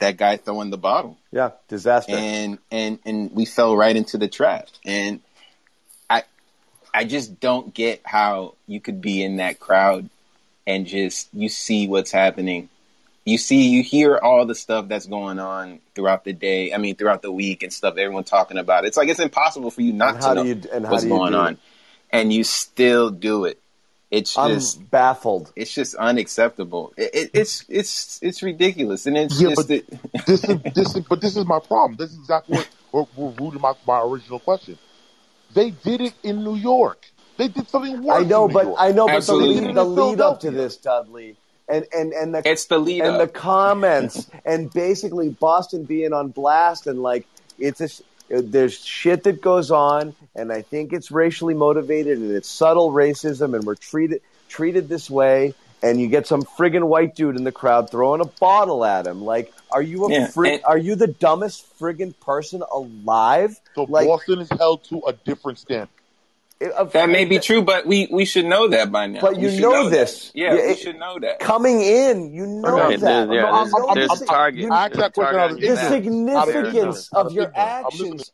[0.00, 1.18] that guy throwing the bottle.
[1.30, 2.16] Yeah, disaster.
[2.16, 4.68] And and and we fell right into the trap.
[4.84, 5.20] And
[6.08, 6.24] I
[6.92, 10.08] I just don't get how you could be in that crowd
[10.66, 12.68] and just you see what's happening.
[13.24, 16.74] You see, you hear all the stuff that's going on throughout the day.
[16.74, 17.96] I mean, throughout the week and stuff.
[17.96, 18.88] Everyone talking about it.
[18.88, 21.54] It's like it's impossible for you not to know you- and what's you going on,
[21.54, 21.58] it?
[22.10, 23.58] and you still do it.
[24.10, 25.52] It's I'm just baffled.
[25.56, 26.92] It's just unacceptable.
[26.98, 30.94] It, it, it's it's it's ridiculous, and it's Yeah, just but that- this is this
[30.94, 31.96] is but this is my problem.
[31.96, 34.78] This is exactly what we're, we're rooting my my original question.
[35.54, 37.06] They did it in New York.
[37.38, 38.22] They did something worse.
[38.24, 38.76] I know, in New but York.
[38.78, 39.60] I know, but the Absolutely.
[39.66, 41.36] lead, the lead up to this, Dudley,
[41.68, 43.20] and and and the it's the lead and up.
[43.32, 47.26] the comments, and basically Boston being on blast, and like
[47.58, 52.48] it's a, there's shit that goes on, and I think it's racially motivated, and it's
[52.50, 55.54] subtle racism, and we're treated treated this way.
[55.82, 59.22] And you get some friggin' white dude in the crowd throwing a bottle at him.
[59.22, 63.60] Like, are you a Yeah, frig- and- Are you the dumbest friggin' person alive?
[63.74, 65.90] So like, Boston is held to a different standard.
[66.92, 69.20] That may be true, but we we should know that by now.
[69.20, 69.90] But you should know that.
[69.90, 70.30] this.
[70.34, 71.40] Yeah, Yeah, we it- should know that.
[71.40, 73.28] coming in, you know Right, that.
[73.28, 74.60] there's- yeah, No, there's- I'm there's saying- a target.
[74.62, 75.80] you- I asked that question out the ignorance.
[75.80, 77.68] Out of significance of of your ignorance.
[77.68, 78.12] I'm listening.
[78.12, 78.32] actions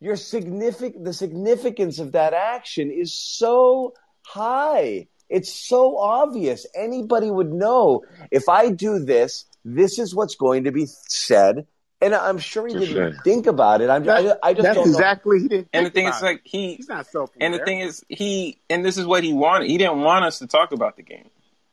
[0.00, 7.52] your significant the significance of that action is so high it's so obvious anybody would
[7.52, 11.66] know if i do this this is what's going to be said
[12.02, 13.12] and i'm sure he For didn't sure.
[13.24, 14.92] think about it i'm I, I just That's don't know.
[14.92, 15.68] exactly he didn't.
[15.72, 17.30] And the thing is, like he he's not self.
[17.40, 19.70] And the thing is, he and this is what he wanted.
[19.70, 21.30] He didn't want us to talk about the game.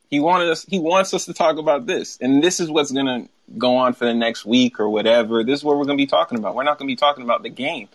[0.09, 0.65] He wanted us.
[0.65, 3.27] He wants us to talk about this, and this is what's gonna
[3.57, 5.43] go on for the next week or whatever.
[5.43, 6.55] This is what we're gonna be talking about.
[6.55, 7.89] We're not gonna be talking about the game.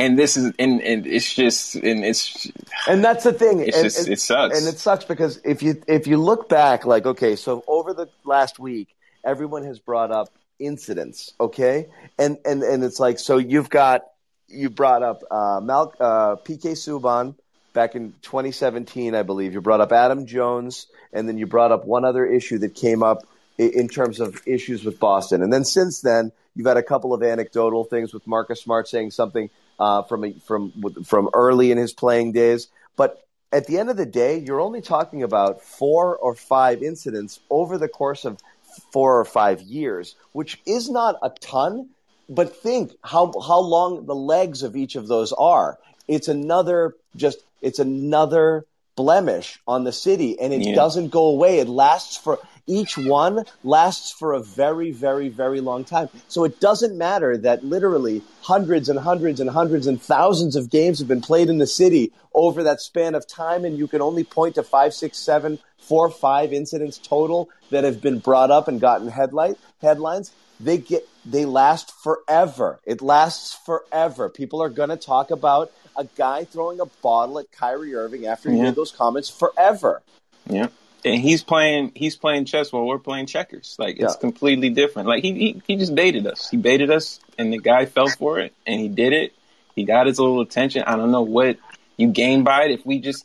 [0.00, 2.46] And this is, and, and it's just, and it's,
[2.88, 4.58] and that's the thing It's and, just- and- it sucks.
[4.58, 8.08] and it sucks because if you if you look back like okay so over the
[8.24, 8.94] last week
[9.24, 10.28] everyone has brought up
[10.58, 11.88] incidents okay?
[12.18, 14.02] And and and it's like so you've got
[14.48, 17.34] you brought up uh, Mal, uh, PK Subban
[17.74, 19.52] back in 2017 I believe.
[19.54, 23.02] You brought up Adam Jones and then you brought up one other issue that came
[23.02, 23.26] up
[23.58, 25.42] i- in terms of issues with Boston.
[25.42, 29.12] And then since then you've had a couple of anecdotal things with Marcus Smart saying
[29.12, 30.72] something uh, from a, from
[31.04, 32.68] from early in his playing days.
[32.96, 37.40] But at the end of the day, you're only talking about four or five incidents
[37.48, 38.38] over the course of
[38.92, 41.88] four or five years, which is not a ton.
[42.28, 45.78] But think how how long the legs of each of those are.
[46.06, 48.64] It's another just it's another
[48.96, 50.74] blemish on the city, and it Yeah.
[50.74, 51.58] doesn't go away.
[51.60, 52.38] It lasts for
[52.68, 56.08] each one lasts for a very very very long time.
[56.28, 61.00] So it doesn't matter that literally hundreds and hundreds and hundreds and thousands of games
[61.00, 64.22] have been played in the city over that span of time, and you can only
[64.22, 68.80] point to five, six, seven, four, five incidents total that have been brought up and
[68.80, 70.30] gotten headlight headlines.
[70.60, 72.78] They get they last forever.
[72.84, 74.28] It lasts forever.
[74.28, 78.50] People are going to talk about a guy throwing a bottle at Kyrie Irving after
[78.50, 78.64] he Yeah.
[78.64, 80.02] made those comments forever.
[80.48, 80.68] yeah.
[81.04, 83.76] And he's playing, he's playing chess while we're playing checkers.
[83.78, 84.20] Like it's Yeah.
[84.20, 85.08] completely different.
[85.08, 86.48] Like he, he, he just baited us.
[86.50, 89.32] He baited us, and the guy fell for it, and he did it.
[89.76, 90.82] He got his little attention.
[90.86, 91.56] I don't know what
[91.96, 93.24] you gain by it if we just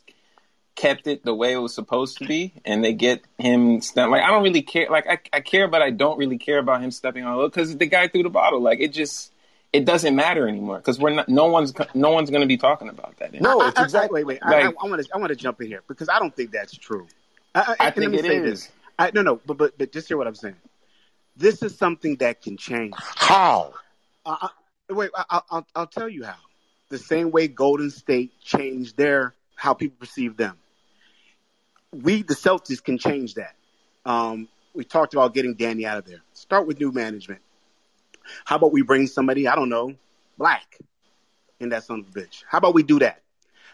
[0.76, 3.80] kept it the way it was supposed to be, and they get him.
[3.80, 4.88] Step, like I don't really care.
[4.88, 7.50] Like I, I care, but I don't really care about him stepping on a little
[7.50, 8.60] because the guy threw the bottle.
[8.60, 9.32] Like it just,
[9.72, 11.28] it doesn't matter anymore because we're not.
[11.28, 13.30] No one's, no one's going to be talking about that.
[13.30, 13.56] Anymore.
[13.56, 14.48] No, it's I- I- exactly wait, wait.
[14.48, 15.14] Like- I, I want to.
[15.14, 17.06] I want to jump in here because I don't think that's true.
[17.54, 18.44] I, I and think it say is.
[18.44, 18.72] This.
[18.98, 20.56] I, no, no, but but but just hear what I'm saying.
[21.36, 22.94] This is something that can change.
[22.96, 23.74] How?
[24.24, 24.48] Uh, uh,
[24.90, 26.36] wait, I, will I'll tell you how.
[26.90, 30.56] The same way Golden State changed their how people perceive them.
[31.92, 33.54] We, the Celtics, can change that.
[34.04, 36.20] Um, we talked about getting Danny out of there.
[36.34, 37.40] Start with new management.
[38.44, 39.94] How about we bring somebody I don't know,
[40.38, 40.78] black,
[41.60, 42.44] in that son of a bitch?
[42.48, 43.22] How about we do that?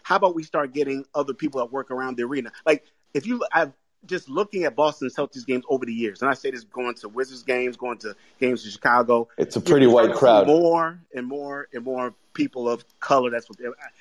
[0.03, 2.53] How about we start getting other people that work around the arena?
[2.65, 2.85] Like
[3.15, 3.73] if you, I've
[4.07, 7.09] just looking at Boston Celtics games over the years, and I say this going to
[7.09, 9.29] Wizards games, going to games in Chicago.
[9.37, 10.47] It's a pretty white crowd.
[10.47, 13.31] More and more and more people of color.
[13.31, 13.59] That's what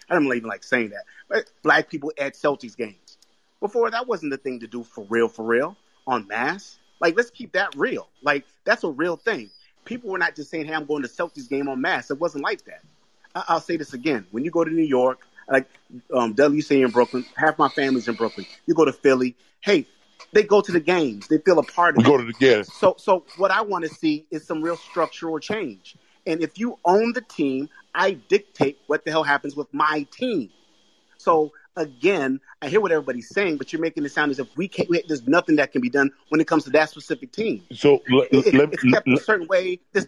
[0.10, 1.04] I don't even like saying that.
[1.28, 3.18] But black people at Celtics games.
[3.60, 5.76] Before that wasn't the thing to do for real, for real
[6.08, 6.78] on mass.
[7.02, 8.08] Like let's keep that real.
[8.22, 9.50] Like that's a real thing.
[9.86, 12.44] People were not just saying, "Hey, I'm going to Celtics game on mass." It wasn't
[12.44, 12.82] like that.
[13.36, 15.20] I- I'll say this again: when you go to New York,
[15.50, 15.68] like
[16.14, 18.46] um, WC in Brooklyn, half my family's in Brooklyn.
[18.66, 19.86] You go to Philly, hey,
[20.32, 21.28] they go to the games.
[21.28, 22.08] They feel a part of We it.
[22.08, 22.72] go to the games.
[22.74, 25.96] So, so what I want to see is some real structural change.
[26.28, 30.52] And if you own the team, I dictate what the hell happens with my team.
[31.18, 34.68] So again, I hear what everybody's saying, but you're making it sound as if we
[34.68, 34.90] can't.
[34.90, 37.64] We, there's nothing that can be done when it comes to that specific team.
[37.74, 39.80] So let, It- it- let, it's kept a certain way.
[39.94, 40.08] This,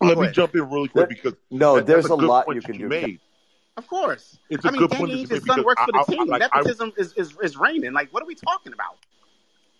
[0.00, 0.34] let me ahead.
[0.34, 2.88] jump in really quick because No, that- there's that's a lot you can you do.
[2.88, 3.20] made.
[3.76, 4.38] Of course.
[4.50, 6.26] It's a I mean, Danny that his son works for the I- I- team.
[6.26, 7.92] like, I- Nepotism is, is, is reigning.
[7.92, 8.98] Like, what are we talking about?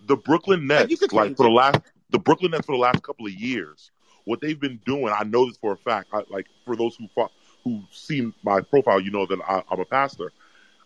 [0.07, 3.27] the Brooklyn Nets, could like for the last the Brooklyn Nets for the last couple
[3.27, 3.91] of years,
[4.25, 6.09] what they've been doing, I know this for a fact.
[6.13, 7.31] I, like for those who fo-
[7.65, 10.33] who see my profile, you know that I, I'm a pastor.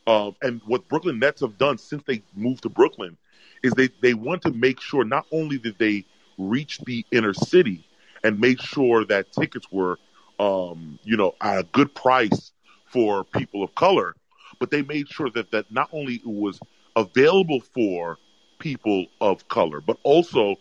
[0.07, 3.17] Um, and what Brooklyn Nets have done since they moved to Brooklyn
[3.63, 6.05] is they they want to make sure not only did they
[6.39, 7.87] reach the inner city
[8.23, 9.99] and make sure that tickets were,
[10.39, 12.53] um, you know, at a good price
[12.97, 14.17] for people of color,
[14.61, 16.61] but they made sure that that not only it was
[16.97, 18.19] available for
[18.61, 20.57] people of color, but also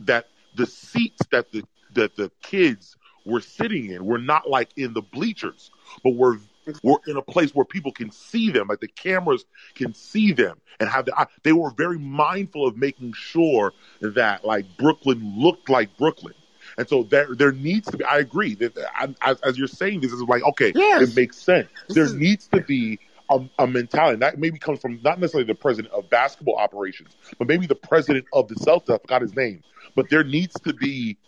[0.00, 4.92] that the seats that the that the kids were sitting in were not like in
[4.94, 5.72] the bleachers,
[6.04, 6.38] but were
[6.84, 9.46] were in a place where people can see them, like the cameras
[9.76, 11.18] can see them, and have the.
[11.18, 16.34] I- They were very mindful of making sure that like Brooklyn looked like Brooklyn.
[16.78, 18.04] And so there, there needs to be.
[18.04, 21.10] I agree that I, as, as you're saying this is like okay, Yes.
[21.10, 21.68] it makes sense.
[21.88, 23.00] There needs to be
[23.30, 27.16] a, a mentality and that maybe comes from not necessarily the president of basketball operations,
[27.38, 28.94] but maybe the president of the Celtics.
[28.94, 29.62] I forgot his name,
[29.96, 31.18] but there needs to be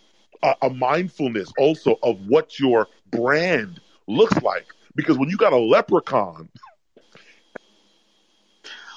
[0.43, 4.67] a, a mindfulness also of what your brand looks like.
[4.95, 6.49] Because when you got a leprechaun,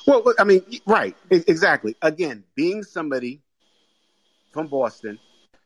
[0.06, 1.96] Well, I mean, right, exactly.
[2.02, 3.42] Again, being somebody
[4.52, 5.18] from Boston,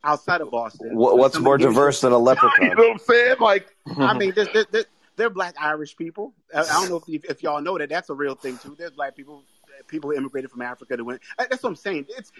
[0.03, 2.69] outside of Boston, What, what's more diverse than a leprechaun?
[2.69, 3.35] you know what I'm saying?
[3.39, 3.67] Like,
[3.97, 6.33] I mean, there's, there, there, they're black Irish people.
[6.53, 7.89] I, I don't know if, if y'all know that.
[7.89, 8.75] That's a real thing too.
[8.77, 9.43] There's black people,
[9.87, 11.19] people who immigrated from Africa to win.
[11.37, 12.05] That's what I'm saying.
[12.09, 12.31] It's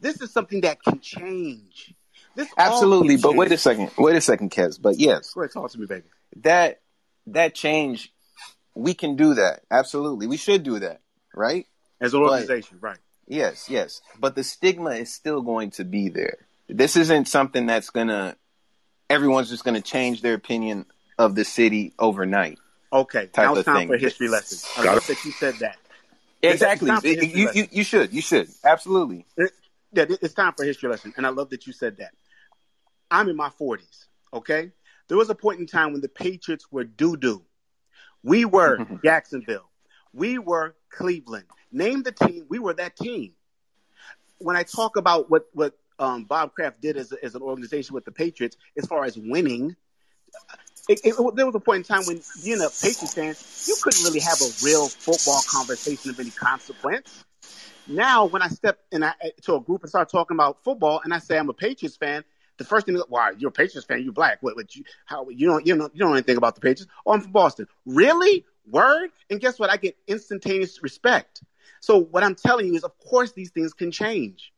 [0.00, 1.94] this is something that can change.
[2.36, 3.90] This Absolutely, but wait a second.
[3.98, 4.80] Wait a second, Kez.
[4.80, 6.04] But yes, Go ahead, talk to me, baby.
[6.42, 6.80] that
[7.26, 8.12] that change,
[8.74, 9.60] we can do that.
[9.70, 11.00] Absolutely, we should do that,
[11.34, 11.66] right?
[12.00, 12.98] As an But- organization, right?
[13.26, 14.00] Yes, yes.
[14.18, 16.38] But the stigma is still going to be there.
[16.76, 18.36] This isn't something that's gonna.
[19.08, 20.86] Everyone's just gonna change their opinion
[21.18, 22.58] of the city overnight.
[22.92, 23.88] Okay, Type now it's of time thing.
[23.88, 24.58] for history lesson.
[24.78, 25.14] I Got love it.
[25.16, 25.76] that you said that.
[26.42, 26.88] Exactly.
[26.90, 27.62] It's time for a It- you, lesson.
[27.62, 29.26] you you should you should absolutely.
[29.36, 29.52] It-
[29.92, 32.12] yeah, it's time for history lesson, and I love that you said that.
[33.10, 34.06] I'm in my 40s.
[34.32, 34.70] Okay,
[35.08, 37.44] there was a point in time when the Patriots were doo doo.
[38.22, 39.68] We were Jacksonville.
[40.12, 41.46] We were Cleveland.
[41.72, 42.46] Name the team.
[42.48, 43.32] We were that team.
[44.38, 48.04] When I talk about what what um, Bob Kraft did as, as an organization with
[48.04, 49.76] the Patriots, as far as winning,
[50.88, 53.34] it, it, there was a point in time when being a Patriots fan,
[53.66, 57.24] you couldn't really have a real football conversation of any consequence.
[57.86, 59.12] Now, when I step in I,
[59.42, 62.24] to a group and start talking about football, and I say I'm a Patriots fan,
[62.56, 64.02] the first thing, is, why you're a Patriots fan?
[64.02, 64.42] You're black.
[64.42, 64.56] What?
[64.56, 64.84] what you?
[65.06, 65.28] How?
[65.28, 65.66] You don't?
[65.66, 65.94] You don't?
[65.94, 66.92] You don't know anything about the Patriots?
[67.06, 67.66] Oh, I'm from Boston.
[67.86, 68.44] Really?
[68.68, 69.10] Word?
[69.30, 69.70] And guess what?
[69.70, 71.42] I get instantaneous respect.
[71.80, 74.52] So what I'm telling you is, of course, these things can change.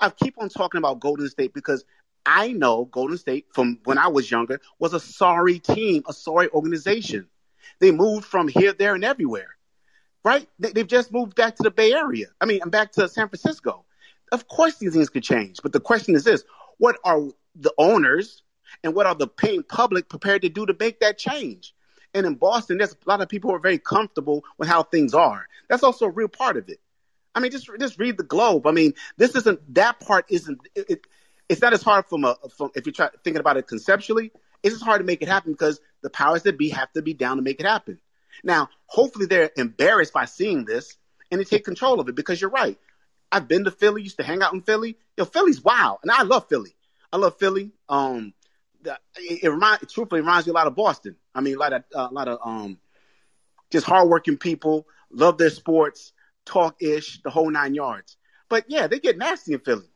[0.00, 1.84] I keep on talking about Golden State because
[2.26, 6.48] I know Golden State from when I was younger was a sorry team, a sorry
[6.50, 7.28] organization.
[7.80, 9.56] They moved from here, there, and everywhere,
[10.24, 10.48] right?
[10.58, 12.26] They, they've just moved back to the Bay Area.
[12.40, 13.84] I mean, I'm back to San Francisco.
[14.32, 16.44] Of course, these things could change, but the question is this:
[16.78, 17.20] What are
[17.54, 18.42] the owners
[18.82, 21.74] and what are the paying public prepared to do to make that change?
[22.14, 25.14] And in Boston, there's a lot of people who are very comfortable with how things
[25.14, 25.46] are.
[25.68, 26.80] That's also a real part of it.
[27.34, 28.66] I mean, just just read the Globe.
[28.66, 31.06] I mean, this isn't that part isn't it, it,
[31.48, 34.30] it's not as hard from a from if you're try, thinking about it conceptually.
[34.62, 37.12] It's just hard to make it happen because the powers that be have to be
[37.12, 38.00] down to make it happen.
[38.42, 40.96] Now, hopefully, they're embarrassed by seeing this
[41.30, 42.78] and they take control of it because you're right.
[43.30, 44.96] I've been to Philly, used to hang out in Philly.
[45.16, 46.74] Yo, Philly's wild, and I love Philly.
[47.12, 47.72] I love Philly.
[47.88, 48.32] Um,
[48.84, 51.16] it, it reminds, truthfully, it reminds me a lot of Boston.
[51.34, 52.78] I mean, a lot of, uh, a lot of, um,
[53.70, 56.12] just hardworking people, love their sports,
[56.44, 58.16] talk ish, the whole nine yards.
[58.48, 59.88] But yeah, they get nasty in Philly.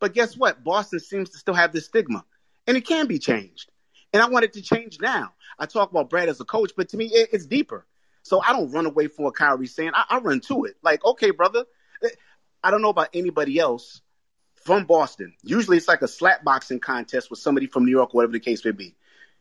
[0.00, 0.62] But guess what?
[0.62, 2.24] Boston seems to still have this stigma,
[2.66, 3.70] and it can be changed.
[4.12, 5.32] And I want it to change now.
[5.58, 7.86] I talk about Brad as a coach, but to me, it, it's deeper.
[8.22, 9.90] So I don't run away from what Kyrie's saying.
[9.94, 10.76] I, I run to it.
[10.82, 11.64] Like, okay, brother.
[12.62, 14.00] I don't know about anybody else
[14.64, 15.34] from Boston.
[15.42, 18.64] Usually, it's like a slap boxing contest with somebody from New York, whatever the case
[18.64, 18.94] may be.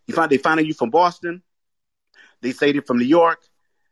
[0.05, 1.41] You find they find you from Boston.
[2.41, 3.41] They say they're from New York.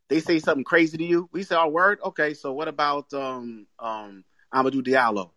[0.07, 1.29] They say something crazy to you.
[1.31, 1.99] We say, "Oh, word.
[2.03, 4.23] Okay, so what about um um
[4.53, 5.31] Amadou Diallo?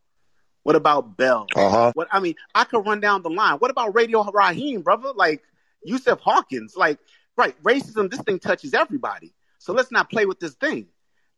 [0.62, 1.46] What about Bell?
[1.56, 1.92] Uh-huh.
[1.94, 3.58] What I mean, I could run down the line.
[3.58, 5.12] What about Radio Raheem, brother?
[5.14, 5.42] Like
[5.82, 6.76] Yusuf Hawkins.
[6.76, 6.98] Like,
[7.36, 9.32] right, racism, this thing touches everybody.
[9.58, 10.88] So let's not play with this thing.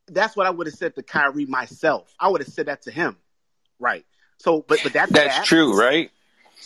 [0.09, 2.13] That's what I would have said to Kyrie myself.
[2.19, 3.17] I would have said that to him.
[3.79, 4.05] Right.
[4.39, 5.45] So but but that's That's that.
[5.45, 6.11] true, right?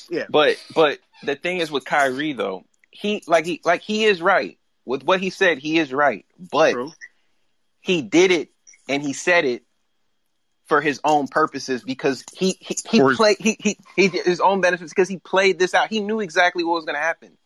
[0.09, 0.25] Yeah.
[0.31, 4.59] But but the thing is with Kyrie though, he like he like he is right
[4.85, 5.59] with what he said.
[5.59, 6.77] He is right, but
[7.81, 8.51] he did it
[8.89, 9.63] and he said it
[10.67, 14.61] for his own purposes because he he, he For played he, he he his own
[14.61, 15.89] benefits because he played this out.
[15.89, 17.37] He knew exactly what was going to happen.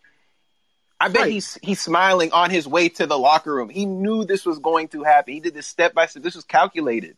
[1.01, 3.69] I bet he's he's smiling on his way to the locker room.
[3.69, 5.35] He knew this was going to happen.
[5.35, 6.23] He did this step by step.
[6.23, 7.16] This was calculated.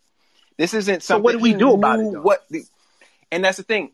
[0.58, 1.24] This isn't So something.
[1.24, 2.20] what do we do about it, though?
[2.20, 2.62] What the,
[3.32, 3.92] and that's the thing.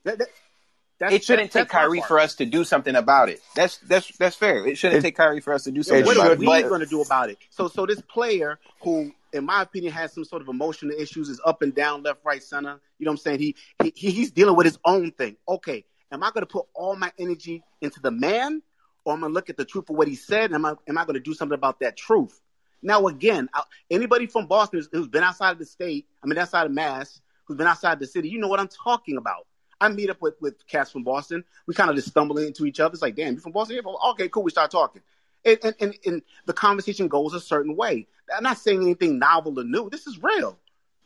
[0.99, 3.41] That's- it shouldn't that's take my Kyrie for us to do something about it.
[3.55, 4.67] That's that's that's fair.
[4.67, 6.81] It shouldn't It- take Kyrie for us to do something what about are we going
[6.81, 7.39] to do about it?
[7.51, 11.41] So, so this player who, in my opinion, has some sort of emotional issues, is
[11.45, 12.81] up and down, left, right, center.
[12.99, 13.39] You know what I'm saying?
[13.41, 15.37] He, he he- he's dealing with his own thing.
[15.49, 18.63] Okay, am I going to put all my energy into the man,
[19.05, 20.47] or am I going to look at the truth of what he said?
[20.47, 22.41] And am I am I going to do something about that truth?
[22.83, 23.49] Now, again,
[23.91, 27.21] anybody from Boston who's- who's been outside of the state, I mean, outside of Mass,
[27.47, 29.47] who's been outside the city, you know what I'm talking about.
[29.81, 31.45] I meet up with, with cats from Boston.
[31.67, 32.93] We kind of just stumble into each other.
[32.93, 33.81] It's like, damn, you from Boston?
[34.11, 34.43] Okay, cool.
[34.43, 35.03] We start talking.
[35.45, 38.07] And, and, and, and the conversation goes a certain way.
[38.35, 39.89] I'm not saying anything novel or new.
[39.91, 40.59] This is real.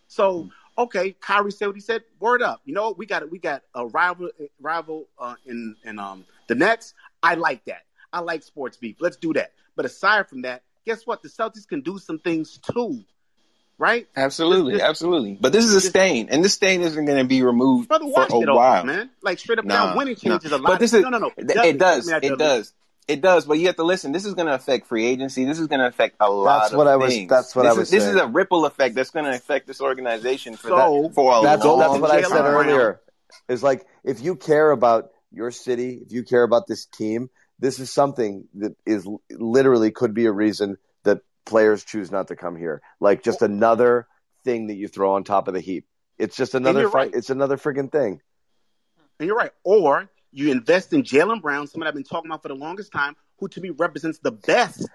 [0.08, 0.48] So,
[0.78, 2.02] okay, Kyrie said what he said.
[2.18, 2.62] Word up.
[2.64, 2.98] You know, what?
[2.98, 4.30] we got we got a rival
[4.60, 6.94] rival uh, in in um the Nets.
[7.22, 7.82] I like that.
[8.12, 8.96] I like sports beef.
[8.98, 9.52] Let's do that.
[9.76, 11.22] But aside from that, guess what?
[11.22, 13.04] The Celtics can do some things too,
[13.80, 14.06] right?
[14.16, 15.36] absolutely, This- absolutely.
[15.40, 18.22] But this is a stain, and this stain isn't going to be removed Brother, for
[18.22, 18.84] a it off, while.
[18.84, 19.10] man.
[19.22, 20.30] Like straight up Nah, down, winning nah.
[20.38, 20.68] changes a lot.
[20.72, 21.30] But this is no, no, no.
[21.36, 22.08] It, it does.
[22.08, 22.72] give me It does.
[23.08, 23.44] It does.
[23.46, 24.12] But you have to listen.
[24.12, 25.44] This is going to affect free agency.
[25.44, 27.28] This is going to affect a lot That's of what I was- things.
[27.28, 29.66] that's what this I is, was This is a ripple effect that's going to affect
[29.66, 32.30] this organization for So, that for a that's, long that's what I time.
[32.30, 33.00] said earlier.
[33.48, 37.78] Is like if you care about your city, if you care about this team, this
[37.80, 40.78] is something that is literally could be a reason that
[41.46, 42.82] players choose not to come here.
[43.00, 44.06] Like just another
[44.44, 45.86] thing that you throw on top of the heap.
[46.18, 47.10] It's just another you're right.
[47.12, 48.20] It's another friggin' thing.
[49.18, 49.52] And you're right.
[49.64, 53.16] Or you invest in Jaylen Brown, someone I've been talking about for the longest time,
[53.38, 54.88] who to me represents the best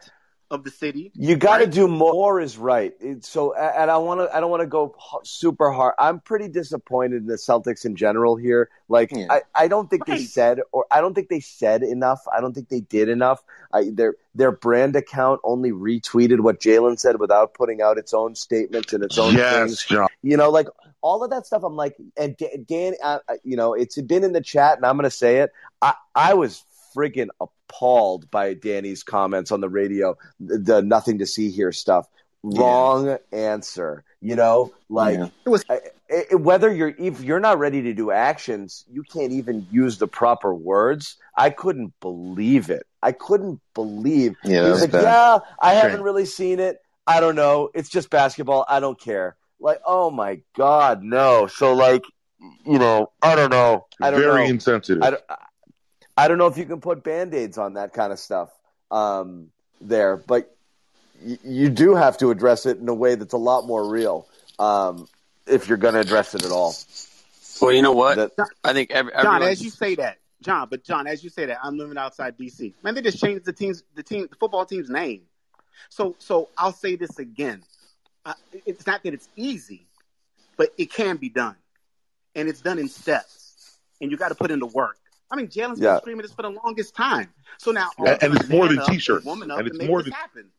[0.51, 1.11] of the city.
[1.15, 2.13] You got to do more.
[2.13, 2.93] more Is right.
[3.21, 4.35] So, and I want to.
[4.35, 5.95] I don't want to go super hard.
[5.97, 8.69] I'm pretty disappointed in the Celtics in general here.
[8.87, 12.21] Like, I, I don't think they said, or I don't think they said enough.
[12.35, 13.43] I don't think they did enough.
[13.73, 18.35] I, their their brand account only retweeted what Jaylen said without putting out its own
[18.35, 19.83] statements and its own Yes, things.
[19.85, 20.07] John.
[20.21, 20.67] You know, like
[21.01, 21.63] all of that stuff.
[21.63, 22.35] I'm like, and
[22.67, 25.37] Dan, uh, uh, you know, it's been in the chat, and I'm going to say
[25.37, 25.51] it.
[25.81, 26.63] I I was
[26.95, 32.07] friggin' appalled by Danny's comments on the radio, the, the nothing to see here stuff.
[32.43, 34.03] Wrong answer.
[34.21, 35.27] You know, like Yeah.
[35.45, 35.63] it was
[36.31, 40.53] whether you're if you're not ready to do actions, you can't even use the proper
[40.53, 41.17] words.
[41.35, 42.85] I couldn't believe it.
[43.01, 44.35] I couldn't believe.
[44.43, 45.03] Yeah, that he was was like, bad.
[45.03, 46.77] yeah, I haven't really seen it.
[47.07, 47.69] I don't know.
[47.73, 48.65] It's just basketball.
[48.67, 49.35] I don't care.
[49.59, 51.47] Like, oh my god, no.
[51.47, 52.03] So like,
[52.65, 53.85] you know, I don't know.
[54.01, 54.49] I don't Very know.
[54.49, 55.01] insensitive.
[55.03, 55.23] I don't,
[56.17, 58.49] I don't know if you can put band-aids on that kind of stuff
[58.91, 59.49] um,
[59.81, 60.55] there, but
[61.21, 64.27] y- you do have to address it in a way that's a lot more real
[64.57, 65.07] um,
[65.45, 66.73] if you're going to address it at all.
[67.61, 68.15] Well, you know what?
[68.63, 71.59] I think every, John, as you say that, John, but John, as you say that,
[71.63, 72.73] I'm living outside DC.
[72.83, 75.23] Man, they just changed the team's the team, the football team's name.
[75.89, 77.63] So, so I'll say this again.
[78.25, 78.33] Uh,
[78.65, 79.85] it's not that it's easy,
[80.57, 81.55] but it can be done,
[82.35, 84.97] and it's done in steps, and you got to put in the work.
[85.31, 85.93] I mean, Jaylen's Yeah.
[85.93, 87.33] been screaming this for the longest time.
[87.57, 89.25] So now, And- all and it's more than up, t-shirts.
[89.25, 90.51] woman up, And it's more than- happen.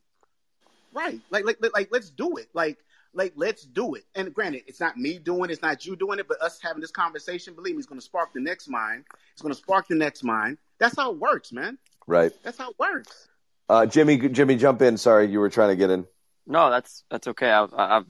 [0.92, 2.48] Right, like, like, like, like, let's do it.
[2.54, 2.78] Like,
[3.12, 4.04] like, let's do it.
[4.14, 6.80] And granted, it's not me doing it, it's not you doing it, but us having
[6.80, 9.04] this conversation, believe me, it's going to spark the next mind.
[9.32, 10.58] It's going to spark the next mind.
[10.78, 11.78] That's how it works, man.
[12.06, 12.32] Right.
[12.42, 13.28] That's how it works.
[13.68, 14.96] Uh, Jimmy, Jimmy, jump in.
[14.96, 16.06] Sorry, you were trying to get in.
[16.46, 17.50] No, that's that's okay.
[17.50, 18.04] I've I've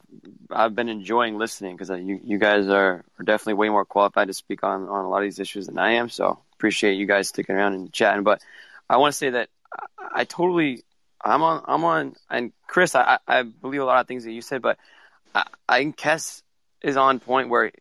[0.51, 4.27] I've been enjoying listening because uh, you you guys are, are definitely way more qualified
[4.27, 6.09] to speak on on a lot of these issues than I am.
[6.09, 8.23] So appreciate you guys sticking around and chatting.
[8.23, 8.41] But
[8.89, 10.83] I want to say that I, I totally
[11.23, 14.41] I'm on I'm on and Chris I I believe a lot of things that you
[14.41, 14.77] said, but
[15.33, 16.43] I, I think Kess
[16.83, 17.71] is on point where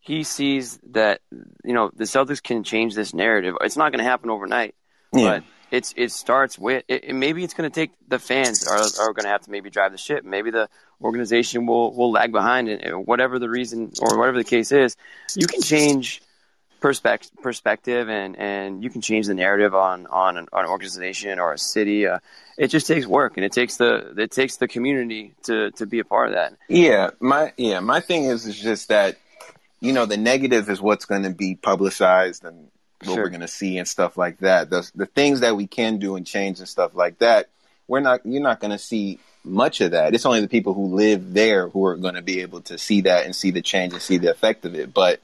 [0.00, 1.20] he sees that
[1.64, 3.56] you know the Celtics can change this narrative.
[3.60, 4.74] It's not going to happen overnight,
[5.12, 5.40] Yeah.
[5.40, 9.12] but it's it starts with it, maybe it's going to take the fans are are
[9.12, 10.24] going to have to maybe drive the ship.
[10.24, 10.68] Maybe the
[11.02, 14.96] organization will will lag behind, and and whatever the reason or whatever the case is,
[15.34, 16.22] you can change
[16.80, 21.38] perspective perspective and and you can change the narrative on on an, on an organization
[21.38, 22.06] or a city.
[22.06, 22.18] Uh,
[22.56, 25.98] it just takes work, and it takes the it takes the community to to be
[25.98, 26.54] a part of that.
[26.68, 29.16] Yeah, my yeah, my thing is is just that
[29.80, 32.68] you know the negative is what's going to be publicized and
[33.04, 33.24] what Sure.
[33.24, 34.70] we're going to see and stuff like that.
[34.70, 37.48] The the things that we can do and change and stuff like that,
[37.86, 40.14] we're not you're not going to see much of that.
[40.14, 43.02] It's only the people who live there who are going to be able to see
[43.02, 44.92] that and see the change and see the effect of it.
[44.92, 45.20] But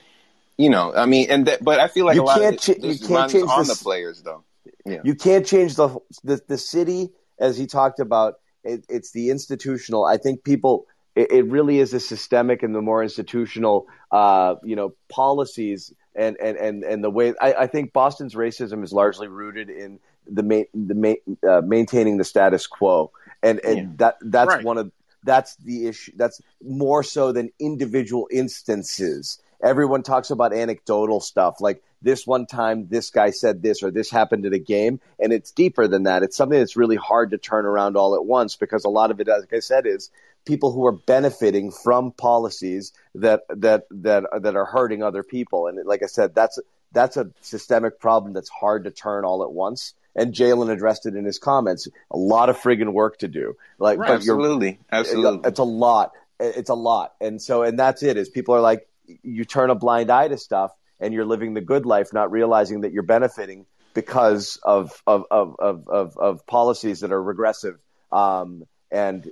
[0.56, 2.76] you know, I mean, and that, but I feel like You a lot can't of
[2.76, 4.44] it, you can't change on this- the players though.
[4.86, 5.01] Yeah.
[5.02, 8.34] You can't change the the, the city as he talked about.
[8.62, 10.05] It, it's the institutional.
[10.05, 10.86] I think people.
[11.16, 16.36] It, it really is a systemic and the more institutional, uh, you know, policies and
[16.41, 17.35] and and and the way.
[17.41, 21.16] I, I think Boston's racism is largely rooted in the main the main,
[21.49, 23.11] uh, maintaining the status quo,
[23.43, 24.65] and and that that's Right.
[24.65, 24.93] one of
[25.23, 26.12] that's the issue.
[26.16, 29.39] That's more so than individual instances.
[29.62, 34.11] Everyone talks about anecdotal stuff like this one time this guy said this or this
[34.11, 36.23] happened at a game, and it's deeper than that.
[36.23, 39.20] It's something that's really hard to turn around all at once because a lot of
[39.20, 40.11] it, like I said, is
[40.44, 45.66] people who are benefiting from policies that that that that are hurting other people.
[45.66, 46.58] And like I said, that's
[46.92, 49.94] that's a systemic problem that's hard to turn all at once.
[50.16, 51.88] And Jaylen addressed it in his comments.
[52.12, 53.56] A lot of friggin' work to do.
[53.78, 54.08] Like, Right.
[54.08, 54.78] but Absolutely.
[54.92, 55.48] Absolutely.
[55.48, 56.12] It's a lot.
[56.38, 57.14] It's a lot.
[57.20, 58.16] And so, and that's it.
[58.16, 58.86] Is people are like,
[59.22, 62.82] you turn a blind eye to stuff, and you're living the good life, not realizing
[62.82, 67.78] that you're benefiting because of of of of of, of policies that are regressive.
[68.12, 69.28] Um, and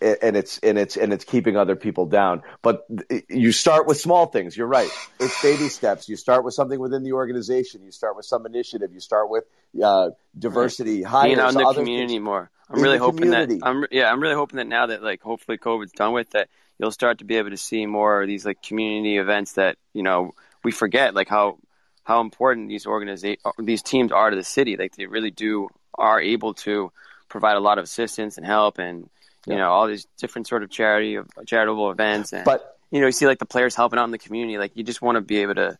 [0.00, 2.42] and it's and it's and it's keeping other people down.
[2.62, 2.86] But
[3.28, 4.56] you start with small things.
[4.56, 4.90] You're right.
[5.18, 6.08] It's baby steps.
[6.08, 7.82] You start with something within the organization.
[7.84, 8.92] You start with some initiative.
[8.92, 9.44] You start with
[9.82, 12.24] uh, diversity, hires, being out in the other community things.
[12.24, 12.50] more.
[12.68, 13.58] I'm In really hoping community.
[13.58, 16.48] that I'm yeah, I'm really hoping that now that like hopefully COVID's done with that,
[16.78, 20.02] you'll start to be able to see more of these like community events that you
[20.02, 20.32] know
[20.64, 21.58] we forget like how
[22.04, 24.76] how important these organiza- these teams are to the city.
[24.76, 26.92] Like they really do are able to
[27.28, 29.08] provide a lot of assistance and help and
[29.46, 33.12] you know all these different sort of charity charitable events and But- you know you
[33.12, 34.58] see like the players helping out in the community.
[34.58, 35.78] Like you just want to be able to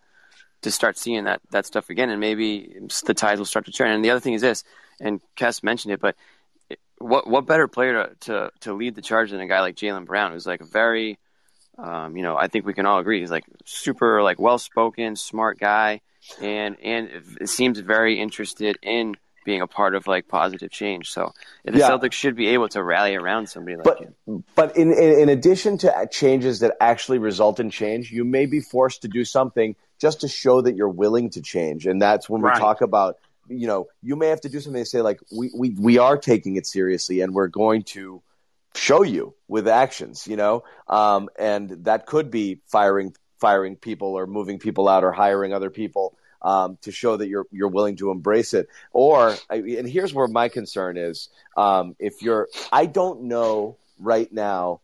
[0.63, 2.77] to start seeing that that stuff again, and maybe
[3.07, 3.91] the tides will start to turn.
[3.91, 4.63] And the other thing is this,
[5.01, 6.17] and Cass mentioned it, but
[6.99, 10.05] what what better player to to, to lead the charge than a guy like Jaylen
[10.05, 11.19] Brown, who's like a very,
[11.79, 15.17] um, you know, I think we can all agree he's like super like well spoken,
[15.17, 16.03] smart guy,
[16.41, 17.09] and and
[17.41, 21.11] it seems very interested in being a part of like positive change.
[21.11, 21.33] So
[21.65, 21.91] the Yeah.
[21.91, 24.45] Celtics should be able to rally around somebody like but him.
[24.55, 28.61] but in, in in addition to changes that actually result in change, you may be
[28.61, 32.43] forced to do something just to show that you're willing to change, and that's when
[32.43, 33.19] we talk about
[33.49, 36.17] you know you may have to do something to say like we we we are
[36.17, 38.23] taking it seriously, and we're going to
[38.75, 44.27] show you with actions, you know, um, and that could be firing firing people or
[44.27, 46.17] moving people out or hiring other people.
[46.43, 50.49] Um, to show that you're you're willing to embrace it, or and here's where my
[50.49, 54.81] concern is: um, if you're, I don't know right now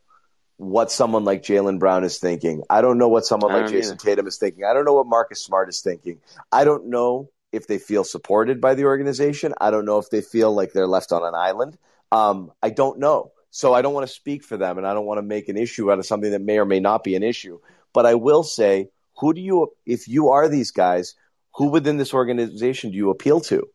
[0.59, 2.62] what someone like Jaylen Brown is thinking.
[2.69, 3.97] I don't know what someone like Jayson either.
[3.97, 4.65] Tatum is thinking.
[4.65, 6.20] I don't know what Marcus Smart is thinking.
[6.51, 9.55] I don't know if they feel supported by the organization.
[9.61, 11.78] I don't know if they feel like they're left on an island.
[12.12, 13.33] Um, I don't know.
[13.51, 15.57] So I don't want to speak for them and I don't want to make an
[15.57, 17.59] issue out of something that may or may not be an issue.
[17.93, 21.15] But I will say, who do you, if you are these guys,
[21.57, 23.69] who within this organization do you appeal to?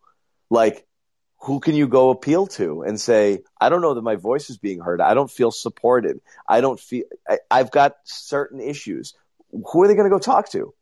[0.49, 0.85] Like,
[1.39, 4.57] who can you go appeal to and say, I don't know that my voice is
[4.57, 5.01] being heard.
[5.01, 6.21] I don't feel supported.
[6.47, 9.15] I don't feel, I, I've got certain issues.
[9.51, 10.73] Who are they going to go talk to?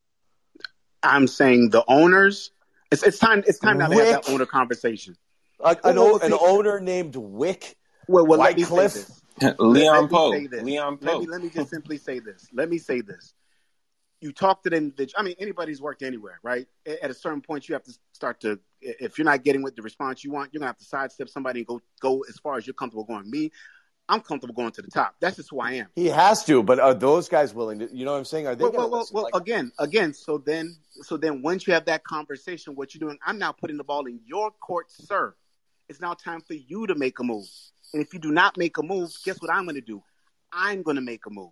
[1.02, 2.52] I'm saying the owners.
[2.92, 3.44] It's it's time.
[3.48, 5.16] It's time now to have that owner conversation.
[5.62, 7.76] A, an, Well, an owner named Wyc
[8.08, 8.94] Well, well, let me say Wycliffe.
[8.94, 9.22] this.
[9.60, 10.32] Leon Let me Poe.
[10.32, 10.64] say this.
[10.64, 11.20] Leon Let Poe.
[11.22, 12.48] me let me just simply say this.
[12.52, 13.34] Let me say this.
[14.22, 14.94] You talk to them.
[15.18, 16.68] I mean, anybody's worked anywhere, right?
[16.86, 18.60] At a certain point, you have to start to.
[18.82, 21.62] If you're not getting with the response you want, you're gonna have to sidestep somebody
[21.62, 23.30] and go go as far as you're comfortable going.
[23.30, 23.52] Me,
[24.10, 25.16] I'm comfortable going to the top.
[25.20, 25.88] That's just who I am.
[25.96, 27.90] He has to, but are those guys willing to?
[27.96, 28.48] You know what I'm saying?
[28.48, 30.14] Are they Well, well, well, well Like, again, again.
[30.14, 33.78] So then, so then, once you have that conversation, what you're doing, I'm now putting
[33.78, 35.36] the ball in your court, sir.
[35.88, 37.48] It's now time for you to make a move.
[37.94, 40.04] And if you do not make a move, guess what I'm going to do?
[40.52, 41.52] I'm going to make a move.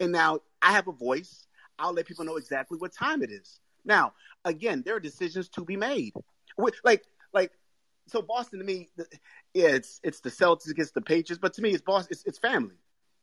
[0.00, 1.45] And now I have a voice.
[1.78, 3.60] I'll let people know exactly what time it is.
[3.84, 6.12] Now, again, there are decisions to be made.
[6.84, 7.52] Like, like,
[8.08, 8.88] so Boston to me,
[9.52, 12.08] yeah, it's it's the Celtics against the Patriots, but to me, it's Boston.
[12.12, 12.76] It's, it's family.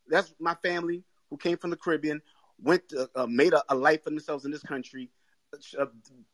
[0.08, 2.22] That's my family who came from the Caribbean,
[2.62, 5.10] went to, uh, made a, a, life for themselves in this country,
[5.80, 5.86] uh,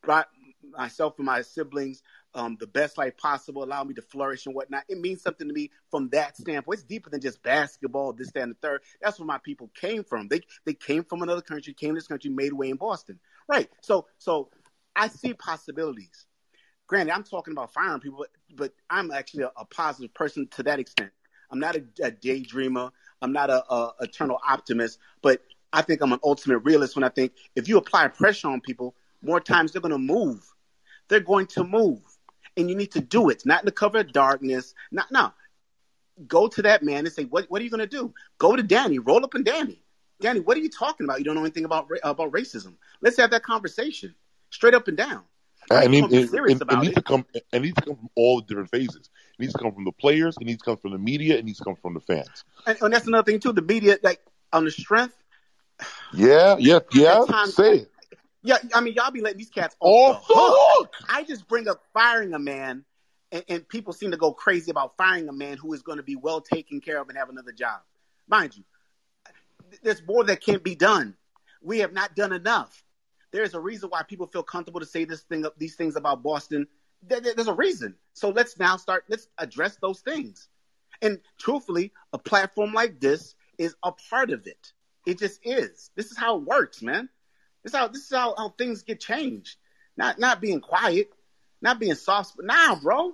[0.01, 0.27] brought
[0.77, 2.03] myself and my siblings
[2.33, 4.83] um, the best life possible, allow me to flourish and whatnot.
[4.87, 6.79] It means something to me from that standpoint.
[6.79, 8.81] It's deeper than just basketball, this, that, and the third.
[9.01, 10.27] That's where my people came from.
[10.27, 13.19] They they came from another country, came to this country, made way in Boston.
[13.47, 13.69] Right.
[13.81, 14.49] So so
[14.95, 16.25] I see possibilities.
[16.87, 20.63] Granted, I'm talking about firing people, but, but I'm actually a, a, positive person to
[20.63, 21.11] that extent.
[21.51, 22.89] I'm not a, a daydreamer.
[23.21, 25.41] I'm not a, a eternal optimist, but
[25.71, 28.95] I think I'm an ultimate realist when I think if you apply pressure on people,
[29.21, 30.43] more times they're going to move.
[31.07, 32.01] They're going to move
[32.59, 34.73] and you need to do it, not in the cover of darkness.
[34.91, 35.31] Not no.
[36.27, 37.45] Go to that man and say, "What?
[37.49, 38.99] What are you going to do?" Go to Danny.
[38.99, 39.81] Roll up in Danny.
[40.19, 41.19] Danny, what are you talking about?
[41.19, 42.75] You don't know anything about about racism.
[43.01, 44.13] Let's have that conversation,
[44.49, 45.23] straight up and down.
[45.71, 47.25] I mean, it, it, it, needs to come.
[47.33, 49.09] It needs to come from all the different phases.
[49.37, 50.35] It needs to come from the players.
[50.41, 51.37] It needs to come from the media.
[51.37, 52.43] It needs to come from the fans.
[52.65, 53.53] And, and that's another thing too.
[53.53, 54.19] The media, like
[54.51, 55.15] on the strength.
[56.11, 57.23] Yeah, yeah, yeah.
[57.29, 57.91] Times, Say it.
[58.41, 60.93] Yeah, I mean, y'all be letting these cats off, the, hook.
[61.09, 62.85] I just bring up firing a man,
[63.31, 66.03] and, and, people seem to go crazy about firing a man who is going to
[66.03, 67.81] be well taken care of and have another job.
[68.29, 68.63] Mind you,
[69.83, 71.15] there's more that can't be done.
[71.61, 72.83] We have not done enough.
[73.31, 76.67] There's a reason why people feel comfortable to say this thing, these things about Boston.
[77.03, 77.95] There's a reason.
[78.13, 79.05] So let's now start.
[79.09, 80.47] Let's address those things.
[81.01, 84.73] And truthfully, a platform like this is a part of it.
[85.05, 85.91] It just is.
[85.95, 87.09] This is how it works, man.
[87.63, 89.57] This is how this is how, how things get changed.
[89.97, 91.09] Not not being quiet,
[91.61, 92.35] not being soft.
[92.35, 93.13] But now, bro,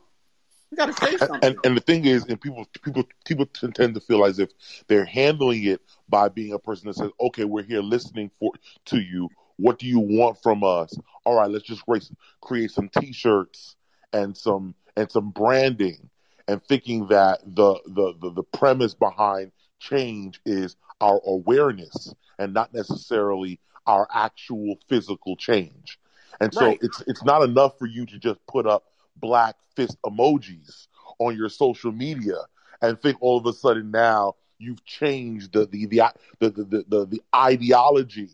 [0.71, 1.39] you got to say something.
[1.41, 4.49] And, and the thing is, and people people people tend to feel as if
[4.87, 8.51] they're handling it by being a person that says, "Okay, we're here listening for
[8.85, 9.29] to you.
[9.57, 10.97] What do you want from us?
[11.25, 12.11] All right, let's just race,
[12.41, 13.75] create some T-shirts
[14.13, 16.09] and some and some branding."
[16.47, 22.73] And thinking that the, the the the premise behind change is our awareness and not
[22.73, 25.99] necessarily our actual physical change.
[26.41, 26.79] And so right.
[26.81, 28.83] it's it's not enough for you to just put up
[29.15, 30.87] black fist emojis
[31.19, 32.37] on your social media
[32.81, 36.01] and think all of a sudden now you've changed the the the
[36.39, 38.29] the the, the, the ideology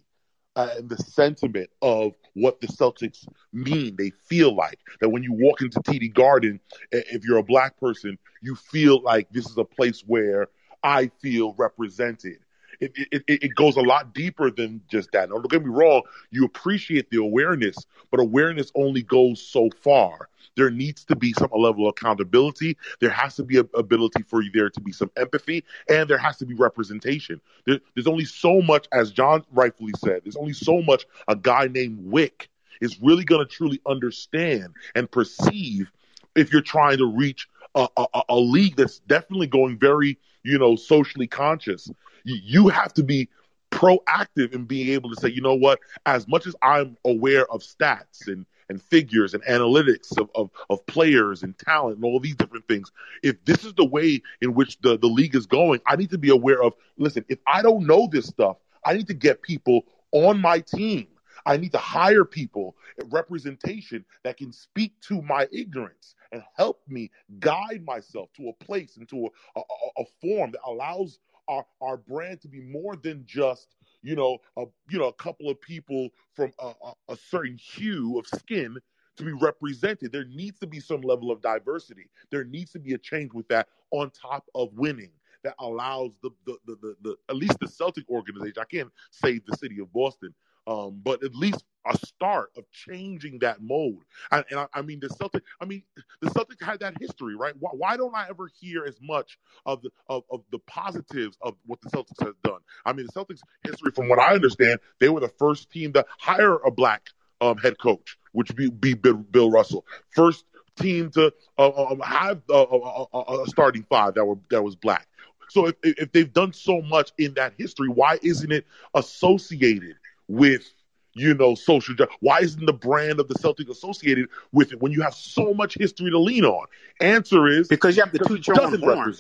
[0.56, 3.96] uh, and the sentiment of what the Celtics mean.
[3.96, 6.60] They feel like that when you walk into TD Garden,
[6.92, 10.48] if you're a black person, you feel like this is a place where
[10.84, 12.40] I feel represented
[12.82, 15.30] it, it, it goes a lot deeper than just that.
[15.30, 16.02] Now, don't get me wrong,
[16.32, 17.78] you appreciate the awareness,
[18.10, 20.30] but awareness only goes so far.
[20.58, 22.78] There needs to be some level of accountability.
[23.00, 26.38] There has to be an ability for there to be some empathy, and there has
[26.38, 27.40] to be representation.
[27.66, 31.68] There, there's only so much, as John rightfully said, there's only so much a guy
[31.68, 32.48] named Wyc
[32.82, 35.92] is really going to truly understand and perceive
[36.36, 40.76] if you're trying to reach a, a, a, league that's definitely going very, you know,
[40.76, 41.90] socially conscious
[42.24, 43.30] you have to be
[43.72, 47.62] proactive in being able to say, you know what, as much as I'm aware of
[47.62, 52.36] stats and and figures and analytics of, of, of players and talent and all these
[52.36, 52.90] different things.
[53.22, 56.18] If this is the way in which the, the league is going, I need to
[56.18, 59.82] be aware of listen, if I don't know this stuff, I need to get people
[60.14, 61.08] on my team.
[61.46, 62.76] I need to hire people,
[63.10, 68.98] representation that can speak to my ignorance and help me guide myself to a place,
[68.98, 69.64] into a, a,
[70.00, 71.20] a form that allows
[71.50, 75.50] our our brand to be more than just you know a you know a couple
[75.50, 78.78] of people from a, a, a certain hue of skin
[79.18, 80.12] to be represented.
[80.12, 82.10] There needs to be some level of diversity.
[82.32, 85.12] There needs to be a change with that on top of winning
[85.44, 88.62] that allows the the, the, the, the at least the Celtic organization.
[88.62, 90.34] I can't say the city of Boston,
[90.68, 93.98] um, but at least a start of changing that mode.
[94.32, 95.84] And, and I, I, mean, the Celtic, I mean,
[96.22, 97.54] the Celtic had that history, right?
[97.60, 101.56] Why, why, don't I ever hear as much of the of, of the positives of
[101.66, 102.60] what the Celtics has done?
[102.86, 106.06] I mean, the Celtics history, from what I understand, they were the first team to
[106.20, 107.10] hire a black
[107.42, 109.86] um, head coach, which be, be Bill, Russell.
[110.16, 110.46] First
[110.80, 115.08] team to uh, um, have a, a, a starting five that were that was black.
[115.50, 119.96] So if, if they've done so much in that history, why isn't it associated
[120.32, 120.74] with
[121.14, 122.16] you know social justice?
[122.20, 125.78] Why isn't the brand of the Celtic associated with it when you have so much
[125.78, 126.68] history to lean on?
[127.00, 129.16] Answer is because you have to toot your own horn.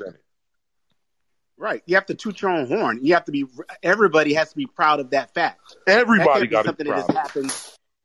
[1.58, 3.00] Right, you have to toot your own horn.
[3.04, 3.46] You have to be.
[3.84, 5.76] Everybody has to be proud of that fact.
[5.86, 7.54] Everybody got something that has happened.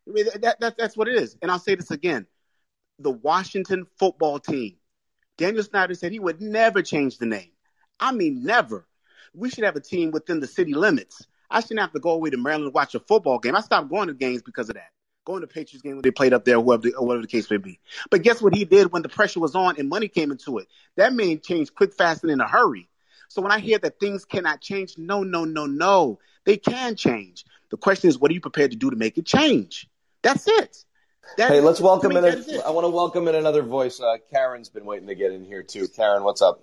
[0.08, 1.36] I mean, that, that, that's what it is.
[1.40, 2.26] And I'll say this again:
[2.98, 4.76] the Washington football team
[5.36, 7.50] Daniel Snyder said he would never change the name.
[8.00, 8.86] I mean, never.
[9.34, 11.26] We should have a team within the city limits.
[11.50, 13.54] I shouldn't have to go away to Maryland to watch a football game.
[13.54, 14.90] I stopped going to games because of that.
[15.24, 17.50] Going to Patriots game when they played up there, whoever the, or whatever the case
[17.50, 17.80] may be.
[18.10, 20.68] But guess what he did when the pressure was on and money came into it?
[20.96, 22.88] That man changed quick, fast, and in a hurry.
[23.28, 26.20] So when I hear that things cannot change, no, no, no, no.
[26.44, 27.44] They can change.
[27.70, 29.88] The question is, what are you prepared to do to make it change?
[30.22, 30.84] That's it.
[31.36, 32.22] That hey, let's welcome to in.
[32.22, 32.62] me, A, that is it.
[32.64, 34.00] I want to welcome in another voice.
[34.00, 35.88] Uh, Karen's been waiting to get in here too.
[35.88, 36.62] Karen, what's up?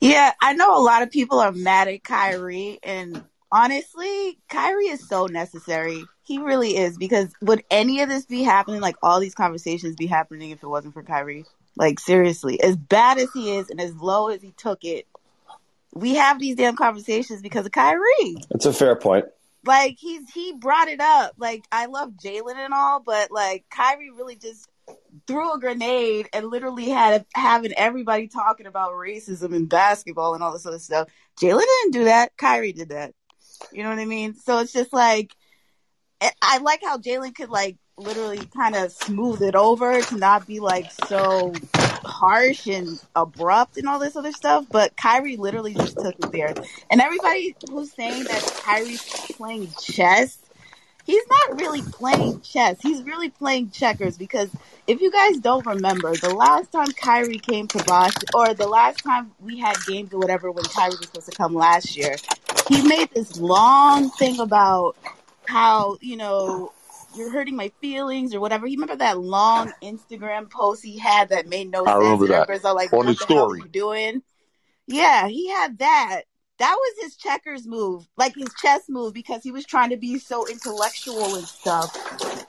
[0.00, 5.06] Yeah, I know a lot of people are mad at Kyrie, and honestly, Kyrie is
[5.06, 6.04] so necessary.
[6.22, 8.80] He really is because would any of this be happening?
[8.80, 11.44] Like all these conversations be happening if it wasn't for Kyrie?
[11.76, 15.06] Like seriously, as bad as he is and as low as he took it,
[15.94, 18.36] we have these damn conversations because of Kyrie.
[18.50, 19.26] It's a fair point.
[19.64, 21.34] Like he's he brought it up.
[21.38, 24.68] Like I love Jaylen and all, but like Kyrie really just
[25.26, 30.52] threw a grenade and literally had having everybody talking about racism and basketball and all
[30.52, 31.08] this other stuff.
[31.40, 32.36] Jaylen didn't do that.
[32.36, 33.14] Kyrie did that.
[33.72, 34.34] You know what I mean?
[34.34, 35.32] So it's just like
[36.20, 40.60] I- like how Jaylen could like literally kind of smooth it over to not be
[40.60, 41.52] like so
[42.04, 44.66] harsh and abrupt and all this other stuff.
[44.70, 46.54] But Kyrie literally just took it there.
[46.90, 49.02] And everybody who's saying that Kyrie's
[49.36, 50.38] playing chess,
[51.08, 52.76] he's not really playing chess.
[52.82, 54.50] He's really playing checkers because
[54.86, 59.02] if you guys don't remember, the last time Kyrie came to Boston, or the last
[59.02, 62.14] time we had games or whatever when Kyrie was supposed to come last year,
[62.68, 64.96] he made this long thing about
[65.46, 66.72] how, you know,
[67.16, 68.66] you're hurting my feelings or whatever.
[68.66, 72.02] You remember that long Instagram post he had that made no I sense?
[72.02, 72.64] remember that.
[72.66, 73.60] all like, On what his the hell are story.
[73.62, 74.22] you doing?
[74.86, 76.22] Yeah, he had that.
[76.58, 80.18] That was his checkers move, like his chess move, because he was trying to be
[80.18, 81.96] so intellectual and stuff.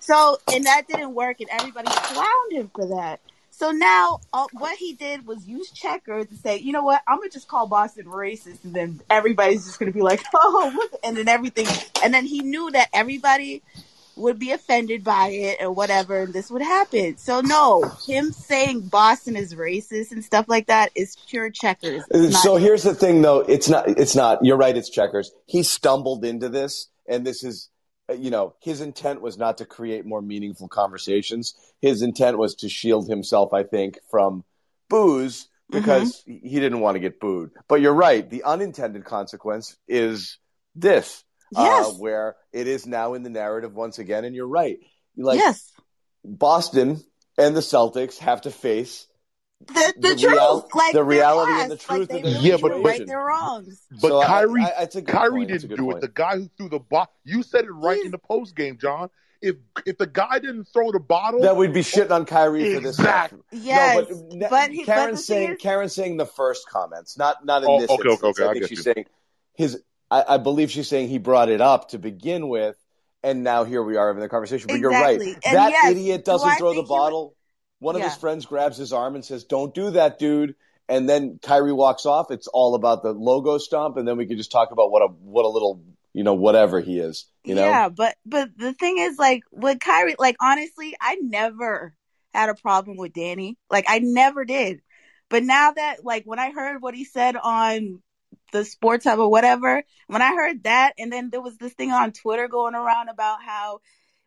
[0.01, 3.19] So, and that didn't work, and everybody clowned him for that.
[3.51, 7.17] So now, uh, what he did was use checkers to say, you know what, I'm
[7.17, 11.27] gonna just call Boston racist, and then everybody's just gonna be like, oh, and then
[11.27, 11.67] everything,
[12.03, 13.61] and then he knew that everybody
[14.19, 17.17] would be offended by it or whatever, and this would happen.
[17.17, 22.03] So no, him saying Boston is racist and stuff like that is pure checkers.
[22.11, 23.39] It's not So here's the thing, though.
[23.39, 23.87] It's not.
[23.87, 24.39] It's not.
[24.43, 24.75] You're right.
[24.75, 25.31] It's checkers.
[25.45, 27.69] He stumbled into this, and this is,
[28.09, 31.55] uh, you know, his intent was not to create more meaningful conversations.
[31.81, 34.43] His intent was to shield himself, I think, from
[34.89, 37.51] boos because he didn't want to get booed.
[37.67, 38.27] But you're right.
[38.27, 40.37] The unintended consequence is
[40.75, 41.23] this,
[41.55, 41.97] uh, Yes.
[41.97, 44.25] where it is now in the narrative once again.
[44.25, 44.77] And you're right.
[45.17, 45.71] Like yes,
[46.23, 47.01] Boston
[47.37, 49.07] and the Celtics have to face
[49.67, 52.17] the, the, the truth, real- like the their reality and the past, like truth they
[52.19, 53.81] of really Yeah, do but- right but- their wrongs.
[53.91, 55.47] But So I- Kyrie, I- it's a Kyrie point.
[55.49, 55.97] Didn't good do point.
[55.97, 56.01] it.
[56.01, 57.13] The guy who threw the bottle.
[57.25, 59.09] You said it right in the post game, John.
[59.41, 59.55] If
[59.85, 62.99] if the guy didn't throw the bottle, that we'd be shitting on Kyrie for this.
[62.99, 63.39] Exactly.
[63.53, 67.45] Yes, no, but, but he- Karen's the saying is- Karen's saying the first comments, not
[67.45, 67.89] not in Oh, this.
[67.89, 68.37] okay, okay, instance.
[68.39, 68.83] okay, I I think she's you.
[68.83, 69.05] saying
[69.55, 69.81] his.
[70.11, 72.75] I, I believe she's saying he brought it up to begin with,
[73.23, 74.67] and now here we are having the conversation.
[74.67, 75.19] But you're right.
[75.19, 77.35] And that yes, idiot doesn't throw the he would- bottle.
[77.81, 80.55] One of his friends grabs his arm and says, "Don't do that, dude."
[80.89, 82.29] And then Kyrie walks off.
[82.29, 85.07] It's all about the logo stomp, and then we could just talk about what a
[85.07, 85.81] what a little
[86.11, 87.25] you know whatever he is.
[87.45, 87.63] You know.
[87.63, 91.93] Yeah, but but the thing is, like with Kyrie, like honestly, I never
[92.33, 93.57] had a problem with Danny.
[93.69, 94.81] Like I never did.
[95.29, 98.01] But now that like when I heard what he said on
[98.51, 101.91] the sports hub or whatever, when I heard that, and then there was this thing
[101.91, 103.79] on Twitter going around about how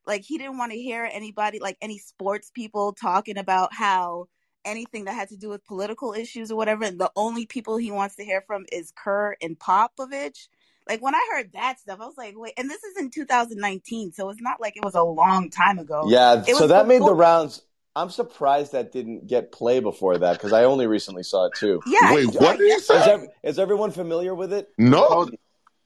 [0.07, 4.27] like he didn't want to hear anybody like any sports people talking about how
[4.65, 7.91] anything that had to do with political issues or whatever and the only people he
[7.91, 10.49] wants to hear from is Kerr and Popovich
[10.89, 14.13] like when I heard that stuff I was like wait and this is in 2019
[14.13, 17.15] so it's not like it was a long time ago Yeah, so that made the
[17.15, 17.63] rounds.
[17.95, 21.81] I'm surprised that didn't get play before that because I only recently saw it too.
[21.87, 23.29] Yeah, Wait, he what did he Is, say?
[23.43, 24.69] is everyone familiar with it?
[24.79, 25.29] No.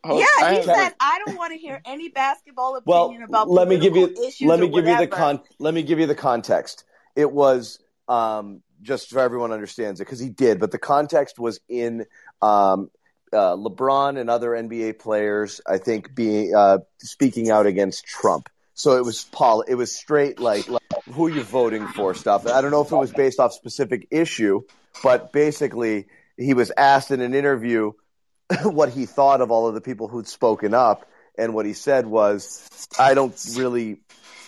[0.04, 3.50] yeah I he have- said I don't want to hear any basketball Well, opinion about
[3.50, 5.98] let me give you issues let me or give you the con let me give
[5.98, 6.84] you the context.
[7.16, 11.58] It was um, just so everyone understands it because he did, but the context was
[11.68, 12.06] in
[12.40, 12.90] um,
[13.32, 18.48] uh, LeBron and other NBA players, I think, being uh, speaking out against Trump.
[18.76, 19.62] So it was Paul.
[19.62, 22.46] It was straight like, like who you voting for stuff.
[22.46, 24.62] I don't know if it was based off specific issue,
[25.02, 27.92] but basically he was asked in an interview
[28.62, 31.08] what he thought of all of the people who'd spoken up,
[31.38, 33.98] and what he said was, "I don't really,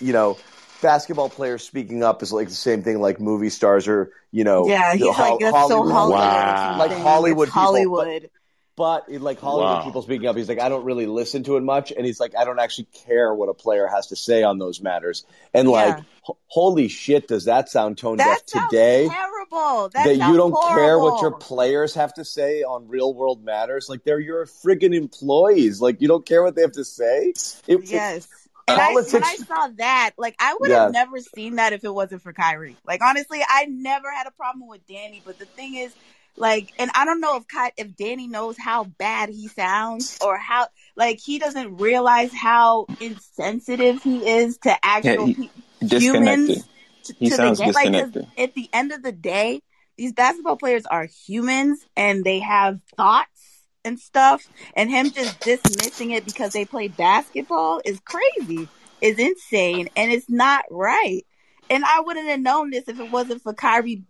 [0.01, 0.39] you know."
[0.81, 4.69] Basketball players speaking up is like the same thing like movie stars or you know
[4.69, 6.77] yeah he's like that's so Hollywood Wow.
[6.79, 6.93] like.
[6.93, 8.31] Hollywood people, Hollywood
[8.79, 9.85] but in, like Hollywood Wow.
[9.85, 12.37] people speaking up, he's like, I don't really listen to it much, and he's like,
[12.37, 15.27] I don't actually care what a player has to say on those matters.
[15.53, 16.03] And like, Yeah.
[16.23, 19.09] ho- holy shit, does that sound tone That deaf today?
[19.09, 19.89] terrible.
[19.91, 23.89] That that you don't care what your players have to say on Real World Matters.
[23.89, 25.81] Like they're your friggin' employees.
[25.81, 27.35] Like you don't care what they have to say.
[27.67, 28.29] It, Yes.
[28.69, 30.83] And I, when I saw that, like I would Yeah.
[30.85, 32.77] have never seen that if it wasn't for Kyrie.
[32.87, 35.93] Like honestly, I never had a problem with Danny, but the thing is,
[36.39, 37.45] like, and I don't know if
[37.77, 44.03] if Danny knows how bad he sounds or how like he doesn't realize how insensitive
[44.03, 46.57] he is to actual he- pe- disconnected.
[46.57, 46.69] humans
[47.05, 47.73] to, He to sounds the game.
[47.75, 48.27] Like disconnected.
[48.37, 49.63] at the end of the day,
[49.97, 54.43] these basketball players are humans and they have thoughts and stuff.
[54.75, 58.69] And him just dismissing it because they play basketball is crazy,
[59.01, 61.25] is insane, and it's not right.
[61.71, 64.05] And I wouldn't have known this if it wasn't for Kyrie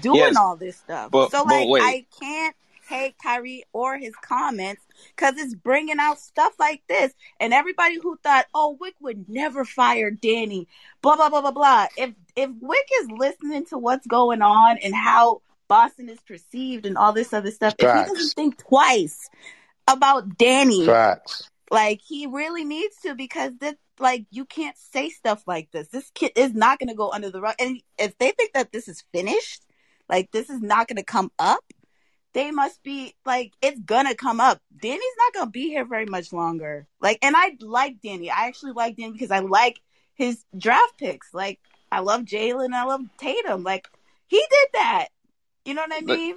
[0.00, 1.10] doing Yes, all this stuff.
[1.10, 1.68] but- so like.
[1.82, 2.56] I can't
[2.88, 4.82] hate Kyrie or his comments
[5.16, 7.12] because it's bringing out stuff like this.
[7.40, 10.68] And everybody who thought, oh, Wyc would never fire Danny,
[11.02, 11.86] blah blah blah blah blah.
[11.96, 16.96] If if Wyc is listening to what's going on and how Boston is perceived and
[16.96, 19.28] all this other stuff, if he doesn't think twice
[19.88, 21.48] about Danny, Facts.
[21.70, 25.88] like he really needs to because this like you can't say stuff like this.
[25.88, 27.54] This kid is not going to go under the rug.
[27.58, 29.62] And if they think that this is finished,
[30.08, 31.64] like this is not going to come up,
[32.32, 34.60] they must be like it's gonna come up.
[34.82, 36.86] Danny's not gonna be here very much longer.
[37.00, 38.30] Like, and I like Danny.
[38.30, 39.80] I actually like Danny because I like
[40.14, 41.32] his draft picks.
[41.32, 41.60] Like,
[41.92, 42.72] I love Jaylen.
[42.72, 43.62] I love Tatum.
[43.62, 43.88] Like,
[44.26, 45.08] he did that.
[45.64, 46.36] You know what I But- mean?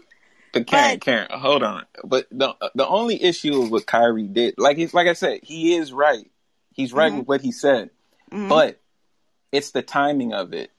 [0.54, 1.86] But Karen, Karen, hold on.
[2.04, 5.76] But the the only issue with what Kyrie did, like he's like I said, he
[5.76, 6.30] is right.
[6.74, 7.20] He's right Mhm.
[7.20, 7.90] with what he said,
[8.32, 8.50] Mhm.
[8.50, 8.80] but
[9.52, 10.72] it's the timing of it.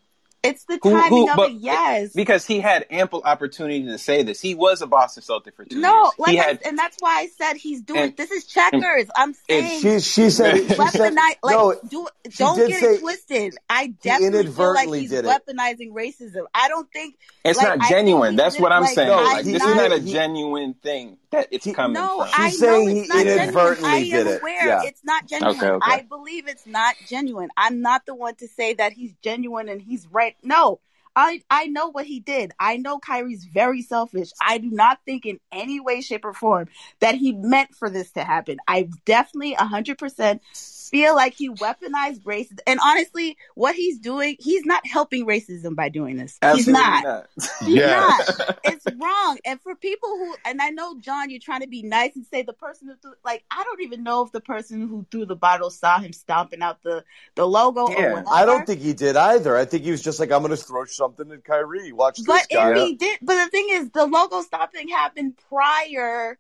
[0.43, 1.57] It's the Who- timing who- of but- it.
[1.61, 2.13] Yes.
[2.13, 4.41] Because he had ample opportunity to say this.
[4.41, 6.13] He was a Boston Celtic for two No, years.
[6.19, 8.01] No, like he I, had and that's why I said he's doing.
[8.01, 9.07] and- this is checkers.
[9.17, 9.81] I'm saying.
[9.81, 11.75] She she said she said weaponize like no.
[11.89, 12.07] do
[12.37, 13.57] don't get it twisted.
[13.69, 15.29] I definitely feel like he's did it.
[15.29, 16.45] weaponizing racism.
[16.55, 18.37] I don't think it's like, not genuine.
[18.37, 19.09] That's just, what I'm like, saying.
[19.09, 22.29] No, like he- this is not a he- genuine thing that it's coming No, from.
[22.37, 24.41] I She's know saying it's he not inadvertently I am did it.
[24.41, 24.83] aware Yeah.
[24.85, 25.57] it's not genuine.
[25.57, 25.93] Okay, okay.
[25.93, 27.51] I believe it's not genuine.
[27.57, 30.28] I'm not the one to say that he's genuine and he's right.
[30.43, 30.81] No.
[31.17, 32.53] I, I know what he did.
[32.61, 34.29] I know Kyrie's very selfish.
[34.41, 36.69] I do not think in any way, shape, or form
[37.01, 38.59] that he meant for this to happen.
[38.69, 40.41] I definitely 100%
[40.89, 42.59] feel like he weaponized racism.
[42.67, 46.39] And honestly, what he's doing, he's not helping racism by doing this.
[46.43, 47.05] Absolutely he's not.
[47.05, 47.29] not.
[47.65, 48.39] He's Yes.
[48.39, 48.59] not.
[48.65, 49.39] It's wrong.
[49.45, 52.43] And for people who, and I know, John, you're trying to be nice and say
[52.43, 55.37] the person who threw, like, I don't even know if the person who threw the
[55.37, 57.05] bottle saw him stomping out the,
[57.35, 58.13] the logo Yeah.
[58.13, 58.25] whatever.
[58.31, 59.57] I don't think he did either.
[59.57, 61.93] I think he was just like, I'm going to throw something at Kyrie.
[61.93, 62.71] Watch But this guy.
[62.73, 66.39] if he did, but the thing is, the logo stomping happened prior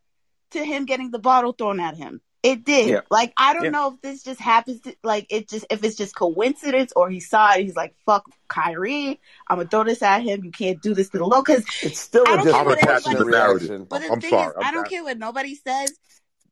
[0.52, 2.20] to him getting the bottle thrown at him.
[2.42, 2.88] It did.
[2.88, 3.00] Yeah.
[3.10, 3.70] Like I don't Yeah.
[3.70, 7.18] know if this just happens to like it just if it's just coincidence or he
[7.18, 7.64] saw it.
[7.64, 10.44] He's like, "Fuck Kyrie, I'm gonna throw this at him.
[10.44, 12.66] You can't do this to the logo." Because It's still I a don't care I'm
[12.66, 13.88] what disproportionate attaching the narrative.
[13.88, 14.46] But the I'm thing sorry.
[14.50, 14.90] is, I'm I don't back.
[14.90, 15.92] care what nobody says.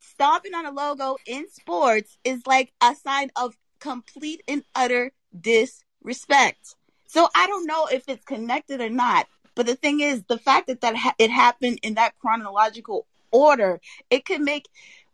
[0.00, 6.74] Stomping on a logo in sports is like a sign of complete and utter disrespect.
[7.06, 9.26] So I don't know if it's connected or not.
[9.54, 13.80] But the thing is, the fact that that ha- it happened in that chronological order,
[14.10, 14.66] it could make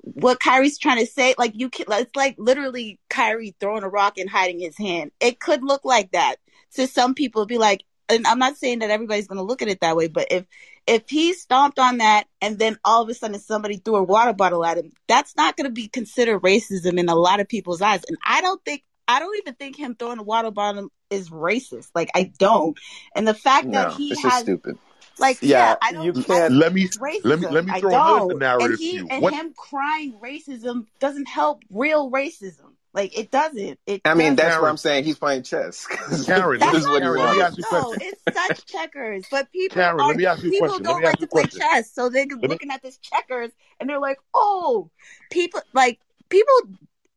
[0.03, 1.87] what Kyrie's trying to say like you can.
[1.89, 5.13] It's like literally Kyrie throwing a rock and hiding his hand.
[5.21, 6.37] It could look like that
[6.75, 7.47] to some people.
[7.47, 10.09] Be like, and I'm not saying that everybody's going to look at it that way,
[10.09, 10.45] but if
[10.87, 14.33] if he stomped on that and then all of a sudden somebody threw a water
[14.33, 17.81] bottle at him, that's not going to be considered racism in a lot of people's
[17.81, 18.03] eyes.
[18.09, 21.91] And I don't think, I don't even think him throwing a water bottle is racist.
[21.95, 22.77] Like, I don't.
[23.15, 24.79] And the fact No, that he has, stupid.
[25.19, 27.25] Like, Yeah, yeah, I don't you can't- Let me it's racism.
[27.25, 28.39] let me let me I throw another don't.
[28.39, 29.07] narrative and to you.
[29.11, 32.73] and What him crying racism doesn't help real racism.
[32.95, 33.79] Like, it doesn't.
[33.87, 34.37] It I mean, doesn't.
[34.37, 35.05] that's what I'm saying.
[35.05, 35.87] He's playing chess.
[35.87, 36.07] Karen,
[36.61, 39.25] this That's is what he Karen, let me ask you a no, it's such checkers.
[39.31, 40.85] But people Karen, are let me ask you a people question.
[40.85, 42.99] Don't me ask like you to a play chess, so they're me looking at this
[42.99, 44.91] checkers and they're like, "Oh,
[45.31, 46.53] people like people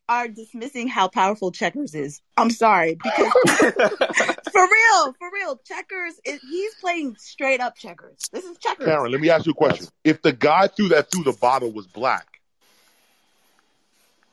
[0.08, 3.34] are dismissing how powerful checkers is." I'm sorry because
[4.52, 6.14] for real, for real, checkers.
[6.26, 8.18] Is, he's playing straight up checkers.
[8.32, 8.86] This is checkers.
[8.86, 9.88] Karen, let me ask you a question.
[10.04, 12.40] If the guy threw that through the bottle was black,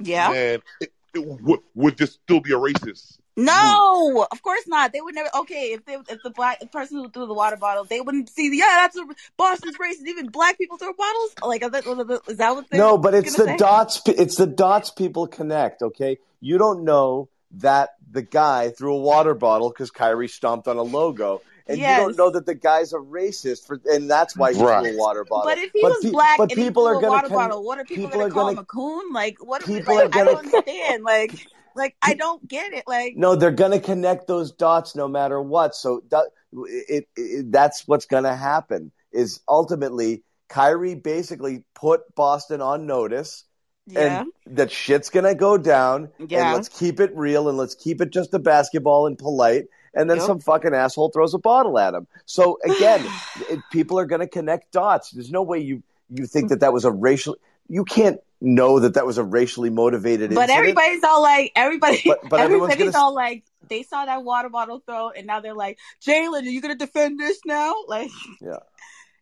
[0.00, 0.32] Yeah.
[0.32, 3.18] then it, it, would, would this still be a racist?
[3.36, 4.26] No, mm.
[4.30, 4.92] of course not.
[4.92, 5.30] They would never.
[5.40, 8.28] Okay, if they, if the black the person who threw the water bottle, they wouldn't
[8.28, 8.50] see.
[8.50, 9.04] The yeah, that's a
[9.36, 10.06] Boston's racist.
[10.06, 11.34] Even black people throw bottles.
[11.42, 12.68] Like, is that, is that what?
[12.70, 13.56] they're No, but it's the say?
[13.56, 14.02] dots.
[14.06, 15.80] It's the dots people connect.
[15.82, 20.76] Okay, you don't know that the guy threw a water bottle because Kyrie stomped on
[20.76, 24.52] a logo, and you don't know that the guy's a racist for, and that's why
[24.52, 25.44] he threw a water bottle.
[25.50, 27.36] But if he was pe- black but and he people threw are gonna water con-
[27.36, 29.12] bottle, what are people, people gonna are call gonna- him a coon?
[29.14, 29.64] Like, what?
[29.64, 31.02] people like, are I don't gonna- understand.
[31.04, 32.84] Like, Like I don't get it.
[32.86, 35.74] Like No, they're going to connect those dots no matter what.
[35.74, 38.92] So that, it, it, that's what's going to happen.
[39.12, 43.44] Is ultimately Kyrie basically put Boston on notice,
[43.86, 44.22] Yeah.
[44.22, 46.10] and that shit's going to go down.
[46.18, 46.44] Yeah.
[46.46, 49.64] And let's keep it real and let's keep it just a basketball and polite.
[49.94, 50.26] And then Yep.
[50.26, 52.06] some fucking asshole throws a bottle at him.
[52.24, 53.06] So again,
[53.50, 55.10] it, people are going to connect dots.
[55.10, 55.82] There's no way you
[56.14, 57.36] you think that that was a racial.
[57.68, 60.30] You can't know that that was a racially motivated.
[60.30, 60.58] But incident.
[60.58, 64.82] everybody's all like, everybody, But- but everyone's everybody's all like, they saw that water bottle
[64.84, 67.74] throw, and now they're like, Jaylen, are you gonna defend this now?
[67.88, 68.10] Like,
[68.40, 68.58] Yeah.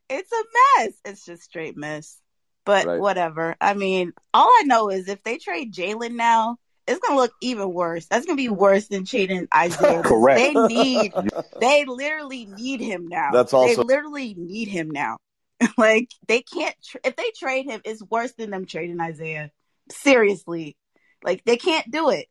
[0.09, 0.45] it's a
[0.79, 0.93] mess.
[1.05, 2.19] It's just straight mess.
[2.65, 3.01] But Right.
[3.01, 3.57] whatever.
[3.61, 6.57] I mean, all I know is if they trade Jaylen now,
[6.87, 8.07] it's gonna look even worse.
[8.07, 10.03] That's gonna be worse than trading Isaiah.
[10.05, 10.41] Correct.
[10.41, 11.13] They need,
[11.61, 13.31] they literally need him now.
[13.33, 15.19] That's also- they literally need him now.
[15.79, 16.75] like they can't.
[16.83, 19.51] Tr- if they trade him, it's worse than them trading Isaiah.
[19.91, 20.77] Seriously,
[21.23, 22.27] like they can't do it.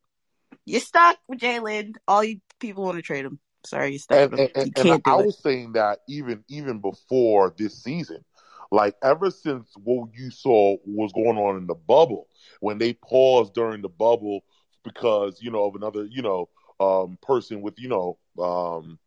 [0.66, 1.96] You're stuck with Jaylen.
[2.08, 3.40] All you people want to trade him.
[3.66, 4.50] Sorry, you're stuck and, him.
[4.56, 5.26] and, you and I it.
[5.26, 8.24] was saying that even even before this season,
[8.72, 12.28] like ever since what you saw was going on in the bubble,
[12.62, 14.44] when they paused during the bubble
[14.84, 16.50] because you know of another you know
[16.80, 18.98] um, person with you know um,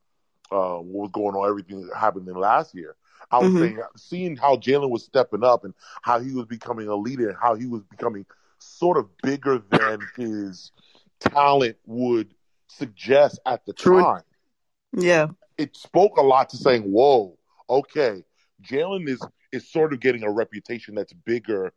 [0.50, 2.94] uh, what was going on, everything that happened in last year.
[3.32, 3.58] I was Mhm.
[3.60, 7.38] saying, seeing how Jaylen was stepping up and how he was becoming a leader and
[7.40, 8.26] how he was becoming
[8.58, 10.70] sort of bigger than his
[11.18, 12.34] talent would
[12.68, 14.22] suggest at the time
[14.92, 15.28] Yeah.
[15.58, 17.38] it spoke a lot to saying, "Whoa,
[17.68, 18.24] okay,
[18.62, 19.20] Jaylen is
[19.52, 21.72] is sort of getting a reputation that's bigger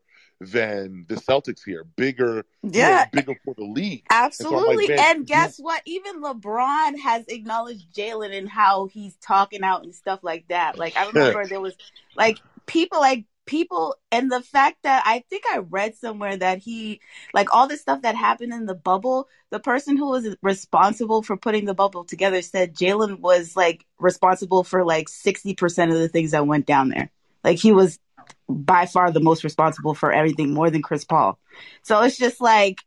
[0.45, 3.05] than the Celtics here, bigger, you know, Yeah.
[3.11, 4.05] bigger for the league."
[4.39, 4.97] And so like, Absolutely.
[4.97, 5.81] and guess what?
[5.85, 10.77] Even LeBron has acknowledged Jaylen and how he's talking out and stuff like that.
[10.77, 11.75] Like I remember there was
[12.15, 16.99] like people like people and the fact that I think I read somewhere that he
[17.33, 21.37] like all the stuff that happened in the bubble, the person who was responsible for
[21.37, 26.09] putting the bubble together said Jaylen was like responsible for like sixty percent of the
[26.09, 27.11] things that went down there.
[27.43, 27.99] Like he was
[28.47, 31.39] by far the most responsible for everything more than Chris Paul.
[31.83, 32.79] So it's just like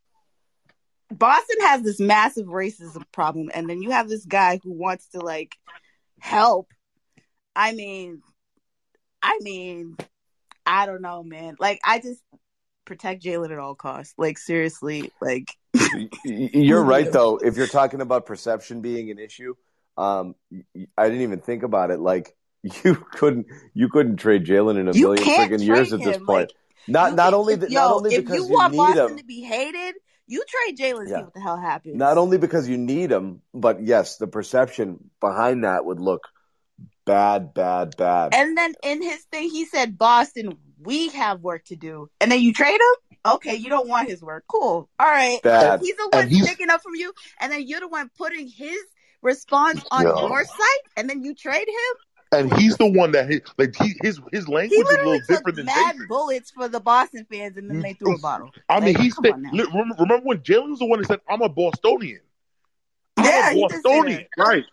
[1.11, 5.21] Boston has this massive racism problem, and then you have this guy who wants to
[5.21, 5.57] like
[6.21, 6.73] help.
[7.57, 8.23] I mean,
[9.23, 9.97] I mean,
[10.65, 11.57] I don't know, man.
[11.59, 12.23] Like, I just
[12.85, 14.15] protect Jaylen at all costs.
[14.17, 15.49] Like, seriously, like,
[16.25, 17.39] You're right, though.
[17.39, 19.55] If you're talking about perception being an issue,
[19.99, 20.37] um,
[20.97, 21.99] I didn't even think about it.
[21.99, 22.37] Like
[22.85, 26.17] you couldn't, you couldn't trade Jaylen in a You million can't years trade at this
[26.17, 26.27] him.
[26.27, 26.39] point.
[26.49, 26.51] Like,
[26.89, 28.79] not you not only if, that, yo, not only if because you you, want need
[28.79, 29.95] Boston him, to be hated,
[30.27, 31.09] you trade Jaylen.
[31.09, 31.17] Yeah.
[31.19, 31.97] See what the hell happens.
[31.97, 36.29] not only because you need him, but yes, the perception behind that would look
[37.07, 38.35] bad, bad, bad.
[38.35, 42.41] And then in his thing, he said, "Boston, we have work to do." And then
[42.41, 43.19] you trade him.
[43.35, 44.45] Okay, you don't want his work.
[44.49, 44.89] Cool.
[44.99, 45.41] All right.
[45.43, 45.81] Bad.
[45.81, 48.79] He's the one he's- sticking up for you, and then you're the one putting his
[49.23, 50.27] response on Yeah.
[50.29, 51.97] your site, and then you trade him.
[52.31, 55.19] And he's the one that he, like he, his his language He is a little
[55.21, 56.09] took different than mad Jayson.
[56.09, 58.23] bullets for the Boston fans, and then they threw a mm-hmm.
[58.23, 58.51] bottle.
[58.69, 59.51] I mean, Like, he's come the, on now.
[59.53, 62.21] li- remember, remember when Jaylen was the one that said, "I'm a Bostonian."
[63.17, 64.65] I'm Yeah, a he Bostonian, right?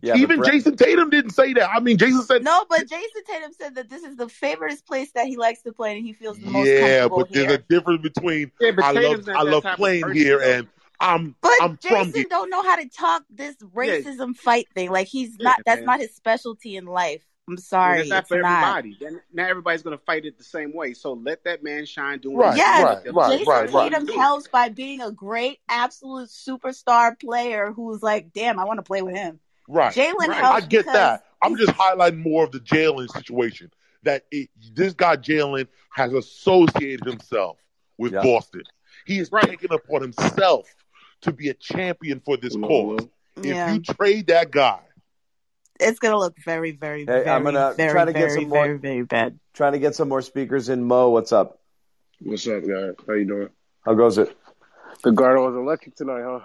[0.00, 1.68] Yeah, Even Brett- Jayson Tatum didn't say that.
[1.70, 5.12] I mean, Jayson said, No, but Jayson Tatum said that this is the favorite place
[5.12, 7.54] that he likes to play, and he feels the most "Yeah, but there's here.
[7.56, 10.66] a difference between Yeah, I love I love playing here and
[11.02, 14.90] I'm But I'm from Jayson here." don't know how to talk this racism fight thing.
[14.90, 15.56] Like he's Yeah, not.
[15.66, 15.86] That's man.
[15.86, 17.22] not his specialty in life.
[17.48, 18.62] I'm And sorry, it's not it's for not.
[18.62, 18.96] everybody.
[19.00, 20.94] Then not everybody's gonna fight it the same way.
[20.94, 23.16] So let that man shine doing Right, Yes, doing.
[23.16, 23.90] right, Jayson right, do right.
[23.92, 28.82] Tatum helps by being a great, absolute superstar player who's like, damn, I want to
[28.84, 29.40] play with him.
[29.68, 29.92] Right.
[29.92, 30.36] Jaylen Right.
[30.36, 31.24] helps I get that.
[31.42, 33.72] I'm just highlighting more of the Jaylen situation.
[34.04, 37.58] That it, this guy Jaylen has associated himself
[37.98, 38.22] with Yeah.
[38.22, 38.62] Boston.
[39.04, 39.48] He has Right.
[39.48, 40.72] taken upon himself
[41.22, 43.00] to be a champion for this No, cause.
[43.00, 43.10] no.
[43.42, 43.72] If yeah.
[43.72, 44.80] you trade that guy,
[45.80, 48.48] It's gonna look very, very, Hey, very, I'm gonna very, try to get very, some
[48.50, 49.38] more- very, very bad.
[49.54, 50.84] Trying to get some more speakers in.
[50.84, 51.58] Mo, what's up?
[52.20, 52.94] What's up, guys?
[53.06, 53.48] How you doing?
[53.84, 54.36] How goes it?
[55.02, 56.40] The Garden was electric tonight, huh?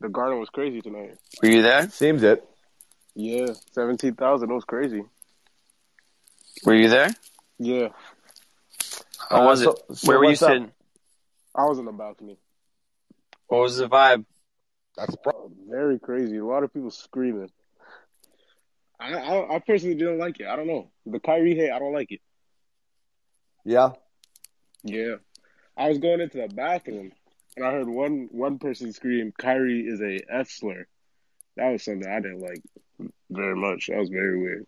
[0.00, 1.18] The Garden was crazy tonight.
[1.42, 1.90] Were you there?
[1.90, 2.48] Seems it.
[3.14, 4.48] Yeah, seventeen thousand.
[4.48, 5.02] That was crazy.
[6.64, 7.10] Were you there?
[7.58, 7.88] Yeah,
[9.28, 9.96] How Uh, was so- it?
[9.98, 10.48] so Where were you what's up?
[10.50, 10.72] sitting?
[11.54, 12.38] I was on the balcony.
[13.48, 14.24] What was the vibe?
[14.96, 16.38] that's Oh, very crazy.
[16.38, 17.50] A lot of people screaming.
[19.00, 20.46] I, I I personally didn't like it.
[20.46, 21.70] I don't know the Kyrie hate.
[21.70, 22.20] I don't like it.
[23.64, 23.92] Yeah.
[24.84, 25.16] Yeah,
[25.76, 27.12] I was going into the bathroom
[27.56, 30.86] and I heard one one person scream, "Kyrie is a F slur."
[31.56, 32.62] That was something I didn't like
[33.30, 33.86] very much.
[33.88, 34.66] That was very weird.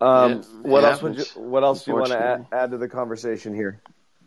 [0.00, 1.24] Um, Yeah, what it else would you?
[1.36, 3.80] What else do you want to add, add to the conversation here?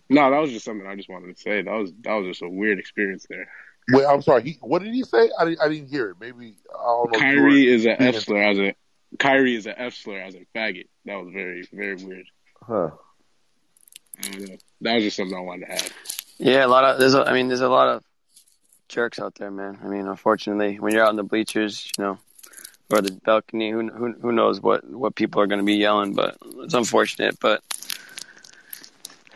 [0.09, 1.61] No, that was just something I just wanted to say.
[1.61, 3.49] That was that was just a weird experience there.
[3.91, 4.43] Wait, I'm sorry.
[4.43, 5.29] He, what did he say?
[5.39, 6.17] I didn't, I didn't hear it.
[6.19, 7.19] Maybe I don't know.
[7.19, 8.75] Kyrie is an F slur as a
[9.17, 10.87] Kyrie is an F slur as a faggot.
[11.05, 12.25] That was very very weird.
[12.61, 12.89] Huh.
[14.23, 14.57] I.
[14.81, 15.91] That was just something I wanted to add.
[16.37, 17.13] Yeah, a lot of there's.
[17.13, 18.03] A, I mean, there's a lot of
[18.87, 19.79] jerks out there, man.
[19.83, 22.17] I mean, unfortunately, when you're out in the bleachers, you know,
[22.91, 26.13] or the balcony, who who who knows what what people are going to be yelling,
[26.13, 27.37] but it's unfortunate.
[27.39, 27.61] But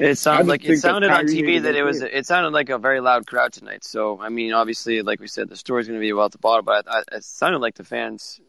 [0.03, 2.11] it I sounded like it sounded on Kyrie TV that that it was kid.
[2.13, 3.83] it sounded like a very loud crowd tonight.
[3.83, 6.63] So I mean, obviously, like we said, the story's going to be about the bottle,
[6.63, 8.39] but I, I, it sounded like the fans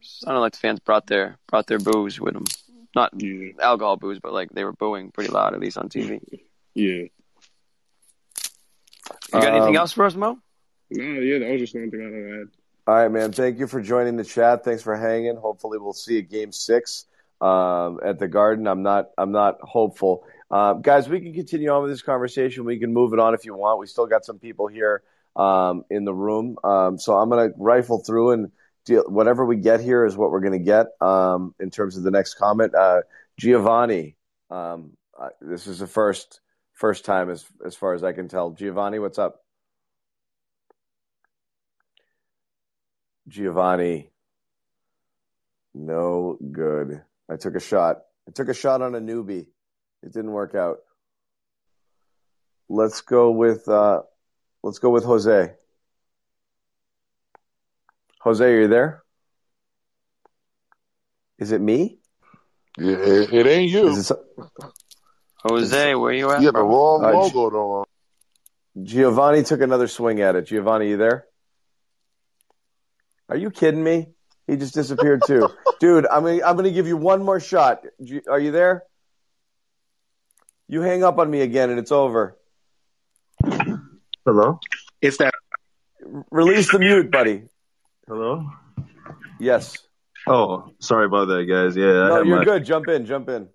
[0.00, 2.44] sounded like the fans brought their brought their booze with them.
[2.94, 3.12] Not
[3.60, 6.20] alcohol booze, but like they were booing pretty loud, at least on TV.
[6.74, 6.84] Yeah.
[6.84, 7.10] You
[9.32, 10.38] got anything Um, else for us, Mo?
[10.90, 12.48] No, yeah, that was just one thing I wanted to add.
[12.86, 13.32] All right, man.
[13.32, 14.64] Thank you for joining the chat.
[14.64, 15.36] Thanks for hanging.
[15.36, 17.06] Hopefully, we'll see a game six
[17.40, 18.66] um, at the Garden.
[18.66, 19.10] I'm not.
[19.16, 21.08] I'm not hopeful, uh, guys.
[21.08, 22.64] We can continue on with this conversation.
[22.64, 23.80] We can move it on if you want.
[23.80, 25.02] We still got some people here
[25.34, 28.52] um, in the room, um, so I'm going to rifle through and
[28.84, 29.04] deal.
[29.08, 32.10] Whatever we get here is what we're going to get um, in terms of the
[32.10, 32.74] next comment.
[32.74, 33.00] Uh,
[33.38, 34.16] Giovanni,
[34.50, 36.40] um, uh, this is the first
[36.74, 38.50] first time as as far as I can tell.
[38.50, 39.42] Giovanni, what's up?
[43.28, 44.10] Giovanni.
[45.74, 47.02] No good.
[47.30, 48.02] I took a shot.
[48.28, 49.46] I took a shot on a newbie.
[50.02, 50.78] It didn't work out.
[52.68, 54.02] Let's go with uh
[54.62, 55.52] let's go with Jose.
[58.20, 59.02] Jose, are you there?
[61.38, 61.98] Is it me?
[62.78, 63.88] Yeah, it, it ain't you.
[63.88, 64.24] Is it so-
[65.44, 66.40] Jose, where you at?
[66.40, 66.68] You got the bro?
[67.00, 67.84] wrong Uh, logo though.
[68.84, 70.46] Giovanni took another swing at it.
[70.46, 71.26] Giovanni, you there?
[73.28, 74.06] Are you kidding me?
[74.46, 75.48] He just disappeared too.
[75.80, 77.82] Dude, I'm gonna, I'm going to give you one more shot.
[78.02, 78.84] G- Are you there?
[80.68, 82.36] You hang up on me again and it's over.
[84.24, 84.60] Hello?
[85.00, 85.34] It's that.
[86.30, 87.44] Release the mute, buddy.
[88.06, 88.48] Hello?
[89.40, 89.76] Yes.
[90.26, 91.76] Oh, sorry about that, guys.
[91.76, 92.64] Yeah, No, had you're my- good.
[92.64, 93.06] Jump in.
[93.06, 93.48] Jump in.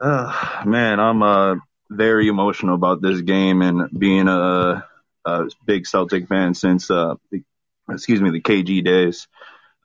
[0.00, 1.56] Uh, man, I'm uh
[1.90, 4.86] very emotional about this game and being a,
[5.24, 7.42] a big Celtic fan since uh the,
[7.90, 9.26] excuse me the KG days.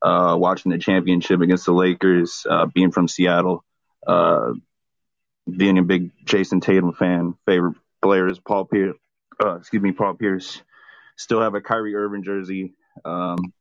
[0.01, 3.64] Uh, watching the championship against the Lakers, uh, being from Seattle,
[4.05, 4.51] uh,
[5.49, 7.36] being a big Jayson Tatum fan.
[7.45, 8.98] Favorite player is Paul Pierce.
[9.44, 10.61] Uh, excuse me, Paul Pierce.
[11.15, 12.74] Still have a Kyrie Irving jersey.
[13.06, 13.53] Um,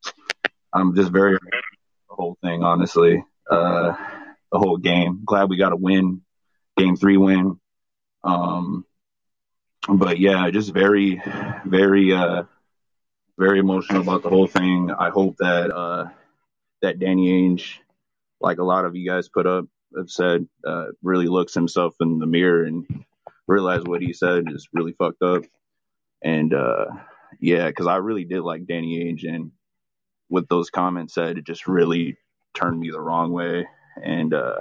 [0.73, 3.25] I'm just very the whole thing, honestly.
[3.51, 3.95] Uh,
[4.51, 5.23] the whole game.
[5.25, 6.23] Glad we got a win,
[6.77, 7.59] game three win.
[8.25, 8.85] Um,
[9.89, 11.21] but yeah, just very,
[11.65, 12.45] very, uh,
[13.39, 14.91] very emotional about the whole thing.
[14.97, 16.09] I hope that uh,
[16.83, 17.79] that Danny Ainge,
[18.41, 22.19] like a lot of you guys put up, have said, uh, really looks himself in
[22.19, 23.05] the mirror and
[23.47, 25.44] realize what he said is really fucked up.
[26.23, 26.86] And uh,
[27.40, 29.52] yeah, because I really did like Danny Ainge, and
[30.28, 32.16] what those comments said, it just really
[32.55, 33.66] turned me the wrong way.
[34.02, 34.60] And uh,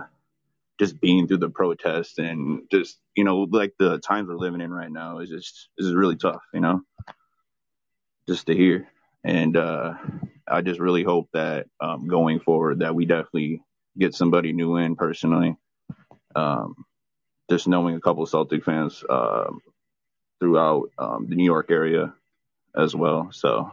[0.79, 4.73] just being through the protest and just you know like the times we're living in
[4.73, 6.81] right now is just is really tough, you know,
[8.27, 8.87] just to hear.
[9.23, 9.93] And uh,
[10.47, 13.61] I just really hope that um, going forward that we definitely
[14.01, 15.55] get somebody new in personally.
[16.35, 16.85] Um,
[17.49, 19.59] just knowing a couple of Celtic fans um,
[20.39, 22.13] throughout um, the New York area
[22.75, 23.29] as well.
[23.31, 23.71] So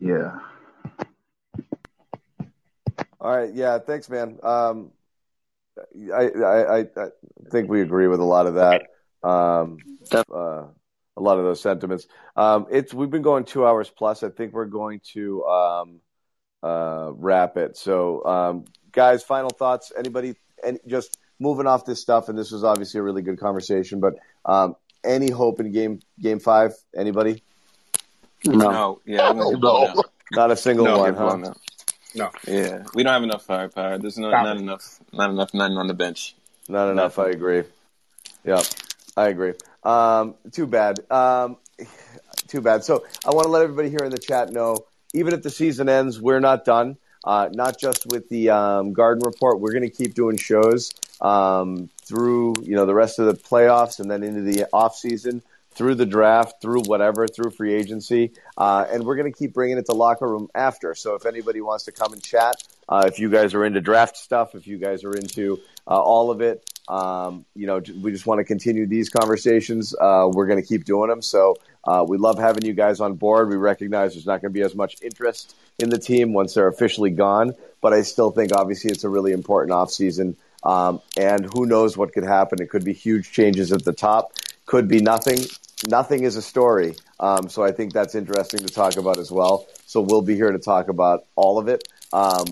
[0.00, 0.38] yeah.
[3.20, 3.52] All right.
[3.52, 3.78] Yeah.
[3.78, 4.38] Thanks, man.
[4.42, 4.92] Um,
[6.12, 7.08] I, I, I, I
[7.50, 8.82] think we agree with a lot of that.
[9.22, 9.78] Um,
[10.12, 10.64] uh,
[11.16, 12.06] a lot of those sentiments.
[12.36, 14.22] Um, it's we've been going two hours plus.
[14.22, 16.00] I think we're going to um,
[16.62, 17.76] uh, wrap it.
[17.76, 19.92] So, um, guys, final thoughts.
[19.96, 20.34] Anybody?
[20.64, 22.28] And just moving off this stuff.
[22.28, 24.00] And this was obviously a really good conversation.
[24.00, 24.14] But
[24.44, 26.72] um, any hope in game game five?
[26.96, 27.42] Anybody?
[28.44, 30.10] No, yeah, we're gonna get blown out.
[30.32, 31.50] Not a single No, one, get blown huh?
[31.50, 31.58] out.
[32.14, 32.30] No.
[32.46, 33.98] Yeah, we don't have enough firepower.
[33.98, 34.60] There's no, not it.
[34.60, 36.34] enough, not enough, nothing on the bench.
[36.68, 37.18] Not enough.
[37.18, 37.64] I agree.
[38.44, 38.64] Yep,
[39.16, 39.54] I agree.
[39.82, 41.00] Um, too bad.
[41.10, 41.56] Um,
[42.46, 42.84] too bad.
[42.84, 45.88] So I want to let everybody here in the chat know, even if the season
[45.88, 46.96] ends, we're not done.
[47.24, 49.60] Uh, not just with the um, Garden Report.
[49.60, 53.98] We're going to keep doing shows um, through you know the rest of the playoffs
[53.98, 58.86] and then into the off season, through the draft, through whatever, through free agency, uh,
[58.90, 60.94] and we're going to keep bringing it to locker room after.
[60.94, 62.54] So if anybody wants to come and chat,
[62.88, 66.30] uh, if you guys are into draft stuff, if you guys are into uh, all
[66.30, 69.94] of it, um, you know, we just want to continue these conversations.
[70.00, 71.22] Uh, we're going to keep doing them.
[71.22, 73.48] So uh, we love having you guys on board.
[73.50, 76.68] We recognize there's not going to be as much interest in the team once they're
[76.68, 80.34] officially gone, but I still think obviously it's a really important offseason
[80.64, 82.60] Um, and who knows what could happen?
[82.60, 84.32] It could be huge changes at the top,
[84.66, 85.38] could be nothing.
[85.86, 86.96] Nothing is a story.
[87.20, 89.66] Um, so I think that's interesting to talk about as well.
[89.86, 92.44] So we'll be here to talk about all of it, um,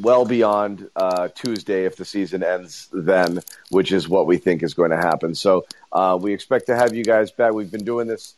[0.00, 3.40] well beyond uh, Tuesday if the season ends then,
[3.70, 5.34] which is what we think is going to happen.
[5.34, 7.52] So uh, we expect to have you guys back.
[7.52, 8.34] We've been doing this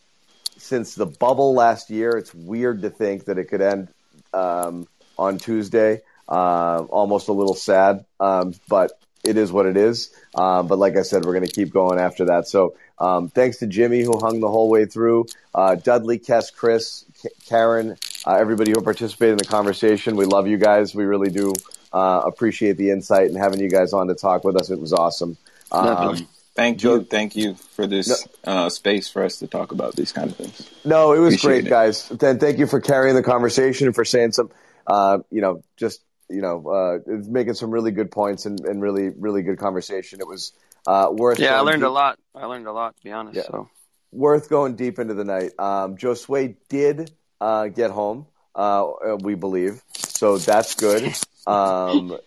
[0.57, 2.17] since the bubble last year.
[2.17, 3.89] It's weird to think that it could end
[4.33, 4.87] um,
[5.19, 6.01] on Tuesday.
[6.29, 8.93] Uh, almost a little sad, um, but
[9.25, 10.11] it is what it is.
[10.35, 12.49] Um, but like I said, we're going to keep going after that.
[12.49, 17.05] So um, thanks to Jimmy who hung the whole way through, uh, Dudley, Kess, Chris,
[17.23, 17.97] K- Karen,
[18.27, 20.17] uh, everybody who participated in the conversation.
[20.17, 20.95] We love you guys.
[20.95, 21.55] We really do
[21.93, 24.71] uh, appreciate the insight and having you guys on to talk with us.
[24.71, 25.37] It was awesome.
[25.71, 26.27] Um,
[26.57, 30.31] Thank you, thank you for this uh, space for us to talk about these kind
[30.31, 30.71] of things.
[30.85, 31.71] No, it was Appreciate great, it.
[31.71, 32.09] guys.
[32.09, 34.53] Then thank you for carrying the conversation and for saying some,
[34.87, 36.99] uh, you know, just you know, uh,
[37.29, 40.21] making some really good points and, and really, really good conversation.
[40.21, 40.53] It was
[40.87, 41.41] uh, worth.
[41.41, 42.21] Yeah, I going learned a lot.
[42.37, 43.37] I learned a lot, to be honest.
[43.37, 43.43] Yeah.
[43.43, 43.69] So
[44.13, 45.51] Worth going deep into the night.
[45.59, 47.11] Um, Josue did
[47.41, 48.91] uh, get home, uh,
[49.21, 51.15] we believe, so that's good.
[51.47, 52.19] Um,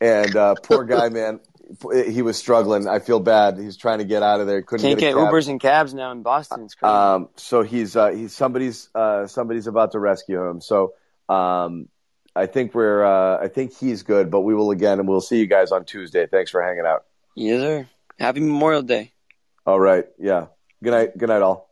[0.00, 1.40] and uh, poor guy, man,
[2.06, 2.88] he was struggling.
[2.88, 3.58] I feel bad.
[3.58, 4.62] He's trying to get out of there.
[4.62, 5.16] Couldn't can't get, get.
[5.16, 6.64] Ubers and cabs now in Boston.
[6.64, 6.92] It's crazy.
[6.92, 10.60] Um, so he's uh, he's somebody's uh, somebody's about to rescue him.
[10.60, 10.94] So
[11.28, 11.88] um,
[12.34, 15.38] I think we're uh, I think he's good, but we will again, and we'll see
[15.38, 16.26] you guys on Tuesday.
[16.26, 17.04] Thanks for hanging out.
[17.34, 17.88] yes, sir.
[18.18, 19.12] Happy Memorial Day.
[19.66, 20.46] All right, yeah.
[20.82, 21.18] Good night.
[21.18, 21.71] Good night, all.